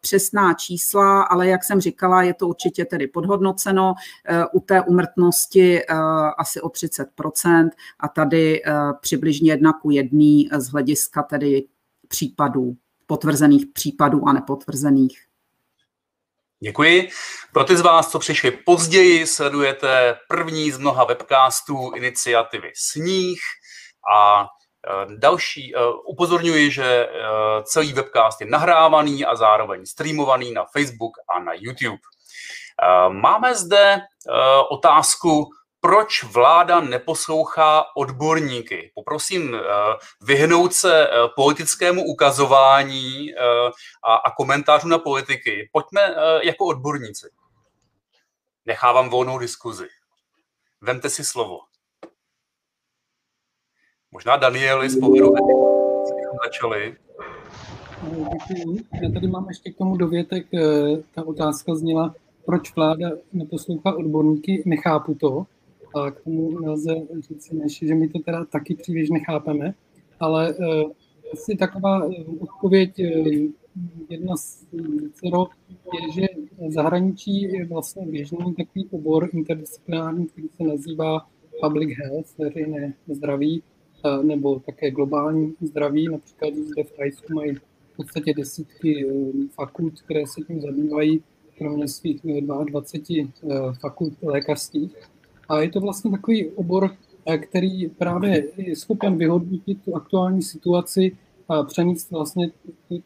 přesná 0.00 0.54
čísla, 0.54 1.22
ale 1.22 1.48
jak 1.48 1.64
jsem 1.64 1.80
říkala, 1.80 2.22
je 2.22 2.34
to 2.34 2.48
určitě 2.48 2.84
tedy 2.84 3.06
podhodnoceno 3.06 3.94
u 4.52 4.60
té 4.60 4.82
umrtnosti 4.82 5.86
asi 6.38 6.60
o 6.60 6.68
30% 6.68 7.70
a 8.00 8.08
tady 8.08 8.62
přibližně 9.00 9.52
jedna 9.52 9.72
ku 9.72 9.90
jedný 9.90 10.48
z 10.56 10.68
hlediska 10.68 11.22
tedy 11.22 11.64
případů, 12.08 12.76
potvrzených 13.06 13.66
případů 13.66 14.28
a 14.28 14.32
nepotvrzených. 14.32 15.27
Děkuji. 16.62 17.10
Pro 17.52 17.64
ty 17.64 17.76
z 17.76 17.80
vás, 17.80 18.10
co 18.10 18.18
přišli 18.18 18.50
později, 18.50 19.26
sledujete 19.26 20.18
první 20.28 20.70
z 20.70 20.78
mnoha 20.78 21.04
webcastů 21.04 21.92
iniciativy 21.94 22.72
Sníh 22.74 23.40
a 24.14 24.46
Další, 25.18 25.72
upozorňuji, 26.06 26.70
že 26.70 27.08
celý 27.62 27.92
webcast 27.92 28.40
je 28.40 28.46
nahrávaný 28.46 29.24
a 29.24 29.36
zároveň 29.36 29.86
streamovaný 29.86 30.52
na 30.52 30.64
Facebook 30.64 31.12
a 31.28 31.40
na 31.40 31.52
YouTube. 31.54 31.98
Máme 33.08 33.54
zde 33.54 34.00
otázku, 34.70 35.50
proč 35.80 36.22
vláda 36.24 36.80
neposlouchá 36.80 37.96
odborníky. 37.96 38.92
Poprosím 38.94 39.56
vyhnout 40.20 40.74
se 40.74 41.08
politickému 41.36 42.04
ukazování 42.04 43.34
a 44.24 44.30
komentářů 44.36 44.88
na 44.88 44.98
politiky. 44.98 45.70
Pojďme 45.72 46.00
jako 46.42 46.64
odborníci. 46.66 47.26
Nechávám 48.66 49.08
volnou 49.08 49.38
diskuzi. 49.38 49.86
Vemte 50.80 51.10
si 51.10 51.24
slovo. 51.24 51.58
Možná 54.10 54.36
Danieli 54.36 54.90
z 54.90 55.00
pohledu 55.00 55.34
začali. 56.44 56.96
Já 59.02 59.10
tady 59.14 59.26
mám 59.26 59.48
ještě 59.48 59.70
k 59.70 59.78
tomu 59.78 59.96
dovětek. 59.96 60.46
Eh, 60.54 61.02
ta 61.14 61.26
otázka 61.26 61.74
zněla, 61.74 62.14
proč 62.46 62.74
vláda 62.74 63.10
neposlouchá 63.32 63.96
odborníky, 63.96 64.62
nechápu 64.66 65.14
to. 65.14 65.46
A 65.94 66.10
k 66.10 66.20
tomu 66.20 66.60
nelze 66.60 66.94
říct 67.20 67.50
než, 67.52 67.78
že 67.78 67.94
my 67.94 68.08
to 68.08 68.18
teda 68.18 68.44
taky 68.44 68.74
příliš 68.74 69.10
nechápeme. 69.10 69.74
Ale 70.20 70.54
uh, 70.54 70.90
asi 71.32 71.56
taková 71.56 72.06
eh, 72.06 72.24
odpověď 72.40 73.00
jedna 74.08 74.36
z 74.36 74.66
vícero 74.72 75.46
je, 75.94 76.12
že 76.12 76.26
zahraničí 76.68 77.42
je 77.42 77.66
vlastně 77.66 78.06
běžný 78.06 78.54
takový 78.54 78.88
obor 78.90 79.28
interdisciplinární, 79.32 80.26
který 80.26 80.48
se 80.48 80.62
nazývá 80.62 81.26
public 81.62 81.98
health, 81.98 82.38
veřejné 82.38 82.94
zdraví, 83.08 83.62
nebo 84.22 84.60
také 84.60 84.90
globální 84.90 85.54
zdraví. 85.60 86.08
Například 86.08 86.54
zde 86.54 86.84
v 86.84 86.92
Tajsku 86.92 87.34
mají 87.34 87.54
v 87.54 87.96
podstatě 87.96 88.34
desítky 88.34 89.06
fakult, 89.54 90.02
které 90.02 90.26
se 90.26 90.40
tím 90.46 90.60
zabývají, 90.60 91.22
kromě 91.58 91.88
svých 91.88 92.20
22 92.22 93.24
e, 93.24 93.72
fakult 93.80 94.22
lékařských. 94.22 94.96
A 95.48 95.60
je 95.60 95.70
to 95.70 95.80
vlastně 95.80 96.10
takový 96.10 96.46
obor, 96.46 96.90
e, 97.26 97.38
který 97.38 97.88
právě 97.88 98.44
je 98.56 98.76
schopen 98.76 99.16
vyhodnotit 99.16 99.78
tu 99.84 99.96
aktuální 99.96 100.42
situaci 100.42 101.16
a 101.48 101.62
přenést 101.62 102.10
vlastně 102.10 102.50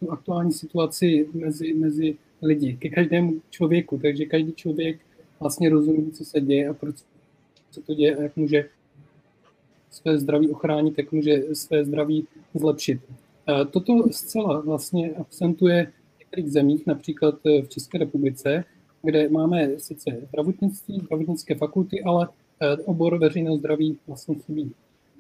tu 0.01 0.11
aktuální 0.11 0.53
situaci 0.53 1.29
mezi, 1.33 1.75
mezi 1.75 2.17
lidi, 2.43 2.77
ke 2.77 2.89
každému 2.89 3.41
člověku. 3.51 3.99
Takže 3.99 4.25
každý 4.25 4.53
člověk 4.53 5.01
vlastně 5.41 5.69
rozumí, 5.69 6.11
co 6.11 6.25
se 6.25 6.41
děje 6.41 6.69
a 6.69 6.75
proč 6.75 6.97
se 7.71 7.81
to 7.83 7.95
děje 7.95 8.17
a 8.17 8.23
jak 8.23 8.37
může 8.37 8.69
své 9.91 10.19
zdraví 10.19 10.49
ochránit, 10.49 10.99
jak 10.99 11.13
může 11.13 11.43
své 11.53 11.85
zdraví 11.85 12.27
zlepšit. 12.55 13.01
Toto 13.71 13.93
zcela 14.11 14.61
vlastně 14.61 15.11
akcentuje 15.11 15.93
v 16.17 16.19
některých 16.19 16.53
zemích, 16.53 16.87
například 16.87 17.35
v 17.45 17.69
České 17.69 17.99
republice, 17.99 18.65
kde 19.03 19.29
máme 19.29 19.69
sice 19.79 20.11
zdravotnictví, 20.29 21.01
zdravotnické 21.05 21.55
fakulty, 21.55 22.03
ale 22.03 22.29
eh, 22.61 22.77
obor 22.77 23.19
veřejného 23.19 23.57
zdraví 23.57 23.99
vlastně 24.07 24.35
chybí. 24.35 24.73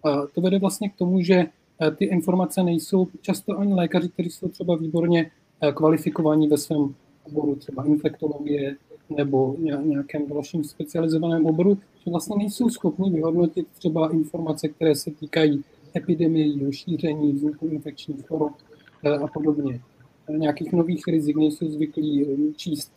A 0.05 0.27
to 0.27 0.41
vede 0.41 0.59
vlastně 0.59 0.89
k 0.89 0.97
tomu, 0.97 1.21
že 1.21 1.35
eh, 1.35 1.91
ty 1.91 2.05
informace 2.05 2.63
nejsou 2.63 3.09
často 3.21 3.59
ani 3.59 3.75
lékaři, 3.75 4.09
kteří 4.09 4.31
jsou 4.31 4.49
třeba 4.49 4.77
výborně 4.77 5.31
eh, 5.61 5.73
kvalifikovaní 5.73 6.49
ve 6.49 6.59
svém 6.59 6.95
oboru, 7.25 7.55
třeba 7.55 7.85
infektologie 7.85 8.77
nebo 9.17 9.57
nějakém 9.83 10.29
dalším 10.29 10.65
specializovaném 10.65 11.47
oboru, 11.47 11.79
že 12.05 12.11
vlastně 12.11 12.37
nejsou 12.37 12.71
schopni 12.71 13.11
vyhodnotit 13.11 13.67
třeba 13.79 14.13
informace, 14.13 14.69
které 14.69 14.95
se 14.95 15.11
týkají 15.11 15.65
epidemie, 15.97 16.73
šíření, 16.73 17.33
vzniku 17.33 17.67
infekčních 17.67 18.27
chorob 18.27 18.53
a 19.25 19.27
podobně. 19.27 19.81
Nějakých 20.29 20.73
nových 20.73 21.07
rizik 21.07 21.37
nejsou 21.37 21.69
zvyklí 21.69 22.27
číst 22.57 22.93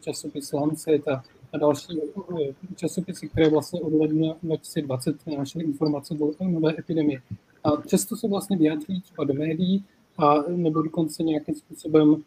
časopis 0.00 0.52
Lancet 0.52 1.08
a, 1.08 1.22
a 1.52 1.58
další 1.58 2.00
časopisy, 2.76 3.28
které 3.28 3.48
vlastně 3.48 3.80
od 3.80 3.92
ledna 4.00 4.36
2020 4.42 5.18
přinášely 5.18 5.64
informace 5.64 6.14
o 6.14 6.48
nové 6.48 6.74
epidemie. 6.78 7.22
A 7.64 7.70
přesto 7.70 8.16
se 8.16 8.28
vlastně 8.28 8.56
vyjadřují 8.56 9.00
třeba 9.00 9.24
do 9.24 9.34
médií 9.34 9.84
a 10.18 10.42
nebo 10.48 10.82
dokonce 10.82 11.22
nějakým 11.22 11.54
způsobem 11.54 12.08
uh, 12.08 12.18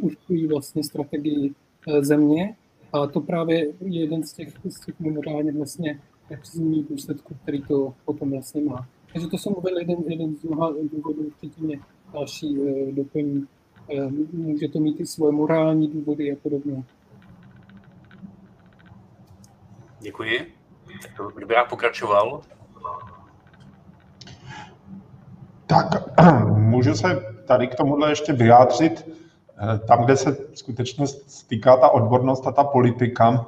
určují 0.00 0.46
vlastně 0.46 0.84
strategii 0.84 1.54
uh, 1.86 2.00
země. 2.00 2.56
A 2.92 3.06
to 3.06 3.20
právě 3.20 3.58
je 3.80 4.00
jeden 4.00 4.22
z 4.22 4.32
těch, 4.32 4.48
z 4.68 4.86
těch 4.86 5.00
mimořádně 5.00 5.52
vlastně 5.52 6.00
nepříznivých 6.30 6.86
důsledků, 6.88 7.36
který 7.42 7.62
to 7.62 7.94
potom 8.04 8.30
vlastně 8.30 8.62
má. 8.62 8.88
Takže 9.12 9.28
to 9.28 9.38
jsem 9.38 9.54
uvedl 9.56 9.78
jeden, 9.78 9.96
jeden 10.06 10.36
z 10.36 10.42
mnoha 10.42 10.74
důvodů, 10.92 11.32
mě 11.58 11.80
další 12.12 12.58
uh, 12.58 12.92
doplní. 12.92 13.46
Uh, 13.88 14.12
může 14.32 14.68
to 14.68 14.78
mít 14.78 15.00
i 15.00 15.06
svoje 15.06 15.32
morální 15.32 15.88
důvody 15.88 16.32
a 16.32 16.36
podobně. 16.42 16.84
Děkuji. 20.00 20.54
Tak 21.02 21.16
to, 21.16 21.28
kdyby 21.28 21.54
já 21.54 21.64
pokračoval, 21.64 22.42
Tak 25.66 25.86
můžu 26.56 26.94
se 26.94 27.34
tady 27.46 27.66
k 27.66 27.74
tomuhle 27.74 28.10
ještě 28.10 28.32
vyjádřit. 28.32 29.08
Eh, 29.58 29.78
tam, 29.78 30.04
kde 30.04 30.16
se 30.16 30.36
skutečně 30.54 31.06
stýká 31.06 31.76
ta 31.76 31.88
odbornost 31.88 32.46
a 32.46 32.52
ta 32.52 32.64
politika, 32.64 33.46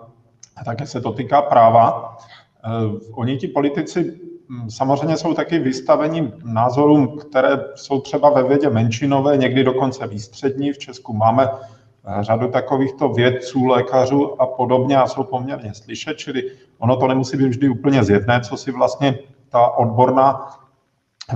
a 0.57 0.65
také 0.65 0.87
se 0.87 1.01
to 1.01 1.13
týká 1.13 1.43
práva. 1.43 2.17
Eh, 2.65 2.69
oni 3.13 3.37
ti 3.37 3.49
politici 3.49 4.21
samozřejmě 4.69 5.17
jsou 5.17 5.35
taky 5.35 5.59
vystaveni 5.59 6.33
názorům, 6.45 7.19
které 7.19 7.65
jsou 7.75 8.01
třeba 8.01 8.31
ve 8.31 8.43
vědě 8.43 8.71
menšinové, 8.71 9.37
někdy 9.37 9.65
dokonce 9.65 10.07
výstřední. 10.07 10.73
V 10.73 10.79
Česku 10.79 11.13
máme 11.13 11.49
eh, 11.49 12.25
řadu 12.25 12.49
takovýchto 12.49 13.09
vědců, 13.09 13.67
lékařů 13.67 14.43
a 14.43 14.47
podobně 14.47 14.97
a 14.97 15.07
jsou 15.07 15.25
poměrně 15.25 15.75
slyšet, 15.75 16.19
čili 16.19 16.43
ono 16.79 16.97
to 16.97 17.09
nemusí 17.09 17.37
být 17.37 17.49
vždy 17.49 17.69
úplně 17.69 18.05
zjedné, 18.05 18.41
co 18.41 18.57
si 18.57 18.73
vlastně 18.73 19.19
ta 19.49 19.69
odborná 19.69 20.47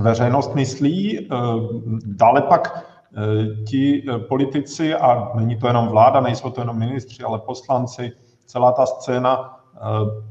veřejnost 0.01 0.55
myslí. 0.55 1.19
Eh, 1.19 1.27
dále 2.05 2.41
pak 2.41 2.85
eh, 3.15 3.65
ti 3.65 4.03
politici, 4.29 4.95
a 4.95 5.31
není 5.35 5.57
to 5.57 5.67
jenom 5.67 5.87
vláda, 5.87 6.19
nejsou 6.19 6.49
to 6.49 6.61
jenom 6.61 6.79
ministři, 6.79 7.23
ale 7.23 7.39
poslanci, 7.39 8.11
celá 8.45 8.71
ta 8.71 8.85
scéna 8.85 9.60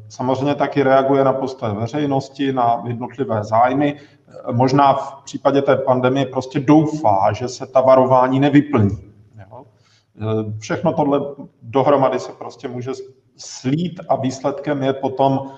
samozřejmě 0.09 0.55
taky 0.55 0.83
reaguje 0.83 1.25
na 1.25 1.33
postoje 1.33 1.75
veřejnosti, 1.75 2.53
na 2.53 2.83
jednotlivé 2.87 3.45
zájmy. 3.45 4.01
Možná 4.53 4.95
v 4.95 5.23
případě 5.23 5.63
té 5.63 5.77
pandemie 5.77 6.27
prostě 6.27 6.61
doufá, 6.61 7.33
že 7.33 7.49
se 7.49 7.67
ta 7.67 7.81
varování 7.81 8.41
nevyplní. 8.41 9.13
Všechno 10.59 10.93
tohle 10.93 11.21
dohromady 11.63 12.21
se 12.21 12.33
prostě 12.33 12.69
může 12.69 12.91
slít 13.37 14.01
a 14.09 14.17
výsledkem 14.17 14.83
je 14.83 14.93
potom 14.93 15.53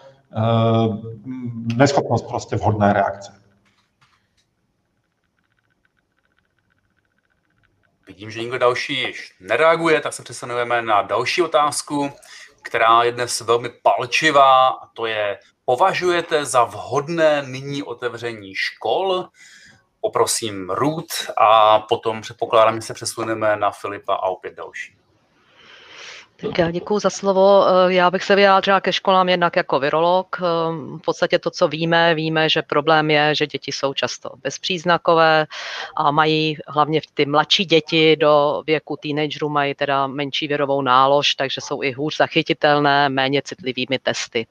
neschopnost 1.76 2.26
prostě 2.28 2.56
vhodné 2.56 2.92
reakce. 2.92 3.32
Vidím, 8.06 8.30
že 8.30 8.40
nikdo 8.40 8.58
další 8.58 9.00
již 9.00 9.36
nereaguje, 9.40 10.00
tak 10.00 10.12
se 10.12 10.22
přesuneme 10.22 10.82
na 10.82 11.02
další 11.02 11.42
otázku, 11.42 12.10
která 12.62 13.02
je 13.02 13.12
dnes 13.12 13.40
velmi 13.40 13.68
palčivá, 13.82 14.68
a 14.68 14.86
to 14.86 15.06
je, 15.06 15.38
považujete 15.64 16.44
za 16.44 16.64
vhodné 16.64 17.42
nyní 17.46 17.82
otevření 17.82 18.54
škol? 18.54 19.28
Poprosím 20.00 20.70
Ruth 20.70 21.30
a 21.38 21.80
potom 21.80 22.20
předpokládám, 22.20 22.74
že 22.74 22.82
se 22.82 22.94
přesuneme 22.94 23.56
na 23.56 23.70
Filipa 23.70 24.14
a 24.14 24.26
opět 24.26 24.54
další. 24.54 25.01
Já 26.58 26.70
děkuji 26.70 26.98
za 26.98 27.10
slovo. 27.10 27.66
Eh, 27.68 27.92
já 27.94 28.10
bych 28.10 28.24
se 28.24 28.34
vyjádřila 28.34 28.80
ke 28.80 28.92
školám 28.92 29.28
jednak 29.28 29.56
jako 29.56 29.80
virolog. 29.80 30.36
Eh, 30.40 30.42
v 30.98 31.00
podstatě 31.04 31.38
to, 31.38 31.50
co 31.50 31.68
víme, 31.68 32.14
víme, 32.14 32.48
že 32.48 32.62
problém 32.62 33.10
je, 33.10 33.34
že 33.34 33.46
děti 33.46 33.72
jsou 33.72 33.94
často 33.94 34.30
bezpříznakové 34.42 35.46
a 35.96 36.10
mají 36.10 36.56
hlavně 36.68 37.00
ty 37.14 37.26
mladší 37.26 37.64
děti 37.64 38.16
do 38.16 38.62
věku 38.66 38.96
teenagerů 39.02 39.48
mají 39.48 39.74
teda 39.74 40.06
menší 40.06 40.48
virovou 40.48 40.82
nálož, 40.82 41.34
takže 41.34 41.60
jsou 41.60 41.82
i 41.82 41.92
hůř 41.92 42.16
zachytitelné 42.16 43.08
méně 43.08 43.42
citlivými 43.44 43.98
testy. 43.98 44.46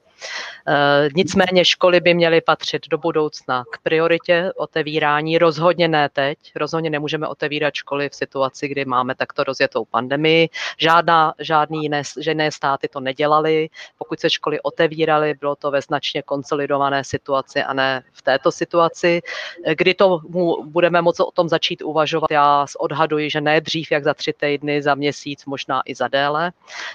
Eh, 0.68 1.08
nicméně 1.14 1.64
školy 1.64 2.00
by 2.00 2.14
měly 2.14 2.40
patřit 2.40 2.88
do 2.88 2.98
budoucna 2.98 3.64
k 3.72 3.78
prioritě 3.82 4.52
otevírání, 4.56 5.38
rozhodně 5.38 5.88
ne 5.88 6.08
teď, 6.08 6.38
rozhodně 6.56 6.90
nemůžeme 6.90 7.28
otevírat 7.28 7.74
školy 7.74 8.08
v 8.08 8.14
situaci, 8.14 8.68
kdy 8.68 8.84
máme 8.84 9.14
takto 9.14 9.44
rozjetou 9.44 9.84
pandemii. 9.84 10.48
Žádná, 10.78 11.34
žádný 11.38 11.82
jiné, 11.82 12.02
jiné 12.26 12.50
státy 12.50 12.88
to 12.88 13.00
nedělali. 13.00 13.68
Pokud 13.98 14.20
se 14.20 14.30
školy 14.30 14.60
otevíraly, 14.60 15.34
bylo 15.34 15.56
to 15.56 15.70
ve 15.70 15.82
značně 15.82 16.22
konsolidované 16.22 17.04
situaci 17.04 17.62
a 17.62 17.72
ne 17.72 18.02
v 18.12 18.22
této 18.22 18.52
situaci. 18.52 19.20
Eh, 19.64 19.74
kdy 19.74 19.94
to 19.94 20.20
budeme 20.64 21.02
moci 21.02 21.22
o 21.22 21.30
tom 21.30 21.48
začít 21.48 21.82
uvažovat, 21.82 22.30
já 22.30 22.66
odhaduji, 22.78 23.30
že 23.30 23.40
ne 23.40 23.60
dřív, 23.60 23.92
jak 23.92 24.04
za 24.04 24.14
tři 24.14 24.32
týdny, 24.32 24.82
za 24.82 24.94
měsíc, 24.94 25.44
možná 25.46 25.82
i 25.84 25.94
za 25.94 26.08
déle. 26.08 26.52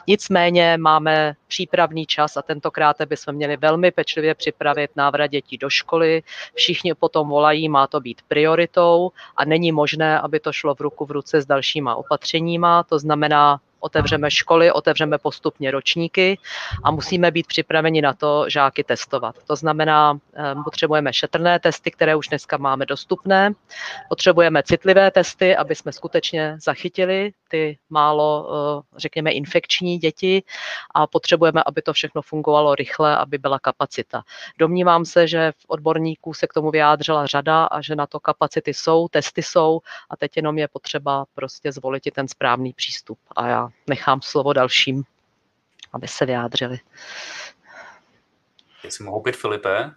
Nicméně 0.07 0.77
máme 0.77 1.35
přípravný 1.47 2.05
čas 2.05 2.37
a 2.37 2.41
tentokrát 2.41 3.01
by 3.05 3.16
bychom 3.17 3.35
měli 3.35 3.57
velmi 3.57 3.91
pečlivě 3.91 4.35
připravit 4.35 4.91
návrat 4.95 5.27
dětí 5.27 5.57
do 5.57 5.69
školy. 5.69 6.23
Všichni 6.53 6.93
potom 6.93 7.29
volají, 7.29 7.69
má 7.69 7.87
to 7.87 7.99
být 7.99 8.21
prioritou 8.27 9.11
a 9.35 9.45
není 9.45 9.71
možné, 9.71 10.19
aby 10.19 10.39
to 10.39 10.53
šlo 10.53 10.75
v 10.75 10.81
ruku 10.81 11.05
v 11.05 11.11
ruce 11.11 11.41
s 11.41 11.45
dalšíma 11.45 11.95
opatřeníma. 11.95 12.83
To 12.83 12.99
znamená 12.99 13.59
otevřeme 13.79 14.31
školy, 14.31 14.71
otevřeme 14.71 15.17
postupně 15.17 15.71
ročníky 15.71 16.39
a 16.83 16.91
musíme 16.91 17.31
být 17.31 17.47
připraveni 17.47 18.01
na 18.01 18.13
to 18.13 18.45
žáky 18.49 18.83
testovat. 18.83 19.35
To 19.47 19.55
znamená, 19.55 20.19
ehm, 20.33 20.63
potřebujeme 20.63 21.13
šetrné 21.13 21.59
testy, 21.59 21.91
které 21.91 22.15
už 22.15 22.27
dneska 22.27 22.57
máme 22.57 22.85
dostupné, 22.85 23.51
potřebujeme 24.09 24.63
citlivé 24.63 25.11
testy, 25.11 25.55
aby 25.55 25.75
jsme 25.75 25.91
skutečně 25.91 26.57
zachytili 26.63 27.33
ty 27.47 27.77
málo, 27.89 28.49
eh, 28.49 28.99
řekněme, 28.99 29.31
infekční 29.31 29.97
děti 29.97 30.43
a 30.95 31.07
potřebujeme, 31.07 31.63
aby 31.65 31.81
to 31.81 31.93
všechno 31.93 32.21
fungovalo 32.21 32.75
rychle, 32.75 33.17
aby 33.17 33.37
byla 33.37 33.59
kapacita. 33.59 34.23
Domnívám 34.59 35.05
se, 35.05 35.27
že 35.27 35.51
v 35.51 35.65
odborníků 35.67 36.33
se 36.33 36.47
k 36.47 36.53
tomu 36.53 36.71
vyjádřila 36.71 37.25
řada 37.25 37.65
a 37.65 37.81
že 37.81 37.95
na 37.95 38.07
to 38.07 38.19
kapacity 38.19 38.73
jsou, 38.73 39.07
testy 39.07 39.43
jsou 39.43 39.79
a 40.09 40.17
teď 40.17 40.31
jenom 40.35 40.57
je 40.57 40.67
potřeba 40.67 41.25
prostě 41.35 41.71
zvolit 41.71 42.03
ten 42.13 42.27
správný 42.27 42.73
přístup. 42.73 43.19
A 43.35 43.47
já 43.47 43.69
nechám 43.87 44.21
slovo 44.21 44.53
dalším, 44.53 45.03
aby 45.93 46.07
se 46.07 46.25
vyjádřili. 46.25 46.79
Jestli 48.83 49.05
mohu 49.05 49.21
být 49.21 49.35
Filipe? 49.35 49.91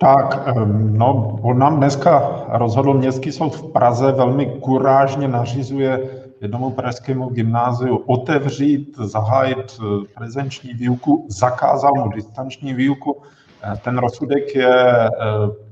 Tak, 0.00 0.56
no, 0.74 1.38
on 1.42 1.58
nám 1.58 1.76
dneska 1.76 2.44
rozhodl 2.48 2.94
Městský 2.94 3.32
soud 3.32 3.56
v 3.56 3.72
Praze, 3.72 4.12
velmi 4.12 4.46
kurážně 4.60 5.28
nařizuje 5.28 6.22
jednomu 6.42 6.70
pražskému 6.70 7.28
gymnáziu 7.28 7.96
otevřít, 7.96 8.96
zahájit 8.98 9.80
eh, 9.80 10.06
prezenční 10.14 10.74
výuku, 10.74 11.26
zakázal 11.28 11.92
mu 11.94 12.08
distanční 12.08 12.74
výuku. 12.74 13.22
Eh, 13.62 13.76
ten 13.84 13.98
rozsudek 13.98 14.54
je 14.54 14.86
eh, 14.86 15.10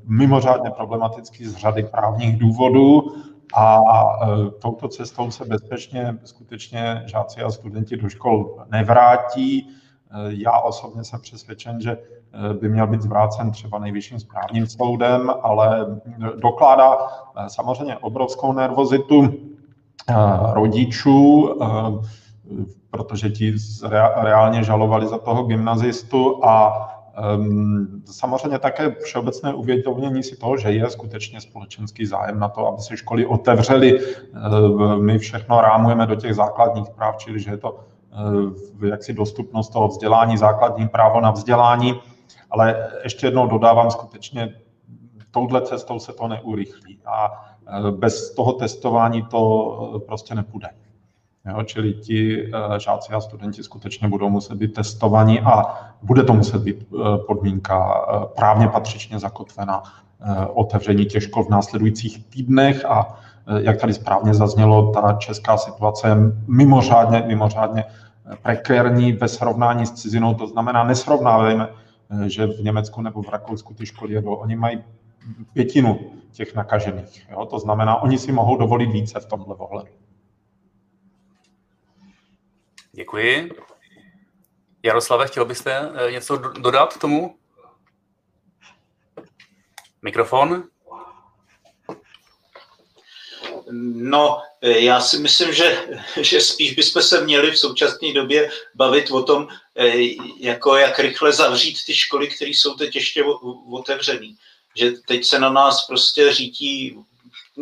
mimořádně 0.07 0.71
problematický 0.71 1.47
z 1.47 1.57
řady 1.57 1.83
právních 1.83 2.39
důvodů 2.39 3.03
a 3.57 4.19
touto 4.63 4.89
cestou 4.89 5.31
se 5.31 5.45
bezpečně 5.45 6.19
skutečně 6.25 7.03
žáci 7.07 7.43
a 7.43 7.51
studenti 7.51 7.97
do 7.97 8.09
škol 8.09 8.57
nevrátí. 8.71 9.69
Já 10.29 10.59
osobně 10.59 11.05
jsem 11.05 11.21
přesvědčen, 11.21 11.81
že 11.81 11.99
by 12.61 12.69
měl 12.69 12.87
být 12.87 13.03
zvrácen 13.03 13.51
třeba 13.51 13.79
nejvyšším 13.79 14.21
správním 14.21 14.67
soudem, 14.67 15.33
ale 15.43 15.87
dokládá 16.37 16.99
samozřejmě 17.49 17.97
obrovskou 17.97 18.53
nervozitu 18.53 19.35
rodičů, 20.53 21.55
protože 22.91 23.31
ti 23.31 23.55
reálně 24.17 24.65
žalovali 24.65 25.07
za 25.07 25.19
toho 25.19 25.43
gymnazistu 25.43 26.45
a 26.45 26.87
samozřejmě 28.05 28.59
také 28.59 28.95
všeobecné 29.05 29.55
uvědomění 29.55 30.23
si 30.23 30.37
toho, 30.37 30.57
že 30.57 30.71
je 30.71 30.91
skutečně 30.91 31.41
společenský 31.41 32.07
zájem 32.07 32.39
na 32.39 32.49
to, 32.49 32.67
aby 32.67 32.83
se 32.83 32.97
školy 32.97 33.27
otevřely. 33.27 34.01
Uh, 34.01 34.97
my 34.97 35.19
všechno 35.19 35.61
rámujeme 35.61 36.07
do 36.07 36.15
těch 36.15 36.35
základních 36.35 36.91
práv, 36.91 37.17
čili 37.17 37.41
že 37.41 37.51
je 37.51 37.57
to 37.57 37.73
uh, 37.73 38.87
jaksi 38.87 39.13
dostupnost 39.13 39.69
toho 39.69 39.89
vzdělání, 39.89 40.37
základní 40.37 40.89
právo 40.89 41.21
na 41.21 41.31
vzdělání, 41.31 42.01
ale 42.51 42.91
ještě 43.05 43.27
jednou 43.27 43.47
dodávám, 43.47 43.91
skutečně 43.91 44.55
touhle 45.31 45.63
cestou 45.63 45.99
se 45.99 46.13
to 46.13 46.29
neurychlí 46.29 46.99
a 47.07 47.47
bez 47.91 48.35
toho 48.35 48.53
testování 48.53 49.23
to 49.23 50.03
prostě 50.07 50.35
nepůjde. 50.35 50.69
Jo, 51.51 51.63
čili 51.63 51.95
ti 51.95 52.45
eh, 52.45 52.81
žáci 52.81 53.13
a 53.13 53.21
studenti 53.21 53.63
skutečně 53.63 54.09
budou 54.09 54.31
muset 54.31 54.55
být 54.55 54.75
testovaní 54.75 55.41
a 55.41 55.65
bude 56.03 56.23
to 56.23 56.35
muset 56.35 56.63
být 56.63 56.87
eh, 56.95 57.19
podmínka 57.27 58.07
eh, 58.09 58.27
právně 58.37 58.69
patřičně 58.69 59.19
zakotvena 59.19 59.83
otevření 60.55 61.07
těch 61.07 61.23
škol 61.23 61.45
v 61.45 61.49
následujících 61.49 62.27
týdnech 62.27 62.85
a 62.85 63.19
jak 63.59 63.81
tady 63.81 63.95
správně 63.95 64.35
zaznělo, 64.35 64.93
ta 64.93 65.13
česká 65.13 65.57
situace 65.57 66.09
je 66.09 66.15
mimořádně, 66.47 67.25
mimořádně 67.27 67.85
prekérní 68.43 69.13
ve 69.13 69.29
srovnání 69.29 69.87
s 69.87 69.93
cizinou, 69.93 70.35
to 70.35 70.47
znamená 70.47 70.85
nesrovnávejme, 70.85 71.69
že 72.27 72.47
v 72.47 72.63
Německu 72.63 73.03
nebo 73.03 73.23
v 73.23 73.29
Rakousku 73.29 73.75
ty 73.75 73.87
školy 73.87 74.13
jedou. 74.13 74.35
Oni 74.35 74.57
mají 74.57 74.79
pětinu 75.53 75.99
těch 76.33 76.55
nakažených. 76.55 77.27
Jo? 77.31 77.47
To 77.47 77.59
znamená, 77.59 78.03
oni 78.03 78.19
si 78.19 78.33
mohou 78.33 78.57
dovolit 78.57 78.93
více 78.93 79.21
v 79.21 79.27
tomhle 79.27 79.55
ohledu. 79.55 79.91
Děkuji. 82.93 83.51
Jaroslave, 84.83 85.27
chtěl 85.27 85.45
byste 85.45 85.93
eh, 85.95 86.13
něco 86.13 86.37
dodat 86.37 86.95
k 86.95 87.01
tomu? 87.01 87.39
Mikrofon? 90.03 90.65
No, 93.93 94.43
eh, 94.63 94.79
já 94.79 95.01
si 95.01 95.19
myslím, 95.19 95.53
že, 95.53 95.89
že 96.21 96.41
spíš 96.41 96.75
bychom 96.75 97.03
se 97.03 97.25
měli 97.25 97.51
v 97.51 97.59
současné 97.59 98.13
době 98.13 98.51
bavit 98.75 99.11
o 99.11 99.23
tom, 99.23 99.49
eh, 99.77 99.93
jako 100.39 100.77
jak 100.77 100.99
rychle 100.99 101.33
zavřít 101.33 101.85
ty 101.87 101.95
školy, 101.95 102.29
které 102.29 102.51
jsou 102.51 102.75
teď 102.75 102.95
ještě 102.95 103.25
otevřené. 103.71 104.35
Že 104.77 104.91
teď 104.91 105.25
se 105.25 105.39
na 105.39 105.51
nás 105.51 105.87
prostě 105.87 106.33
řítí 106.33 106.97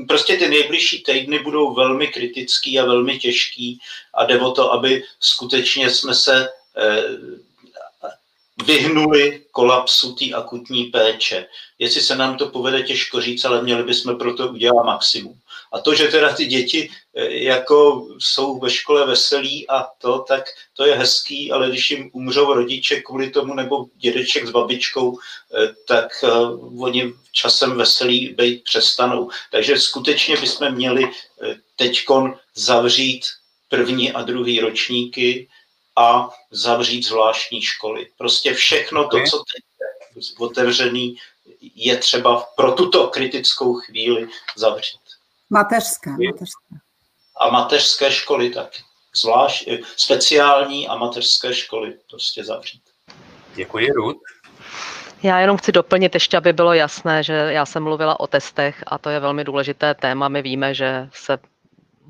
prostě 0.08 0.36
ty 0.36 0.48
nejbližší 0.48 1.02
týdny 1.02 1.38
budou 1.38 1.74
velmi 1.74 2.08
kritický 2.08 2.78
a 2.78 2.84
velmi 2.84 3.18
těžký 3.18 3.78
a 4.14 4.24
jde 4.24 4.40
o 4.40 4.50
to, 4.50 4.72
aby 4.72 5.04
skutečně 5.20 5.90
jsme 5.90 6.14
se 6.14 6.48
eh, 6.76 7.02
vyhnuli 8.66 9.42
kolapsu 9.50 10.14
té 10.14 10.24
akutní 10.34 10.84
péče. 10.84 11.46
Jestli 11.78 12.00
se 12.00 12.16
nám 12.16 12.36
to 12.36 12.48
povede, 12.48 12.82
těžko 12.82 13.20
říct, 13.20 13.44
ale 13.44 13.62
měli 13.62 13.82
bychom 13.82 14.18
pro 14.18 14.34
to 14.34 14.48
udělat 14.48 14.84
maximum. 14.84 15.40
A 15.72 15.80
to, 15.80 15.94
že 15.94 16.08
teda 16.08 16.32
ty 16.34 16.46
děti 16.46 16.90
eh, 17.14 17.34
jako 17.34 18.06
jsou 18.18 18.58
ve 18.58 18.70
škole 18.70 19.06
veselí 19.06 19.68
a 19.68 19.86
to, 19.98 20.18
tak 20.18 20.44
to 20.76 20.86
je 20.86 20.94
hezký, 20.94 21.52
ale 21.52 21.68
když 21.68 21.90
jim 21.90 22.10
umřou 22.12 22.54
rodiče 22.54 23.00
kvůli 23.00 23.30
tomu 23.30 23.54
nebo 23.54 23.86
dědeček 23.96 24.46
s 24.46 24.50
babičkou, 24.50 25.18
eh, 25.18 25.74
tak 25.88 26.24
eh, 26.24 26.28
oni 26.80 27.12
časem 27.32 27.76
veselí 27.76 28.28
být 28.28 28.64
přestanou. 28.64 29.30
Takže 29.50 29.78
skutečně 29.78 30.36
bychom 30.36 30.70
měli 30.74 31.10
teďkon 31.76 32.38
zavřít 32.54 33.24
první 33.68 34.12
a 34.12 34.22
druhý 34.22 34.60
ročníky 34.60 35.48
a 35.96 36.28
zavřít 36.50 37.02
zvláštní 37.06 37.62
školy. 37.62 38.06
Prostě 38.18 38.54
všechno 38.54 39.08
to, 39.08 39.16
co 39.30 39.38
teď 39.38 39.64
je 39.80 40.36
otevřený, 40.38 41.16
je 41.74 41.96
třeba 41.96 42.46
pro 42.56 42.72
tuto 42.72 43.08
kritickou 43.08 43.74
chvíli 43.74 44.28
zavřít. 44.56 45.07
Mateřské, 45.50 46.10
mateřské. 46.10 46.74
A 47.40 47.50
mateřské 47.50 48.12
školy 48.12 48.50
taky. 48.50 48.82
Zvlášť 49.16 49.68
eh, 49.68 49.78
speciální 49.96 50.88
a 50.88 50.96
mateřské 50.96 51.54
školy 51.54 51.98
prostě 52.10 52.44
zavřít. 52.44 52.82
Děkuji, 53.54 53.92
Ruth. 53.92 54.22
Já 55.22 55.40
jenom 55.40 55.56
chci 55.56 55.72
doplnit 55.72 56.14
ještě, 56.14 56.36
aby 56.36 56.52
bylo 56.52 56.72
jasné, 56.72 57.22
že 57.22 57.32
já 57.32 57.66
jsem 57.66 57.82
mluvila 57.82 58.20
o 58.20 58.26
testech 58.26 58.84
a 58.86 58.98
to 58.98 59.10
je 59.10 59.20
velmi 59.20 59.44
důležité 59.44 59.94
téma. 59.94 60.28
My 60.28 60.42
víme, 60.42 60.74
že 60.74 61.08
se 61.12 61.38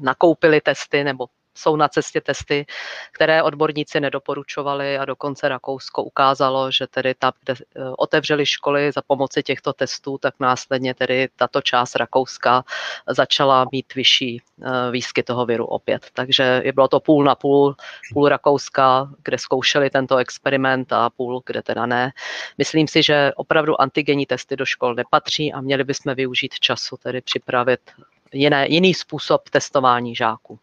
nakoupily 0.00 0.60
testy 0.60 1.04
nebo 1.04 1.26
jsou 1.58 1.76
na 1.76 1.88
cestě 1.88 2.20
testy, 2.20 2.66
které 3.12 3.42
odborníci 3.42 4.00
nedoporučovali 4.00 4.98
a 4.98 5.04
dokonce 5.04 5.48
Rakousko 5.48 6.02
ukázalo, 6.02 6.70
že 6.70 6.86
tedy 6.86 7.14
tam, 7.14 7.32
kde 7.44 7.54
eh, 7.54 7.80
otevřeli 7.98 8.46
školy 8.46 8.92
za 8.92 9.02
pomoci 9.02 9.42
těchto 9.42 9.72
testů, 9.72 10.18
tak 10.18 10.34
následně 10.40 10.94
tedy 10.94 11.28
tato 11.36 11.62
část 11.62 11.96
Rakouska 11.96 12.64
začala 13.08 13.66
mít 13.72 13.94
vyšší 13.94 14.42
eh, 14.62 14.90
výskyt 14.90 15.26
toho 15.26 15.46
viru 15.46 15.64
opět. 15.64 16.06
Takže 16.12 16.62
je 16.64 16.72
bylo 16.72 16.88
to 16.88 17.00
půl 17.00 17.24
na 17.24 17.34
půl, 17.34 17.76
půl 18.12 18.28
Rakouska, 18.28 19.08
kde 19.24 19.38
zkoušeli 19.38 19.90
tento 19.90 20.16
experiment 20.16 20.92
a 20.92 21.10
půl, 21.10 21.42
kde 21.46 21.62
teda 21.62 21.86
ne. 21.86 22.12
Myslím 22.58 22.88
si, 22.88 23.02
že 23.02 23.32
opravdu 23.36 23.80
antigenní 23.80 24.26
testy 24.26 24.56
do 24.56 24.66
škol 24.66 24.94
nepatří 24.94 25.52
a 25.52 25.60
měli 25.60 25.84
bychom 25.84 26.14
využít 26.14 26.54
času, 26.54 26.96
tedy 26.96 27.20
připravit 27.20 27.80
jiné, 28.32 28.66
jiný 28.68 28.94
způsob 28.94 29.48
testování 29.50 30.14
žáků. 30.14 30.58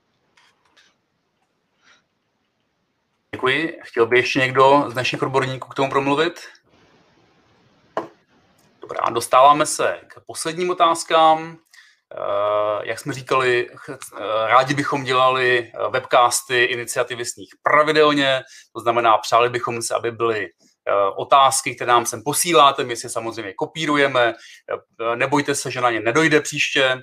Děkuji. 3.35 3.79
Chtěl 3.83 4.05
by 4.05 4.17
ještě 4.17 4.39
někdo 4.39 4.85
z 4.87 4.95
našich 4.95 5.21
odborníků 5.21 5.69
k 5.69 5.75
tomu 5.75 5.89
promluvit? 5.89 6.41
Dobrá, 8.81 9.09
dostáváme 9.09 9.65
se 9.65 9.99
k 10.07 10.19
posledním 10.27 10.69
otázkám. 10.69 11.57
Eh, 12.13 12.81
jak 12.83 12.99
jsme 12.99 13.13
říkali, 13.13 13.69
eh, 13.89 13.97
rádi 14.47 14.73
bychom 14.73 15.03
dělali 15.03 15.59
eh, 15.59 15.89
webcasty 15.89 16.63
iniciativy 16.63 17.25
sních 17.25 17.49
pravidelně, 17.63 18.43
to 18.75 18.81
znamená, 18.81 19.17
přáli 19.17 19.49
bychom 19.49 19.81
se, 19.81 19.95
aby 19.95 20.11
byly 20.11 20.49
otázky, 21.15 21.75
které 21.75 21.91
nám 21.91 22.05
sem 22.05 22.23
posíláte, 22.23 22.83
my 22.83 22.95
si 22.95 23.09
samozřejmě 23.09 23.53
kopírujeme, 23.53 24.33
nebojte 25.15 25.55
se, 25.55 25.71
že 25.71 25.81
na 25.81 25.91
ně 25.91 25.99
nedojde 25.99 26.41
příště 26.41 27.01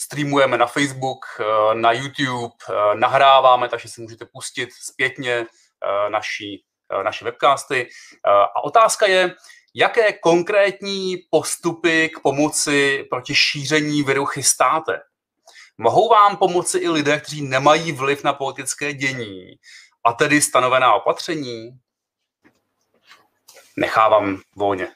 streamujeme 0.00 0.58
na 0.58 0.66
Facebook, 0.66 1.24
eh, 1.40 1.74
na 1.74 1.92
YouTube, 1.92 2.54
eh, 2.68 2.94
nahráváme, 2.94 3.68
takže 3.68 3.88
si 3.88 4.00
můžete 4.00 4.26
pustit 4.32 4.72
zpětně 4.72 5.46
naší, 6.08 6.64
naše 7.04 7.24
webcasty. 7.24 7.88
A 8.24 8.64
otázka 8.64 9.06
je, 9.06 9.34
jaké 9.74 10.12
konkrétní 10.12 11.16
postupy 11.30 12.08
k 12.08 12.20
pomoci 12.20 13.06
proti 13.10 13.34
šíření 13.34 14.02
viru 14.02 14.24
chystáte? 14.24 15.00
Mohou 15.78 16.08
vám 16.08 16.36
pomoci 16.36 16.78
i 16.78 16.88
lidé, 16.88 17.20
kteří 17.20 17.42
nemají 17.42 17.92
vliv 17.92 18.24
na 18.24 18.32
politické 18.32 18.92
dění 18.92 19.46
a 20.04 20.12
tedy 20.12 20.42
stanovená 20.42 20.94
opatření? 20.94 21.70
Nechávám 23.76 24.40
volně. 24.56 24.88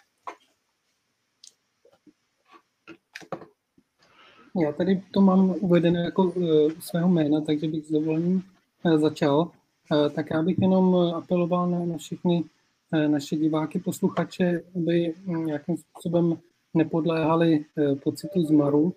Já 4.62 4.72
tady 4.72 5.02
to 5.10 5.20
mám 5.20 5.54
uvedené 5.60 6.00
jako 6.00 6.24
uh, 6.24 6.70
svého 6.80 7.08
jména, 7.08 7.40
takže 7.40 7.68
bych 7.68 7.86
s 7.86 7.90
dovolením 7.90 8.42
uh, 8.84 8.98
začal. 9.00 9.38
Uh, 9.40 10.08
tak 10.14 10.30
já 10.30 10.42
bych 10.42 10.58
jenom 10.58 10.94
apeloval 10.96 11.70
na, 11.70 11.84
na 11.84 11.96
všechny 11.98 12.44
uh, 12.92 13.08
naše 13.08 13.36
diváky, 13.36 13.78
posluchače, 13.78 14.62
aby 14.76 15.14
nějakým 15.26 15.76
způsobem 15.76 16.38
nepodléhali 16.74 17.64
uh, 17.76 17.98
pocitu 17.98 18.42
zmaru. 18.42 18.94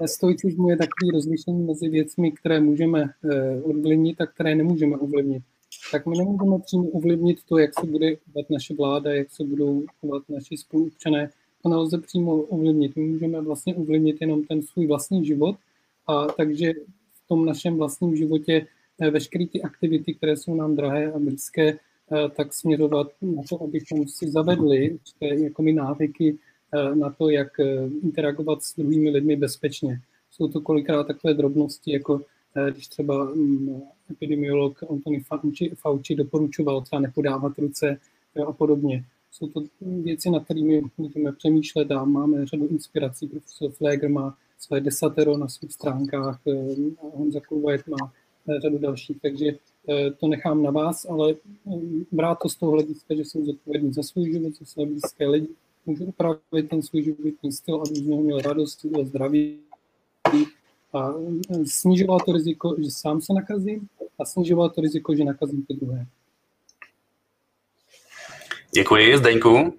Ve 0.00 0.08
stoicismu 0.08 0.70
je 0.70 0.76
takový 0.76 1.10
rozlišení 1.10 1.62
mezi 1.62 1.88
věcmi, 1.88 2.32
které 2.32 2.60
můžeme 2.60 3.04
ovlivnit 3.62 4.20
a 4.20 4.26
které 4.26 4.54
nemůžeme 4.54 4.96
ovlivnit. 4.96 5.42
Tak 5.92 6.06
my 6.06 6.18
nemůžeme 6.18 6.58
přímo 6.58 6.88
ovlivnit 6.88 7.38
to, 7.48 7.58
jak 7.58 7.80
se 7.80 7.86
bude 7.86 8.16
chovat 8.16 8.50
naše 8.50 8.74
vláda, 8.74 9.14
jak 9.14 9.30
se 9.30 9.44
budou 9.44 9.82
chovat 10.00 10.22
naši 10.28 10.56
spoluobčané, 10.56 11.30
to 11.64 11.70
nelze 11.70 11.98
přímo 11.98 12.36
ovlivnit. 12.36 12.96
My 12.96 13.02
můžeme 13.02 13.40
vlastně 13.40 13.74
ovlivnit 13.74 14.16
jenom 14.20 14.44
ten 14.44 14.62
svůj 14.62 14.86
vlastní 14.86 15.26
život 15.26 15.56
a 16.06 16.26
takže 16.26 16.72
v 17.14 17.28
tom 17.28 17.46
našem 17.46 17.76
vlastním 17.76 18.16
životě 18.16 18.66
eh, 19.00 19.10
veškeré 19.10 19.46
ty 19.46 19.62
aktivity, 19.62 20.14
které 20.14 20.36
jsou 20.36 20.54
nám 20.54 20.76
drahé 20.76 21.12
a 21.12 21.18
blízké, 21.18 21.68
eh, 21.68 21.78
tak 22.36 22.54
směřovat 22.54 23.06
na 23.22 23.42
to, 23.48 23.62
abychom 23.62 24.08
si 24.08 24.30
zavedli 24.30 24.90
určité 24.90 25.44
jako 25.44 25.62
my 25.62 25.72
návyky 25.72 26.38
eh, 26.74 26.94
na 26.94 27.10
to, 27.10 27.30
jak 27.30 27.48
interagovat 28.02 28.62
s 28.62 28.76
druhými 28.76 29.10
lidmi 29.10 29.36
bezpečně. 29.36 30.00
Jsou 30.30 30.48
to 30.48 30.60
kolikrát 30.60 31.06
takové 31.06 31.34
drobnosti, 31.34 31.92
jako 31.92 32.20
když 32.72 32.88
třeba 32.88 33.24
mm, 33.24 33.82
epidemiolog 34.10 34.82
Antony 34.90 35.24
Fauci 35.74 36.14
doporučoval 36.14 36.80
třeba 36.80 37.00
nepodávat 37.00 37.58
ruce 37.58 37.98
a 38.46 38.52
podobně. 38.52 39.04
Jsou 39.34 39.48
to 39.48 39.62
věci, 39.80 40.30
nad 40.30 40.44
kterými 40.44 40.82
můžeme 40.98 41.32
přemýšlet 41.32 41.90
a 41.90 42.04
máme 42.04 42.46
řadu 42.46 42.66
inspirací. 42.66 43.26
Profesor 43.26 43.70
Fleger 43.70 44.10
má 44.10 44.36
své 44.58 44.80
desatero 44.80 45.36
na 45.36 45.48
svých 45.48 45.72
stránkách, 45.72 46.40
eh, 46.46 46.74
Honza 47.00 47.40
Kulvajt 47.40 47.86
má 47.88 48.12
eh, 48.48 48.60
řadu 48.60 48.78
dalších, 48.78 49.16
takže 49.22 49.46
eh, 49.88 50.10
to 50.10 50.28
nechám 50.28 50.62
na 50.62 50.70
vás, 50.70 51.04
ale 51.04 51.34
brát 52.12 52.38
to 52.42 52.48
z 52.48 52.56
toho 52.56 52.72
hlediska, 52.72 53.14
že 53.14 53.24
jsem 53.24 53.44
zodpovědný 53.44 53.92
za 53.92 54.02
svůj 54.02 54.32
život, 54.32 54.58
za 54.58 54.64
své 54.64 54.86
blízké 54.86 55.28
lidi, 55.28 55.48
můžu 55.86 56.04
upravit 56.04 56.68
ten 56.70 56.82
svůj 56.82 57.02
životní 57.02 57.52
styl, 57.52 57.76
aby 57.76 57.94
z 57.94 58.06
něho 58.06 58.22
měl 58.22 58.38
radost, 58.38 58.84
byl 58.84 59.04
zdravý 59.04 59.58
a 60.92 61.14
snižovat 61.64 62.22
to 62.24 62.32
riziko, 62.32 62.76
že 62.78 62.90
sám 62.90 63.20
se 63.20 63.32
nakazím 63.32 63.88
a 64.18 64.24
snižovat 64.24 64.74
to 64.74 64.80
riziko, 64.80 65.14
že 65.14 65.24
nakazím 65.24 65.62
ty 65.62 65.74
druhé. 65.74 66.06
Děkuji, 68.74 69.18
Zdeňku. 69.18 69.78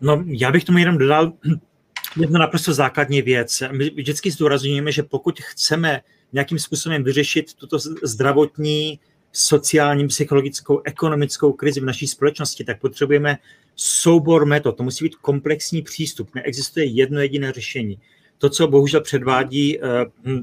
No, 0.00 0.24
já 0.26 0.50
bych 0.50 0.64
tomu 0.64 0.78
jenom 0.78 0.98
dodal 0.98 1.32
jednu 2.20 2.38
naprosto 2.38 2.74
základní 2.74 3.22
věc. 3.22 3.62
My 3.72 3.90
vždycky 3.90 4.30
zdůrazňujeme, 4.30 4.92
že 4.92 5.02
pokud 5.02 5.40
chceme 5.40 6.00
nějakým 6.32 6.58
způsobem 6.58 7.04
vyřešit 7.04 7.54
tuto 7.54 7.78
zdravotní, 8.02 9.00
sociální, 9.32 10.08
psychologickou, 10.08 10.80
ekonomickou 10.84 11.52
krizi 11.52 11.80
v 11.80 11.84
naší 11.84 12.06
společnosti, 12.06 12.64
tak 12.64 12.80
potřebujeme 12.80 13.38
soubor 13.76 14.46
metod. 14.46 14.76
To 14.76 14.82
musí 14.82 15.04
být 15.04 15.14
komplexní 15.14 15.82
přístup. 15.82 16.34
Neexistuje 16.34 16.86
jedno 16.86 17.20
jediné 17.20 17.52
řešení. 17.52 17.98
To, 18.38 18.50
co 18.50 18.68
bohužel 18.68 19.00
předvádí 19.00 19.80
eh, 19.80 19.84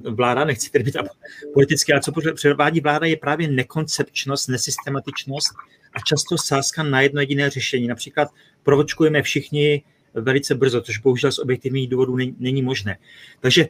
vláda, 0.09 0.45
nechci 0.45 0.72
tedy 0.72 0.84
být 0.84 0.97
politicky, 1.53 1.93
ale 1.93 2.01
co 2.01 2.11
předvádí 2.34 2.80
vláda, 2.80 3.05
je 3.05 3.18
právě 3.18 3.47
nekoncepčnost, 3.47 4.49
nesystematičnost 4.49 5.53
a 5.94 6.00
často 6.00 6.38
sázka 6.38 6.84
na 6.84 7.02
jedno 7.02 7.22
jediné 7.22 7.50
řešení. 7.50 7.88
Například 7.88 8.28
provočkujeme 8.64 9.22
všichni 9.22 9.84
velice 10.14 10.56
brzo, 10.56 10.82
což 10.82 10.98
bohužel 10.98 11.32
z 11.32 11.39
objektivních 11.39 11.89
důvodů 11.89 12.16
není, 12.16 12.36
není 12.39 12.62
možné. 12.62 12.98
Takže 13.39 13.68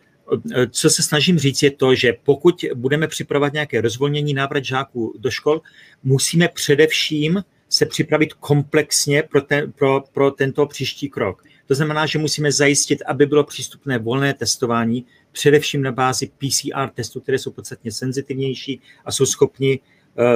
eh, 0.56 0.68
co 0.68 0.90
se 0.90 1.04
snažím 1.04 1.40
říct, 1.40 1.64
je 1.64 1.72
to, 1.72 1.96
že 1.96 2.14
pokud 2.24 2.66
budeme 2.76 3.08
připravovat 3.08 3.54
nějaké 3.54 3.82
rozvolnění 3.82 4.34
návrat 4.34 4.66
žáků 4.66 5.14
do 5.20 5.32
škol, 5.32 5.62
musíme 6.04 6.48
především 6.48 7.44
se 7.70 7.86
připravit 7.86 8.34
komplexně 8.34 9.24
pro, 9.24 9.42
ten, 9.42 9.72
pro, 9.72 10.04
pro 10.14 10.32
tento 10.32 10.66
příští 10.66 11.10
krok. 11.10 11.44
To 11.68 11.76
znamená, 11.76 12.06
že 12.06 12.20
musíme 12.20 12.52
zajistit, 12.52 13.02
aby 13.06 13.26
bylo 13.26 13.44
přístupné 13.44 13.98
volné 14.00 14.34
testování, 14.34 15.06
především 15.32 15.82
na 15.82 15.92
bázi 15.92 16.32
PCR 16.38 16.90
testů, 16.94 17.20
které 17.20 17.40
jsou 17.40 17.52
podstatně 17.52 17.92
senzitivnější 17.92 18.82
a 19.06 19.12
jsou 19.12 19.26
schopni 19.26 19.80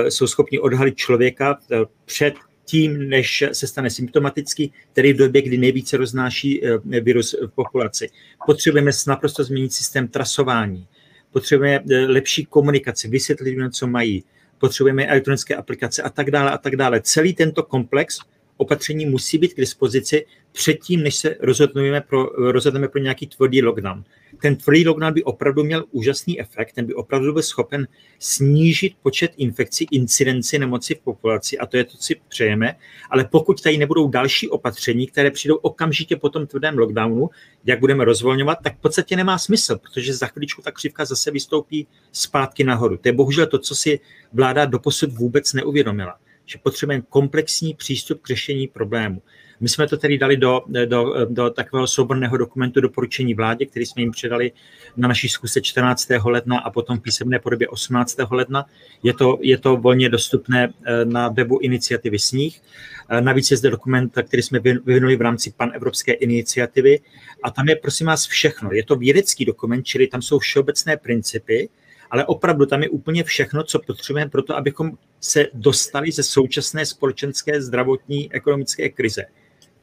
jsou 0.10 0.28
schopni 0.28 0.60
odhalit 0.60 0.96
člověka 0.96 1.58
eh, 1.72 1.78
před 2.06 2.34
tím, 2.66 3.10
než 3.10 3.44
se 3.52 3.68
stane 3.68 3.90
symptomatický, 3.90 4.74
tedy 4.94 5.14
v 5.14 5.18
době, 5.18 5.42
kdy 5.42 5.58
nejvíce 5.58 5.98
roznáší 5.98 6.66
eh, 6.66 6.80
virus 7.02 7.36
v 7.42 7.48
populaci. 7.48 8.10
Potřebujeme 8.46 8.92
naprosto 9.08 9.44
změnit 9.44 9.74
systém 9.74 10.08
trasování, 10.08 10.88
potřebujeme 11.32 11.84
lepší 12.08 12.46
komunikaci, 12.46 13.08
vysvětlit 13.08 13.50
lidem, 13.50 13.72
co 13.72 13.88
mají, 13.88 14.24
potřebujeme 14.58 15.08
elektronické 15.08 15.56
aplikace 15.56 16.02
a 16.02 16.10
tak 16.10 16.32
dále 16.32 16.52
a 16.52 16.58
tak 16.58 16.76
dále. 16.76 17.02
Celý 17.02 17.34
tento 17.34 17.64
komplex 17.64 18.20
opatření 18.58 19.06
musí 19.06 19.38
být 19.38 19.54
k 19.54 19.58
dispozici 19.58 20.26
předtím, 20.52 21.04
než 21.04 21.16
se 21.16 21.36
rozhodneme 21.40 22.02
pro, 22.02 22.24
rozhodneme 22.26 22.88
pro 22.88 23.02
nějaký 23.02 23.28
tvrdý 23.28 23.62
lockdown. 23.62 24.04
Ten 24.42 24.56
tvrdý 24.56 24.88
lockdown 24.88 25.14
by 25.14 25.24
opravdu 25.24 25.64
měl 25.64 25.86
úžasný 25.92 26.40
efekt, 26.40 26.74
ten 26.74 26.86
by 26.86 26.94
opravdu 26.94 27.34
byl 27.34 27.42
schopen 27.42 27.88
snížit 28.20 28.94
počet 29.02 29.32
infekcí, 29.38 29.88
incidenci 29.92 30.60
nemoci 30.60 30.96
v 30.96 31.00
populaci 31.00 31.58
a 31.58 31.66
to 31.66 31.78
je 31.78 31.84
to, 31.84 31.98
co 31.98 32.04
si 32.04 32.16
přejeme. 32.28 32.76
Ale 33.10 33.26
pokud 33.26 33.62
tady 33.62 33.78
nebudou 33.78 34.08
další 34.08 34.50
opatření, 34.50 35.08
které 35.08 35.32
přijdou 35.32 35.56
okamžitě 35.56 36.16
po 36.16 36.30
tom 36.30 36.48
tvrdém 36.48 36.78
lockdownu, 36.78 37.30
jak 37.66 37.80
budeme 37.80 38.06
rozvolňovat, 38.06 38.58
tak 38.64 38.78
v 38.78 38.82
podstatě 38.82 39.16
nemá 39.16 39.38
smysl, 39.38 39.78
protože 39.78 40.14
za 40.14 40.28
chviličku 40.28 40.62
ta 40.62 40.72
křivka 40.72 41.06
zase 41.06 41.32
vystoupí 41.32 41.88
zpátky 42.12 42.64
nahoru. 42.64 42.98
To 42.98 43.08
je 43.08 43.14
bohužel 43.14 43.48
to, 43.48 43.60
co 43.60 43.76
si 43.76 44.00
vláda 44.34 44.66
doposud 44.66 45.12
vůbec 45.12 45.54
neuvědomila 45.54 46.20
že 46.48 46.60
potřebujeme 46.64 47.04
komplexní 47.10 47.74
přístup 47.74 48.22
k 48.22 48.28
řešení 48.28 48.68
problému. 48.68 49.22
My 49.60 49.70
jsme 49.70 49.88
to 49.88 49.98
tedy 49.98 50.18
dali 50.18 50.38
do, 50.38 50.62
do, 50.86 51.26
do 51.26 51.50
takového 51.50 51.88
souborného 51.88 52.38
dokumentu 52.38 52.82
doporučení 52.82 53.34
vládě, 53.34 53.66
který 53.66 53.86
jsme 53.86 54.02
jim 54.02 54.12
předali 54.12 54.52
na 54.98 55.08
naší 55.08 55.30
zkuse 55.30 55.62
14. 55.62 56.08
ledna 56.26 56.60
a 56.60 56.70
potom 56.70 56.98
v 56.98 57.02
písemné 57.02 57.40
podobě 57.40 57.68
18. 57.68 58.18
ledna. 58.32 58.66
Je 59.04 59.14
to, 59.14 59.38
je 59.42 59.58
to 59.58 59.78
volně 59.78 60.10
dostupné 60.10 60.74
eh, 60.86 61.06
na 61.06 61.30
webu 61.30 61.60
iniciativy 61.60 62.20
Sníh. 62.20 62.62
Eh, 63.10 63.22
navíc 63.22 63.52
je 63.52 63.58
zde 63.58 63.70
dokument, 63.70 64.14
který 64.24 64.44
jsme 64.44 64.60
vyvinuli 64.60 65.16
v 65.16 65.22
rámci 65.22 65.54
pan 65.58 65.72
Evropské 65.76 66.14
iniciativy 66.14 67.00
a 67.44 67.52
tam 67.52 67.70
je 67.70 67.76
prosím 67.76 68.08
vás 68.08 68.28
všechno. 68.28 68.70
Je 68.72 68.84
to 68.84 68.96
vědecký 68.96 69.46
dokument, 69.46 69.84
čili 69.84 70.08
tam 70.08 70.22
jsou 70.22 70.40
všeobecné 70.40 70.98
principy, 70.98 71.70
ale 72.12 72.26
opravdu 72.26 72.66
tam 72.66 72.84
je 72.84 72.90
úplně 72.90 73.24
všechno, 73.24 73.64
co 73.64 73.80
potřebujeme 73.80 74.32
pro 74.32 74.42
to, 74.42 74.56
abychom 74.56 74.92
se 75.20 75.48
dostali 75.54 76.12
ze 76.12 76.24
současné 76.24 76.86
společenské, 76.86 77.62
zdravotní, 77.62 78.34
ekonomické 78.34 78.90
krize. 78.90 79.26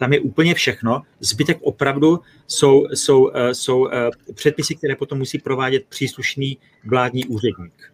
Tam 0.05 0.13
je 0.13 0.21
úplně 0.21 0.55
všechno. 0.55 1.03
Zbytek 1.21 1.59
opravdu 1.61 2.21
jsou, 2.47 2.87
jsou, 2.95 3.31
eh, 3.35 3.55
jsou 3.55 3.89
eh, 3.89 4.11
předpisy, 4.35 4.75
které 4.75 4.97
potom 4.97 5.19
musí 5.19 5.39
provádět 5.39 5.85
příslušný 5.89 6.59
vládní 6.85 7.25
úředník. 7.25 7.93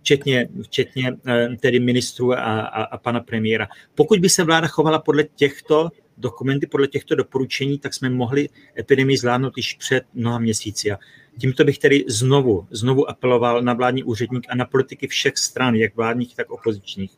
Včetně, 0.00 0.48
včetně 0.62 1.16
eh, 1.26 1.48
tedy 1.60 1.80
ministrů 1.80 2.32
a, 2.32 2.36
a, 2.60 2.82
a 2.82 2.98
pana 2.98 3.20
premiéra. 3.20 3.68
Pokud 3.94 4.18
by 4.18 4.28
se 4.28 4.44
vláda 4.44 4.66
chovala 4.66 4.98
podle 4.98 5.24
těchto 5.24 5.88
dokumenty, 6.18 6.66
podle 6.66 6.86
těchto 6.86 7.14
doporučení, 7.14 7.78
tak 7.78 7.94
jsme 7.94 8.10
mohli 8.10 8.48
epidemii 8.78 9.16
zvládnout 9.16 9.52
již 9.56 9.74
před 9.74 10.04
mnoha 10.14 10.38
měsíci. 10.38 10.92
A 10.92 10.98
Tímto 11.40 11.64
bych 11.64 11.78
tedy 11.78 12.04
znovu, 12.08 12.66
znovu 12.70 13.10
apeloval 13.10 13.62
na 13.62 13.74
vládní 13.74 14.04
úředník 14.04 14.46
a 14.48 14.54
na 14.54 14.64
politiky 14.64 15.06
všech 15.06 15.38
stran, 15.38 15.74
jak 15.74 15.96
vládních, 15.96 16.36
tak 16.36 16.50
opozičních, 16.50 17.10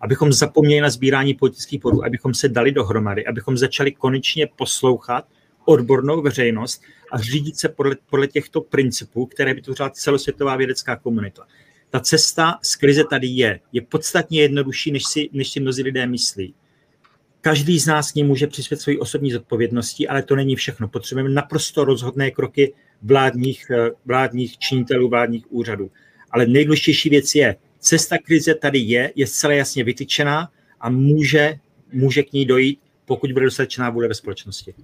abychom 0.00 0.32
zapomněli 0.32 0.80
na 0.80 0.90
sbírání 0.90 1.34
politických 1.34 1.80
bodů, 1.80 2.04
abychom 2.04 2.34
se 2.34 2.48
dali 2.48 2.72
dohromady, 2.72 3.26
abychom 3.26 3.56
začali 3.56 3.92
konečně 3.92 4.46
poslouchat 4.56 5.24
odbornou 5.64 6.22
veřejnost 6.22 6.82
a 7.12 7.18
řídit 7.18 7.58
se 7.58 7.68
podle, 7.68 7.96
podle 8.10 8.26
těchto 8.26 8.60
principů, 8.60 9.26
které 9.26 9.54
vytvořila 9.54 9.90
celosvětová 9.90 10.56
vědecká 10.56 10.96
komunita. 10.96 11.46
Ta 11.90 12.00
cesta 12.00 12.58
z 12.62 12.76
krize 12.76 13.04
tady 13.10 13.26
je. 13.26 13.60
Je 13.72 13.82
podstatně 13.82 14.40
jednodušší, 14.40 14.92
než 14.92 15.04
si, 15.04 15.28
než 15.32 15.50
si 15.50 15.60
mnozí 15.60 15.82
lidé 15.82 16.06
myslí. 16.06 16.54
Každý 17.40 17.78
z 17.78 17.86
nás 17.86 18.12
k 18.12 18.14
ní 18.14 18.24
může 18.24 18.46
přispět 18.46 18.80
svoji 18.80 18.98
osobní 18.98 19.30
zodpovědností, 19.32 20.08
ale 20.08 20.22
to 20.22 20.36
není 20.36 20.56
všechno. 20.56 20.88
Potřebujeme 20.88 21.30
naprosto 21.30 21.84
rozhodné 21.84 22.30
kroky 22.30 22.74
vládních, 23.02 23.70
eh, 23.70 23.90
vládních 24.04 24.58
činitelů, 24.58 25.08
vládních 25.08 25.52
úřadů. 25.52 25.90
Ale 26.30 26.46
nejdůležitější 26.46 27.08
věc 27.08 27.34
je 27.34 27.56
cesta 27.86 28.18
krize 28.18 28.54
tady 28.54 28.78
je, 28.78 29.12
je 29.14 29.26
zcela 29.26 29.52
jasně 29.52 29.84
vytyčená 29.84 30.50
a 30.80 30.90
může, 30.90 31.58
může 31.92 32.22
k 32.22 32.32
ní 32.32 32.44
dojít, 32.44 32.80
pokud 33.04 33.32
bude 33.32 33.44
dostatečná 33.44 33.90
vůle 33.90 34.08
ve 34.08 34.14
společnosti. 34.14 34.74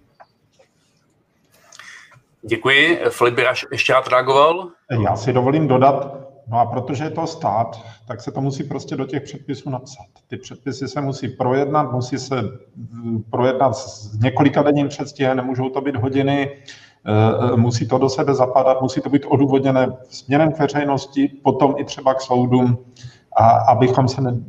Děkuji. 2.42 3.00
Filip 3.10 3.34
by 3.34 3.44
ještě 3.72 3.92
rád 3.92 4.08
reagoval? 4.08 4.70
Já 5.04 5.16
si 5.16 5.32
dovolím 5.32 5.68
dodat, 5.68 6.16
no 6.48 6.58
a 6.58 6.66
protože 6.66 7.04
je 7.04 7.10
to 7.10 7.26
stát, 7.26 7.82
tak 8.08 8.20
se 8.20 8.32
to 8.32 8.40
musí 8.40 8.64
prostě 8.64 8.96
do 8.96 9.04
těch 9.04 9.22
předpisů 9.22 9.70
napsat. 9.70 10.06
Ty 10.28 10.36
předpisy 10.36 10.88
se 10.88 11.00
musí 11.00 11.28
projednat, 11.28 11.92
musí 11.92 12.18
se 12.18 12.42
projednat 13.30 13.76
s 13.76 14.18
několika 14.20 14.62
denním 14.62 14.88
předstihem, 14.88 15.36
nemůžou 15.36 15.70
to 15.70 15.80
být 15.80 15.96
hodiny, 15.96 16.62
musí 17.56 17.88
to 17.88 17.98
do 17.98 18.08
sebe 18.08 18.34
zapadat, 18.34 18.82
musí 18.82 19.00
to 19.00 19.10
být 19.10 19.24
odůvodněné 19.24 19.96
směrem 20.08 20.52
k 20.52 20.58
veřejnosti, 20.58 21.28
potom 21.28 21.74
i 21.78 21.84
třeba 21.84 22.14
k 22.14 22.20
soudům, 22.20 22.78
a 23.36 23.50
abychom 23.50 24.08
se 24.08 24.20
ne, 24.20 24.40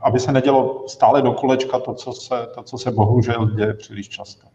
aby 0.00 0.20
se 0.20 0.32
nedělo 0.32 0.84
stále 0.88 1.22
do 1.22 1.32
kolečka 1.32 1.78
to, 1.78 1.94
co 1.94 2.12
se, 2.12 2.48
to, 2.54 2.62
co 2.62 2.78
se 2.78 2.90
bohužel 2.90 3.46
děje 3.46 3.74
příliš 3.74 4.08
často. 4.08 4.46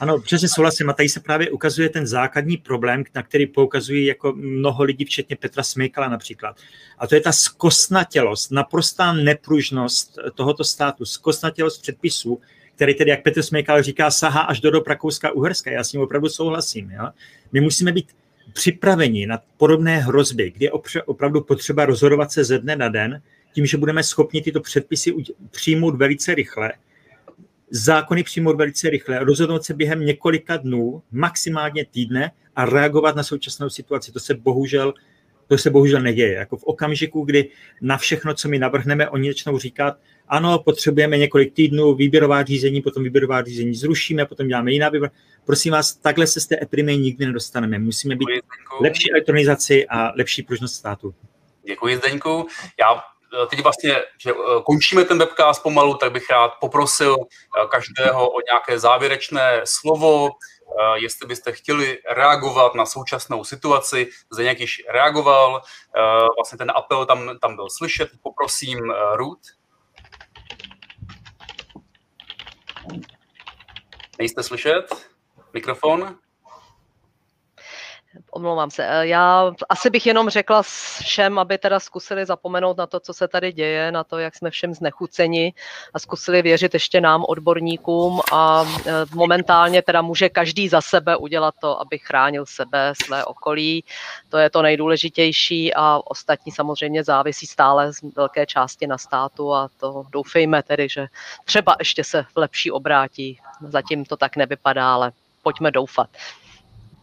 Ano, 0.00 0.20
přesně 0.20 0.48
souhlasím. 0.48 0.90
A 0.90 0.92
tady 0.92 1.08
se 1.08 1.20
právě 1.20 1.50
ukazuje 1.50 1.88
ten 1.88 2.06
základní 2.06 2.56
problém, 2.56 3.04
na 3.14 3.22
který 3.22 3.46
poukazují 3.46 4.06
jako 4.06 4.32
mnoho 4.32 4.84
lidí, 4.84 5.04
včetně 5.04 5.36
Petra 5.36 5.62
Smykala 5.62 6.08
například. 6.08 6.56
A 6.98 7.06
to 7.06 7.14
je 7.14 7.20
ta 7.20 7.32
zkostnatělost, 7.32 8.52
naprostá 8.52 9.12
nepružnost 9.12 10.18
tohoto 10.34 10.64
státu, 10.64 11.04
zkostnatělost 11.04 11.82
předpisů, 11.82 12.40
který 12.78 12.94
tedy, 12.94 13.10
jak 13.10 13.22
Petr 13.22 13.42
Smykal 13.42 13.82
říká, 13.82 14.10
sahá 14.10 14.40
až 14.40 14.60
do 14.60 14.70
dob 14.70 14.86
Rakouska-Uherska. 14.86 15.70
Já 15.70 15.84
s 15.84 15.92
ním 15.92 16.02
opravdu 16.02 16.28
souhlasím. 16.28 16.90
Jo? 16.90 17.08
My 17.52 17.60
musíme 17.60 17.92
být 17.92 18.06
připraveni 18.52 19.26
na 19.26 19.38
podobné 19.56 19.98
hrozby, 19.98 20.50
kdy 20.50 20.64
je 20.64 20.72
opravdu 21.06 21.40
potřeba 21.40 21.86
rozhodovat 21.86 22.32
se 22.32 22.44
ze 22.44 22.58
dne 22.58 22.76
na 22.76 22.88
den, 22.88 23.22
tím, 23.52 23.66
že 23.66 23.76
budeme 23.76 24.02
schopni 24.02 24.42
tyto 24.42 24.60
předpisy 24.60 25.14
přijmout 25.50 25.94
velice 25.94 26.34
rychle, 26.34 26.72
zákony 27.70 28.22
přijmout 28.22 28.56
velice 28.56 28.90
rychle, 28.90 29.18
rozhodnout 29.18 29.64
se 29.64 29.74
během 29.74 30.06
několika 30.06 30.56
dnů, 30.56 31.02
maximálně 31.12 31.84
týdne 31.84 32.30
a 32.56 32.64
reagovat 32.64 33.16
na 33.16 33.22
současnou 33.22 33.70
situaci. 33.70 34.12
To 34.12 34.20
se 34.20 34.34
bohužel 34.34 34.94
to 35.48 35.58
se 35.58 35.70
bohužel 35.70 36.00
neděje. 36.00 36.34
Jako 36.34 36.56
v 36.56 36.64
okamžiku, 36.64 37.24
kdy 37.24 37.48
na 37.80 37.96
všechno, 37.96 38.34
co 38.34 38.48
my 38.48 38.58
navrhneme, 38.58 39.08
oni 39.08 39.30
začnou 39.30 39.58
říkat, 39.58 39.98
ano, 40.28 40.58
potřebujeme 40.58 41.18
několik 41.18 41.54
týdnů, 41.54 41.94
výběrová 41.94 42.44
řízení, 42.44 42.82
potom 42.82 43.02
výběrová 43.02 43.42
řízení 43.42 43.74
zrušíme, 43.74 44.26
potom 44.26 44.48
děláme 44.48 44.72
jiná 44.72 44.88
výběr. 44.88 45.10
Prosím 45.46 45.72
vás, 45.72 45.94
takhle 45.94 46.26
se 46.26 46.40
z 46.40 46.46
té 46.46 46.56
epidemie 46.62 46.96
nikdy 46.96 47.26
nedostaneme. 47.26 47.78
Musíme 47.78 48.16
být 48.16 48.28
lepší 48.80 49.12
elektronizaci 49.12 49.86
a 49.88 50.12
lepší 50.16 50.42
pružnost 50.42 50.74
státu. 50.74 51.14
Děkuji, 51.64 51.96
Zdeňku. 51.96 52.46
Já 52.80 53.02
Eh, 53.34 53.46
teď 53.46 53.62
vlastně, 53.62 53.96
že 54.18 54.30
eh, 54.30 54.62
končíme 54.64 55.04
ten 55.04 55.18
webcast 55.18 55.62
pomalu, 55.62 55.94
tak 55.94 56.12
bych 56.12 56.30
rád 56.30 56.52
poprosil 56.60 57.16
eh, 57.20 57.66
každého 57.68 58.30
o 58.30 58.40
nějaké 58.40 58.78
závěrečné 58.78 59.60
slovo, 59.64 60.28
jestli 60.94 61.26
byste 61.26 61.52
chtěli 61.52 61.98
reagovat 62.10 62.74
na 62.74 62.86
současnou 62.86 63.44
situaci. 63.44 64.08
Zdeněk 64.32 64.60
již 64.60 64.82
reagoval, 64.88 65.62
vlastně 66.36 66.58
ten 66.58 66.72
apel 66.74 67.06
tam, 67.06 67.38
tam 67.38 67.56
byl 67.56 67.66
slyšet. 67.70 68.08
Poprosím 68.22 68.78
Ruth. 69.14 69.57
Nejste 74.18 74.42
slyšet? 74.42 75.10
Mikrofon? 75.54 76.18
Omlouvám 78.38 78.70
se. 78.70 78.86
Eh, 78.88 79.06
já 79.06 79.52
asi 79.68 79.90
bych 79.90 80.06
jenom 80.06 80.30
řekla 80.30 80.62
všem, 80.62 81.38
aby 81.38 81.58
teda 81.58 81.80
zkusili 81.80 82.26
zapomenout 82.26 82.76
na 82.76 82.86
to, 82.86 83.00
co 83.00 83.14
se 83.14 83.28
tady 83.28 83.52
děje, 83.52 83.92
na 83.92 84.04
to, 84.04 84.18
jak 84.18 84.34
jsme 84.34 84.50
všem 84.50 84.74
znechuceni 84.74 85.52
a 85.94 85.98
zkusili 85.98 86.42
věřit 86.42 86.74
ještě 86.74 87.00
nám, 87.00 87.24
odborníkům 87.28 88.20
a 88.32 88.64
eh, 88.86 88.92
momentálně 89.14 89.82
teda 89.82 90.02
může 90.02 90.28
každý 90.28 90.68
za 90.68 90.80
sebe 90.80 91.16
udělat 91.16 91.54
to, 91.60 91.80
aby 91.80 91.98
chránil 91.98 92.46
sebe, 92.46 92.92
své 93.04 93.24
okolí. 93.24 93.84
To 94.28 94.38
je 94.38 94.50
to 94.50 94.62
nejdůležitější 94.62 95.74
a 95.74 96.00
ostatní 96.04 96.52
samozřejmě 96.52 97.04
závisí 97.04 97.46
stále 97.46 97.92
z 97.92 98.02
velké 98.16 98.46
části 98.46 98.86
na 98.86 98.98
státu 98.98 99.54
a 99.54 99.68
to 99.80 100.04
doufejme 100.10 100.62
tedy, 100.62 100.88
že 100.88 101.06
třeba 101.44 101.76
ještě 101.78 102.04
se 102.04 102.24
lepší 102.36 102.70
obrátí. 102.70 103.38
Zatím 103.60 104.04
to 104.04 104.16
tak 104.16 104.36
nevypadá, 104.36 104.94
ale 104.94 105.12
pojďme 105.42 105.70
doufat. 105.70 106.08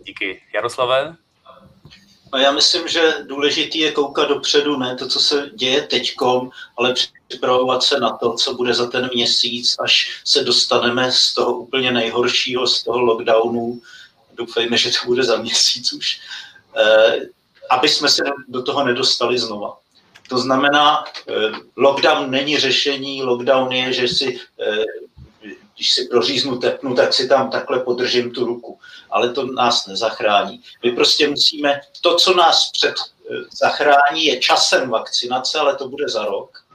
Díky. 0.05 0.41
Jaroslave? 0.53 1.24
No 2.35 2.41
já 2.41 2.51
myslím, 2.51 2.87
že 2.87 3.13
důležitý 3.23 3.79
je 3.79 3.91
koukat 3.91 4.29
dopředu, 4.29 4.77
ne 4.77 4.95
to, 4.95 5.07
co 5.07 5.19
se 5.19 5.49
děje 5.53 5.81
teďkom, 5.81 6.49
ale 6.77 6.93
připravovat 7.27 7.83
se 7.83 7.99
na 7.99 8.17
to, 8.17 8.33
co 8.33 8.53
bude 8.53 8.73
za 8.73 8.87
ten 8.87 9.09
měsíc, 9.13 9.75
až 9.79 10.21
se 10.25 10.43
dostaneme 10.43 11.11
z 11.11 11.33
toho 11.33 11.59
úplně 11.59 11.91
nejhoršího, 11.91 12.67
z 12.67 12.83
toho 12.83 12.99
lockdownu. 12.99 13.81
Doufejme, 14.33 14.77
že 14.77 14.89
to 14.89 14.97
bude 15.05 15.23
za 15.23 15.37
měsíc 15.37 15.93
už. 15.93 16.19
Eh, 16.77 17.19
aby 17.69 17.89
jsme 17.89 18.09
se 18.09 18.23
do 18.47 18.63
toho 18.63 18.85
nedostali 18.85 19.39
znova. 19.39 19.77
To 20.29 20.37
znamená, 20.37 21.03
eh, 21.27 21.33
lockdown 21.75 22.31
není 22.31 22.57
řešení, 22.57 23.23
lockdown 23.23 23.71
je, 23.71 23.93
že 23.93 24.07
si 24.07 24.39
eh, 24.59 24.83
když 25.75 25.93
si 25.93 26.05
proříznu, 26.05 26.57
tepnu, 26.57 26.95
tak 26.95 27.13
si 27.13 27.27
tam 27.27 27.49
takhle 27.49 27.79
podržím 27.79 28.31
tu 28.31 28.45
ruku. 28.45 28.79
Ale 29.09 29.29
to 29.29 29.45
nás 29.45 29.87
nezachrání. 29.87 30.61
My 30.83 30.91
prostě 30.91 31.27
musíme, 31.27 31.81
to, 32.01 32.15
co 32.15 32.33
nás 32.33 32.71
před 32.71 32.95
eh, 32.95 33.33
zachrání, 33.51 34.25
je 34.25 34.39
časem 34.39 34.89
vakcinace, 34.89 35.59
ale 35.59 35.75
to 35.75 35.89
bude 35.89 36.05
za 36.09 36.25
rok. 36.25 36.65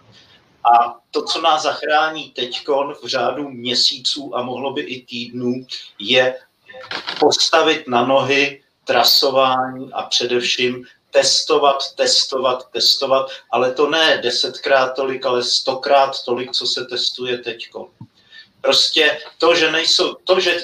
A 0.64 1.00
to, 1.10 1.22
co 1.22 1.40
nás 1.40 1.62
zachrání 1.62 2.30
teď 2.30 2.68
v 3.02 3.06
řádu 3.06 3.48
měsíců 3.48 4.36
a 4.36 4.42
mohlo 4.42 4.72
by 4.72 4.80
i 4.80 5.06
týdnů, 5.06 5.66
je 5.98 6.38
postavit 7.20 7.88
na 7.88 8.06
nohy 8.06 8.62
trasování 8.84 9.92
a 9.92 10.02
především 10.02 10.84
testovat, 11.10 11.94
testovat, 11.94 12.70
testovat, 12.72 13.30
ale 13.50 13.72
to 13.72 13.90
ne 13.90 14.20
desetkrát 14.22 14.94
tolik, 14.94 15.26
ale 15.26 15.42
stokrát 15.42 16.24
tolik, 16.24 16.52
co 16.52 16.66
se 16.66 16.84
testuje 16.84 17.38
teďko. 17.38 17.90
Prostě 18.60 19.20
to, 19.38 19.54
že 19.54 19.72
nejsou, 19.72 20.14
to, 20.14 20.40
že 20.40 20.60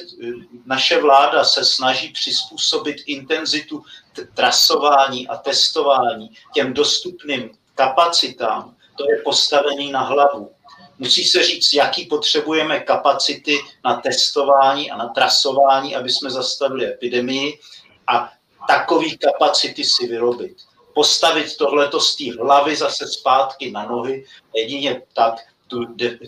naše 0.66 1.00
vláda 1.00 1.44
se 1.44 1.64
snaží 1.64 2.08
přizpůsobit 2.08 2.96
intenzitu 3.06 3.84
trasování 4.34 5.28
a 5.28 5.36
testování 5.36 6.30
těm 6.54 6.74
dostupným 6.74 7.50
kapacitám, 7.74 8.76
to 8.96 9.10
je 9.10 9.22
postavený 9.24 9.90
na 9.90 10.00
hlavu. 10.00 10.50
Musí 10.98 11.24
se 11.24 11.44
říct, 11.44 11.74
jaký 11.74 12.04
potřebujeme 12.04 12.80
kapacity 12.80 13.58
na 13.84 14.00
testování 14.00 14.90
a 14.90 14.96
na 14.96 15.08
trasování, 15.08 15.96
aby 15.96 16.10
jsme 16.10 16.30
zastavili 16.30 16.86
epidemii 16.86 17.58
a 18.06 18.32
takový 18.68 19.18
kapacity 19.18 19.84
si 19.84 20.06
vyrobit. 20.06 20.56
Postavit 20.94 21.56
tohleto 21.56 22.00
z 22.00 22.16
té 22.16 22.42
hlavy 22.42 22.76
zase 22.76 23.06
zpátky 23.06 23.70
na 23.70 23.86
nohy, 23.86 24.26
jedině 24.54 25.02
tak 25.12 25.34
tu, 25.66 25.84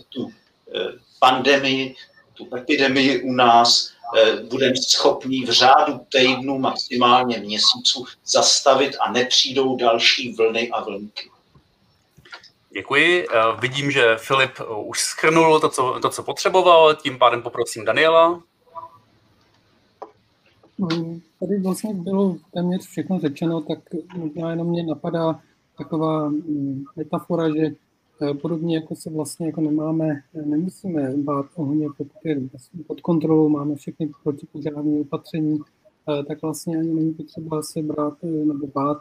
tu 0.09 0.33
eh, 0.75 1.08
pandemii, 1.19 1.95
tu 2.33 2.55
epidemii 2.55 3.21
u 3.21 3.31
nás 3.31 3.91
eh, 4.17 4.35
budeme 4.43 4.75
schopni 4.75 5.45
v 5.45 5.49
řádu 5.49 5.99
týdnu, 6.11 6.59
maximálně 6.59 7.39
měsíců 7.39 8.05
zastavit 8.25 8.95
a 9.01 9.11
nepřijdou 9.11 9.75
další 9.75 10.33
vlny 10.33 10.69
a 10.69 10.83
vlnky. 10.83 11.29
Děkuji. 12.73 13.27
Eh, 13.31 13.35
vidím, 13.61 13.91
že 13.91 14.15
Filip 14.17 14.51
eh, 14.59 14.63
už 14.85 14.99
schrnul 14.99 15.59
to 15.59 15.69
co, 15.69 15.99
to, 16.01 16.09
co 16.09 16.23
potřeboval, 16.23 16.95
tím 16.95 17.17
pádem 17.17 17.41
poprosím 17.41 17.85
Daniela. 17.85 18.41
Mm, 20.77 21.21
tady 21.39 21.59
vlastně 21.59 21.93
bylo 21.93 22.35
téměř 22.53 22.87
všechno 22.87 23.19
řečeno, 23.19 23.61
tak 23.61 23.79
možná 24.15 24.49
jenom 24.49 24.67
mě 24.67 24.83
napadá 24.83 25.39
taková 25.77 26.29
mm, 26.29 26.83
metafora, 26.95 27.49
že 27.49 27.69
podobně 28.41 28.75
jako 28.75 28.95
se 28.95 29.09
vlastně 29.09 29.45
jako 29.45 29.61
nemáme, 29.61 30.21
nemusíme 30.45 31.13
bát 31.17 31.45
ohně, 31.55 31.87
pokud 31.97 32.25
je 32.25 32.41
pod 32.87 33.01
kontrolou, 33.01 33.49
máme 33.49 33.75
všechny 33.75 34.11
protipožární 34.23 35.01
opatření, 35.01 35.59
eh, 35.59 36.23
tak 36.23 36.41
vlastně 36.41 36.77
ani 36.77 36.93
není 36.93 37.13
potřeba 37.13 37.61
se 37.61 37.81
brát 37.81 38.17
eh, 38.23 38.27
nebo 38.27 38.67
bát 38.67 38.97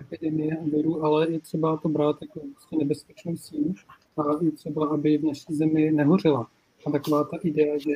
epidemie 0.00 0.56
a 0.56 0.64
viru, 0.64 1.04
ale 1.04 1.30
je 1.30 1.40
třeba 1.40 1.76
to 1.76 1.88
brát 1.88 2.16
jako 2.22 2.40
vlastně 2.52 2.78
nebezpečnou 2.78 3.36
sílu 3.36 3.74
a 4.16 4.44
je 4.44 4.50
třeba, 4.50 4.86
aby 4.86 5.18
v 5.18 5.24
naší 5.24 5.54
zemi 5.54 5.90
nehořela. 5.92 6.46
A 6.86 6.90
taková 6.90 7.24
ta 7.24 7.36
idea, 7.42 7.78
že 7.78 7.90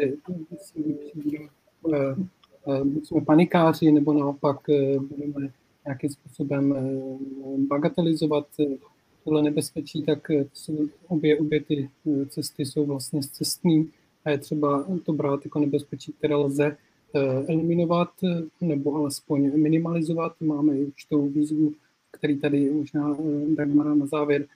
jsme 3.03 3.21
panikáři, 3.21 3.93
nebo 3.93 4.13
naopak 4.13 4.57
budeme 5.09 5.53
nějakým 5.87 6.11
způsobem 6.11 6.75
bagatelizovat 7.69 8.47
tohle 9.25 9.43
nebezpečí, 9.43 10.03
tak 10.03 10.31
eh, 10.31 10.45
obě, 11.09 11.39
obě 11.39 11.61
ty 11.61 11.91
eh, 12.07 12.27
cesty 12.27 12.67
jsou 12.67 12.87
vlastně 12.87 13.21
cestní 13.33 13.91
a 14.25 14.31
je 14.31 14.39
třeba 14.39 14.87
to 15.05 15.13
brát 15.13 15.45
jako 15.45 15.59
nebezpečí, 15.59 16.13
které 16.13 16.35
lze 16.35 16.67
eh, 16.67 17.21
eliminovat 17.53 18.11
nebo 18.61 18.95
alespoň 18.95 19.61
minimalizovat. 19.61 20.33
Máme 20.41 20.79
i 20.79 20.85
určitou 20.85 21.29
výzvu 21.29 21.73
který 22.13 22.39
tady 22.39 22.71
možná 22.71 23.17
Dagmara 23.55 23.95
na 23.95 24.07
závěr 24.07 24.47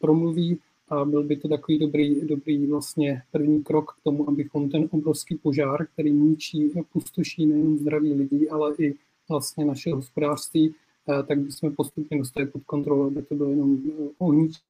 promluví 0.00 0.58
a 0.88 1.04
byl 1.04 1.22
by 1.22 1.36
to 1.36 1.48
takový 1.48 1.78
dobrý, 1.78 2.20
dobrý 2.20 2.66
vlastně 2.66 3.22
první 3.32 3.62
krok 3.62 3.92
k 4.00 4.04
tomu, 4.04 4.28
abychom 4.28 4.70
ten 4.70 4.88
obrovský 4.90 5.36
požár, 5.36 5.86
který 5.86 6.12
ničí, 6.12 6.70
pustoší 6.92 7.46
nejen 7.46 7.78
zdraví 7.78 8.12
lidí, 8.12 8.48
ale 8.48 8.74
i 8.78 8.94
vlastně 9.28 9.64
naše 9.64 9.94
hospodářství, 9.94 10.74
tak 11.06 11.38
bychom 11.38 11.74
postupně 11.74 12.18
dostali 12.18 12.46
pod 12.46 12.64
kontrolu, 12.64 13.06
aby 13.06 13.22
to 13.22 13.34
bylo 13.34 13.50
jenom 13.50 13.78
ohníček, 14.18 14.62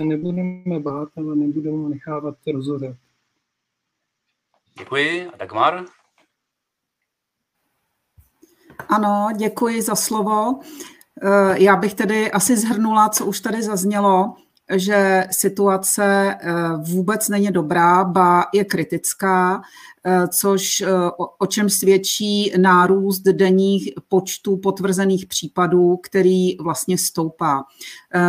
se 0.00 0.04
nebudeme 0.04 0.80
bát, 0.80 1.08
ale 1.16 1.36
nebudeme 1.36 1.88
nechávat 1.88 2.36
rozhořet. 2.52 2.96
Děkuji. 4.78 5.26
A 5.26 5.36
Dagmar? 5.36 5.84
Ano, 8.88 9.28
děkuji 9.36 9.82
za 9.82 9.94
slovo. 9.94 10.60
Eh, 11.22 11.62
já 11.62 11.76
bych 11.76 11.94
tedy 11.94 12.30
asi 12.30 12.56
zhrnula, 12.56 13.08
co 13.08 13.26
už 13.26 13.40
tady 13.40 13.62
zaznělo 13.62 14.34
že 14.76 15.24
situace 15.30 16.36
eh, 16.40 16.52
vůbec 16.90 17.28
není 17.28 17.50
dobrá, 17.50 18.04
ba 18.04 18.44
je 18.54 18.64
kritická, 18.64 19.62
eh, 20.04 20.28
což 20.28 20.80
eh, 20.80 20.86
o 21.38 21.46
čem 21.46 21.70
svědčí 21.70 22.52
nárůst 22.56 23.20
denních 23.20 23.90
počtů 24.08 24.56
potvrzených 24.56 25.26
případů, 25.26 25.96
který 25.96 26.56
vlastně 26.56 26.98
stoupá. 26.98 27.62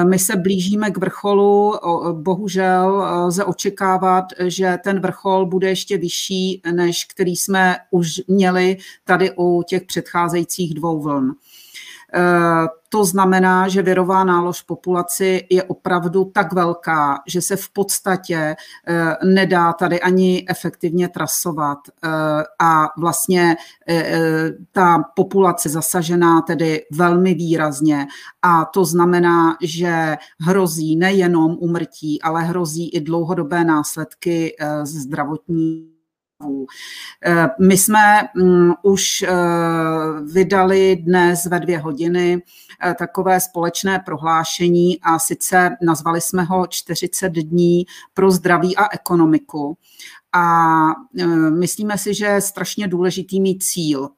My 0.10 0.20
se 0.20 0.36
blížíme 0.36 0.92
k 0.92 0.98
vrcholu, 0.98 1.74
bohužel 2.12 3.06
lze 3.26 3.46
očekávat, 3.46 4.26
že 4.40 4.78
ten 4.84 5.00
vrchol 5.00 5.46
bude 5.46 5.70
ještě 5.70 5.98
vyšší, 5.98 6.62
než 6.72 7.06
který 7.06 7.36
jsme 7.36 7.76
už 7.92 8.22
měli 8.28 8.78
tady 9.06 9.32
u 9.38 9.64
těch 9.64 9.84
předcházejících 9.84 10.74
dvou 10.74 11.02
vln. 11.02 11.36
Eh, 12.16 12.68
to 12.90 13.06
znamená, 13.06 13.68
že 13.68 13.82
virová 13.82 14.24
nálož 14.24 14.62
populaci 14.62 15.48
je 15.50 15.64
opravdu 15.64 16.26
tak 16.34 16.54
velká, 16.54 17.22
že 17.28 17.42
se 17.42 17.56
v 17.56 17.70
podstatě 17.70 18.56
eh, 18.88 19.16
nedá 19.26 19.74
tady 19.74 20.02
ani 20.02 20.46
efektivně 20.50 21.10
trasovat. 21.10 21.78
Eh, 21.88 22.10
a 22.60 22.90
vlastně 22.98 23.56
ta 24.72 25.04
populace 25.16 25.70
zasažená 25.70 26.42
tedy 26.42 26.86
velmi 26.92 27.34
výrazně. 27.34 28.08
A 28.42 28.66
to 28.66 28.86
znamená, 28.86 29.58
že 29.62 30.18
hrozí 30.42 30.96
nejenom 30.96 31.58
umrtí, 31.60 32.22
ale 32.22 32.44
hrozí 32.44 32.90
i 32.90 33.02
dlouhodobé 33.02 33.64
následky 33.64 34.56
zdravotní 34.84 35.93
Eh, 37.26 37.48
my 37.60 37.78
jsme 37.78 38.22
mm, 38.36 38.72
už 38.82 39.22
eh, 39.22 39.32
vydali 40.34 40.96
dnes 40.96 41.46
ve 41.46 41.60
dvě 41.60 41.80
hodiny 41.80 42.42
eh, 42.86 42.94
takové 43.00 43.40
společné 43.40 44.00
prohlášení 44.00 45.00
a 45.02 45.20
sice 45.20 45.78
nazvali 45.82 46.22
jsme 46.22 46.44
ho 46.44 46.68
40 46.68 47.30
dní 47.30 47.86
pro 48.14 48.32
zdraví 48.32 48.78
a 48.78 48.94
ekonomiku. 48.94 49.78
A 50.36 50.88
myslíme 51.50 51.98
si, 51.98 52.14
že 52.14 52.26
je 52.26 52.42
strašně 52.42 52.88
důležitý 52.88 53.42
mít 53.42 53.64
cíl. 53.64 54.10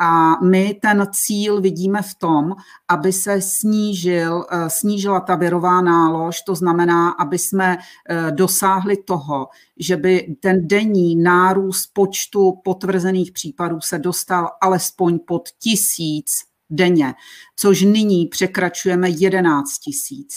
A 0.00 0.40
my 0.44 0.78
ten 0.82 1.06
cíl 1.12 1.60
vidíme 1.60 2.02
v 2.02 2.14
tom, 2.14 2.54
aby 2.88 3.12
se 3.12 3.40
snížil, 3.40 4.44
eh, 4.50 4.70
snížila 4.70 5.20
ta 5.20 5.34
virová 5.34 5.80
nálož, 5.80 6.42
to 6.42 6.54
znamená, 6.54 7.10
aby 7.10 7.38
jsme 7.38 7.78
eh, 7.78 8.30
dosáhli 8.30 8.96
toho, 8.96 9.48
že 9.78 9.96
by 9.96 10.36
ten 10.40 10.68
denní 10.68 11.16
nárůst 11.16 11.86
počtu 11.92 12.60
potvrzených 12.64 13.32
případů 13.32 13.80
se 13.80 13.98
dostal 13.98 14.48
alespoň 14.60 15.18
pod 15.18 15.48
tisíc 15.58 16.30
denně, 16.70 17.14
což 17.56 17.82
nyní 17.82 18.26
překračujeme 18.26 19.10
11 19.10 19.78
tisíc. 19.78 20.34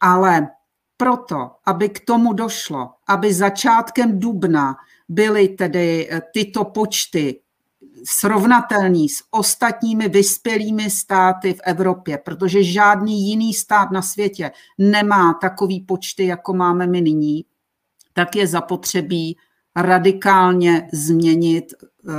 Ale 0.00 0.48
proto, 0.96 1.50
aby 1.66 1.88
k 1.88 2.04
tomu 2.04 2.32
došlo, 2.32 2.90
aby 3.08 3.34
začátkem 3.34 4.18
dubna 4.18 4.76
byly 5.08 5.48
tedy 5.48 6.08
eh, 6.10 6.22
tyto 6.32 6.64
počty 6.64 7.40
srovnatelný 8.06 9.08
s 9.08 9.24
ostatními 9.30 10.08
vyspělými 10.08 10.90
státy 10.90 11.54
v 11.54 11.60
Evropě, 11.64 12.18
protože 12.18 12.62
žádný 12.62 13.30
jiný 13.30 13.54
stát 13.54 13.90
na 13.90 14.02
světě 14.02 14.50
nemá 14.78 15.34
takový 15.40 15.80
počty, 15.80 16.26
jako 16.26 16.54
máme 16.54 16.86
my 16.86 17.00
nyní, 17.00 17.44
tak 18.12 18.36
je 18.36 18.46
zapotřebí 18.46 19.36
radikálně 19.76 20.88
změnit 20.92 21.64
uh, 22.04 22.14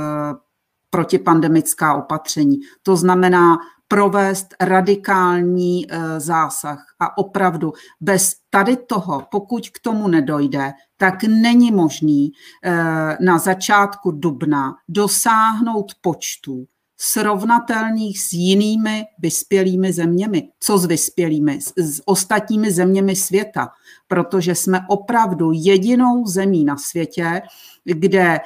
protipandemická 0.90 1.94
opatření. 1.94 2.56
To 2.82 2.96
znamená 2.96 3.56
provést 3.88 4.54
radikální 4.60 5.86
eh, 5.88 6.20
zásah. 6.20 6.84
A 7.00 7.18
opravdu 7.18 7.72
bez 8.00 8.32
tady 8.50 8.76
toho, 8.76 9.26
pokud 9.30 9.68
k 9.68 9.80
tomu 9.80 10.08
nedojde, 10.08 10.72
tak 10.96 11.24
není 11.24 11.72
možný 11.72 12.32
eh, 12.64 13.16
na 13.20 13.38
začátku 13.38 14.10
dubna 14.10 14.74
dosáhnout 14.88 15.92
počtu 16.00 16.66
srovnatelných 16.98 18.20
s 18.20 18.32
jinými 18.32 19.04
vyspělými 19.18 19.92
zeměmi. 19.92 20.48
Co 20.60 20.78
s 20.78 20.84
vyspělými? 20.84 21.58
S, 21.60 22.02
ostatními 22.04 22.72
zeměmi 22.72 23.16
světa. 23.16 23.68
Protože 24.08 24.54
jsme 24.54 24.80
opravdu 24.88 25.50
jedinou 25.54 26.26
zemí 26.26 26.64
na 26.64 26.76
světě, 26.76 27.42
kde 27.84 28.40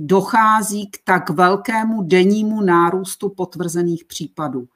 dochází 0.00 0.86
k 0.86 0.98
tak 1.04 1.30
velkému 1.30 2.02
dennímu 2.02 2.60
nárůstu 2.60 3.28
potvrzených 3.28 4.04
případů. 4.04 4.68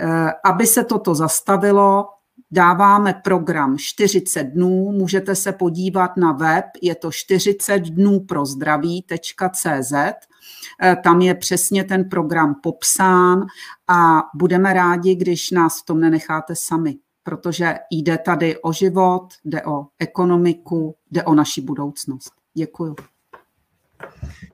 Eh, 0.00 0.32
aby 0.44 0.66
se 0.66 0.84
toto 0.84 1.14
zastavilo, 1.14 2.08
dáváme 2.50 3.20
program 3.24 3.78
40 3.78 4.44
dnů, 4.44 4.92
můžete 4.92 5.34
se 5.34 5.52
podívat 5.52 6.16
na 6.16 6.32
web, 6.32 6.64
je 6.82 6.94
to 6.94 7.12
40 7.12 7.78
dnů 7.78 8.20
pro 8.20 8.46
zdraví.cz, 8.46 9.92
eh, 9.92 10.96
tam 11.04 11.20
je 11.20 11.34
přesně 11.34 11.84
ten 11.84 12.08
program 12.08 12.54
popsán 12.62 13.46
a 13.88 14.22
budeme 14.34 14.72
rádi, 14.72 15.14
když 15.14 15.50
nás 15.50 15.80
v 15.80 15.84
tom 15.84 16.00
nenecháte 16.00 16.56
sami, 16.56 16.96
protože 17.22 17.74
jde 17.90 18.18
tady 18.18 18.62
o 18.62 18.72
život, 18.72 19.28
jde 19.44 19.62
o 19.62 19.86
ekonomiku, 19.98 20.94
jde 21.10 21.22
o 21.22 21.34
naši 21.34 21.60
budoucnost. 21.60 22.32
Děkuji. 22.54 22.96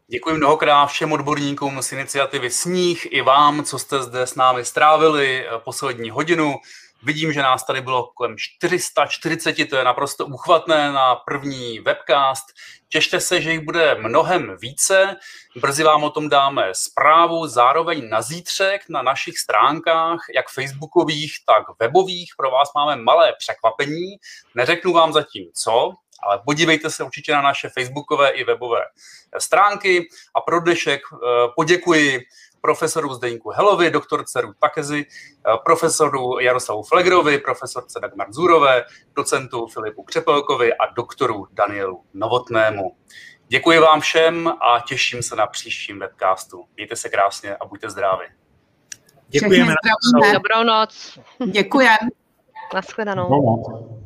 Děkuji 0.07 0.36
mnohokrát 0.36 0.86
všem 0.86 1.12
odborníkům 1.12 1.82
z 1.82 1.92
iniciativy 1.92 2.51
Sníh 2.51 3.07
i 3.12 3.22
vám, 3.22 3.64
co 3.64 3.78
jste 3.78 4.03
zde 4.03 4.26
s 4.26 4.34
námi 4.34 4.64
strávili 4.64 5.47
eh, 5.47 5.59
poslední 5.59 6.11
hodinu. 6.11 6.55
Vidím, 7.03 7.32
že 7.32 7.42
nás 7.42 7.66
tady 7.66 7.80
bylo 7.80 8.11
kolem 8.14 8.34
440, 8.38 9.68
to 9.70 9.76
je 9.76 9.84
naprosto 9.84 10.26
uchvatné 10.26 10.92
na 10.92 11.14
první 11.14 11.80
webcast. 11.80 12.45
Těšte 12.88 13.20
se, 13.20 13.40
že 13.40 13.53
jich 13.53 13.61
bude 13.61 13.95
mnohem 13.95 14.57
více. 14.61 15.16
Brzy 15.57 15.82
vám 15.82 16.05
o 16.05 16.11
tom 16.11 16.28
dáme 16.28 16.68
zprávu, 16.72 17.47
zároveň 17.47 18.09
na 18.09 18.22
zítřek 18.22 18.88
na 18.88 19.03
našich 19.03 19.38
stránkách, 19.38 20.21
jak 20.34 20.49
facebookových, 20.49 21.33
tak 21.46 21.62
webových. 21.80 22.33
Pro 22.37 22.50
vás 22.50 22.68
máme 22.75 22.96
malé 22.96 23.33
překvapení. 23.38 24.16
Neřeknu 24.54 24.92
vám 24.92 25.12
zatím 25.12 25.45
co, 25.54 25.92
ale 26.26 26.41
podívejte 26.45 26.91
se 26.91 27.05
určitě 27.05 27.33
na 27.33 27.42
naše 27.42 27.68
facebookové 27.68 28.30
i 28.30 28.45
webové 28.45 28.80
stránky 29.38 30.09
a 30.34 30.41
pro 30.41 30.61
dnešek 30.61 31.01
eh, 31.13 31.17
poděkuji 31.57 32.21
profesoru 32.61 33.14
Zdeňku 33.14 33.51
Helovi, 33.51 33.91
doktorce 33.91 34.41
Ruth 34.41 34.59
Takezi, 34.61 35.07
eh, 35.07 35.59
profesoru 35.64 36.38
Jaroslavu 36.38 36.83
Flegrovi, 36.83 37.38
profesorce 37.38 38.01
Dagmar 38.01 38.33
Zurové, 38.33 38.84
docentu 39.17 39.67
Filipu 39.67 40.03
Křepelkovi 40.03 40.75
a 40.75 40.92
doktoru 40.96 41.46
Danielu 41.53 42.05
Novotnému. 42.14 42.96
Děkuji 43.49 43.79
vám 43.79 44.01
všem 44.01 44.49
a 44.49 44.80
těším 44.88 45.22
se 45.22 45.37
na 45.37 45.46
příštím 45.46 45.99
webcastu. 45.99 46.64
Mějte 46.76 46.96
se 46.96 47.09
krásně 47.09 47.57
a 47.57 47.64
buďte 47.64 47.91
zdraví. 47.91 48.26
Děkujeme. 49.29 49.75
Dobrou 50.33 50.63
noc. 50.64 51.18
Děkujeme. 51.46 51.96
Naschledanou. 52.75 54.04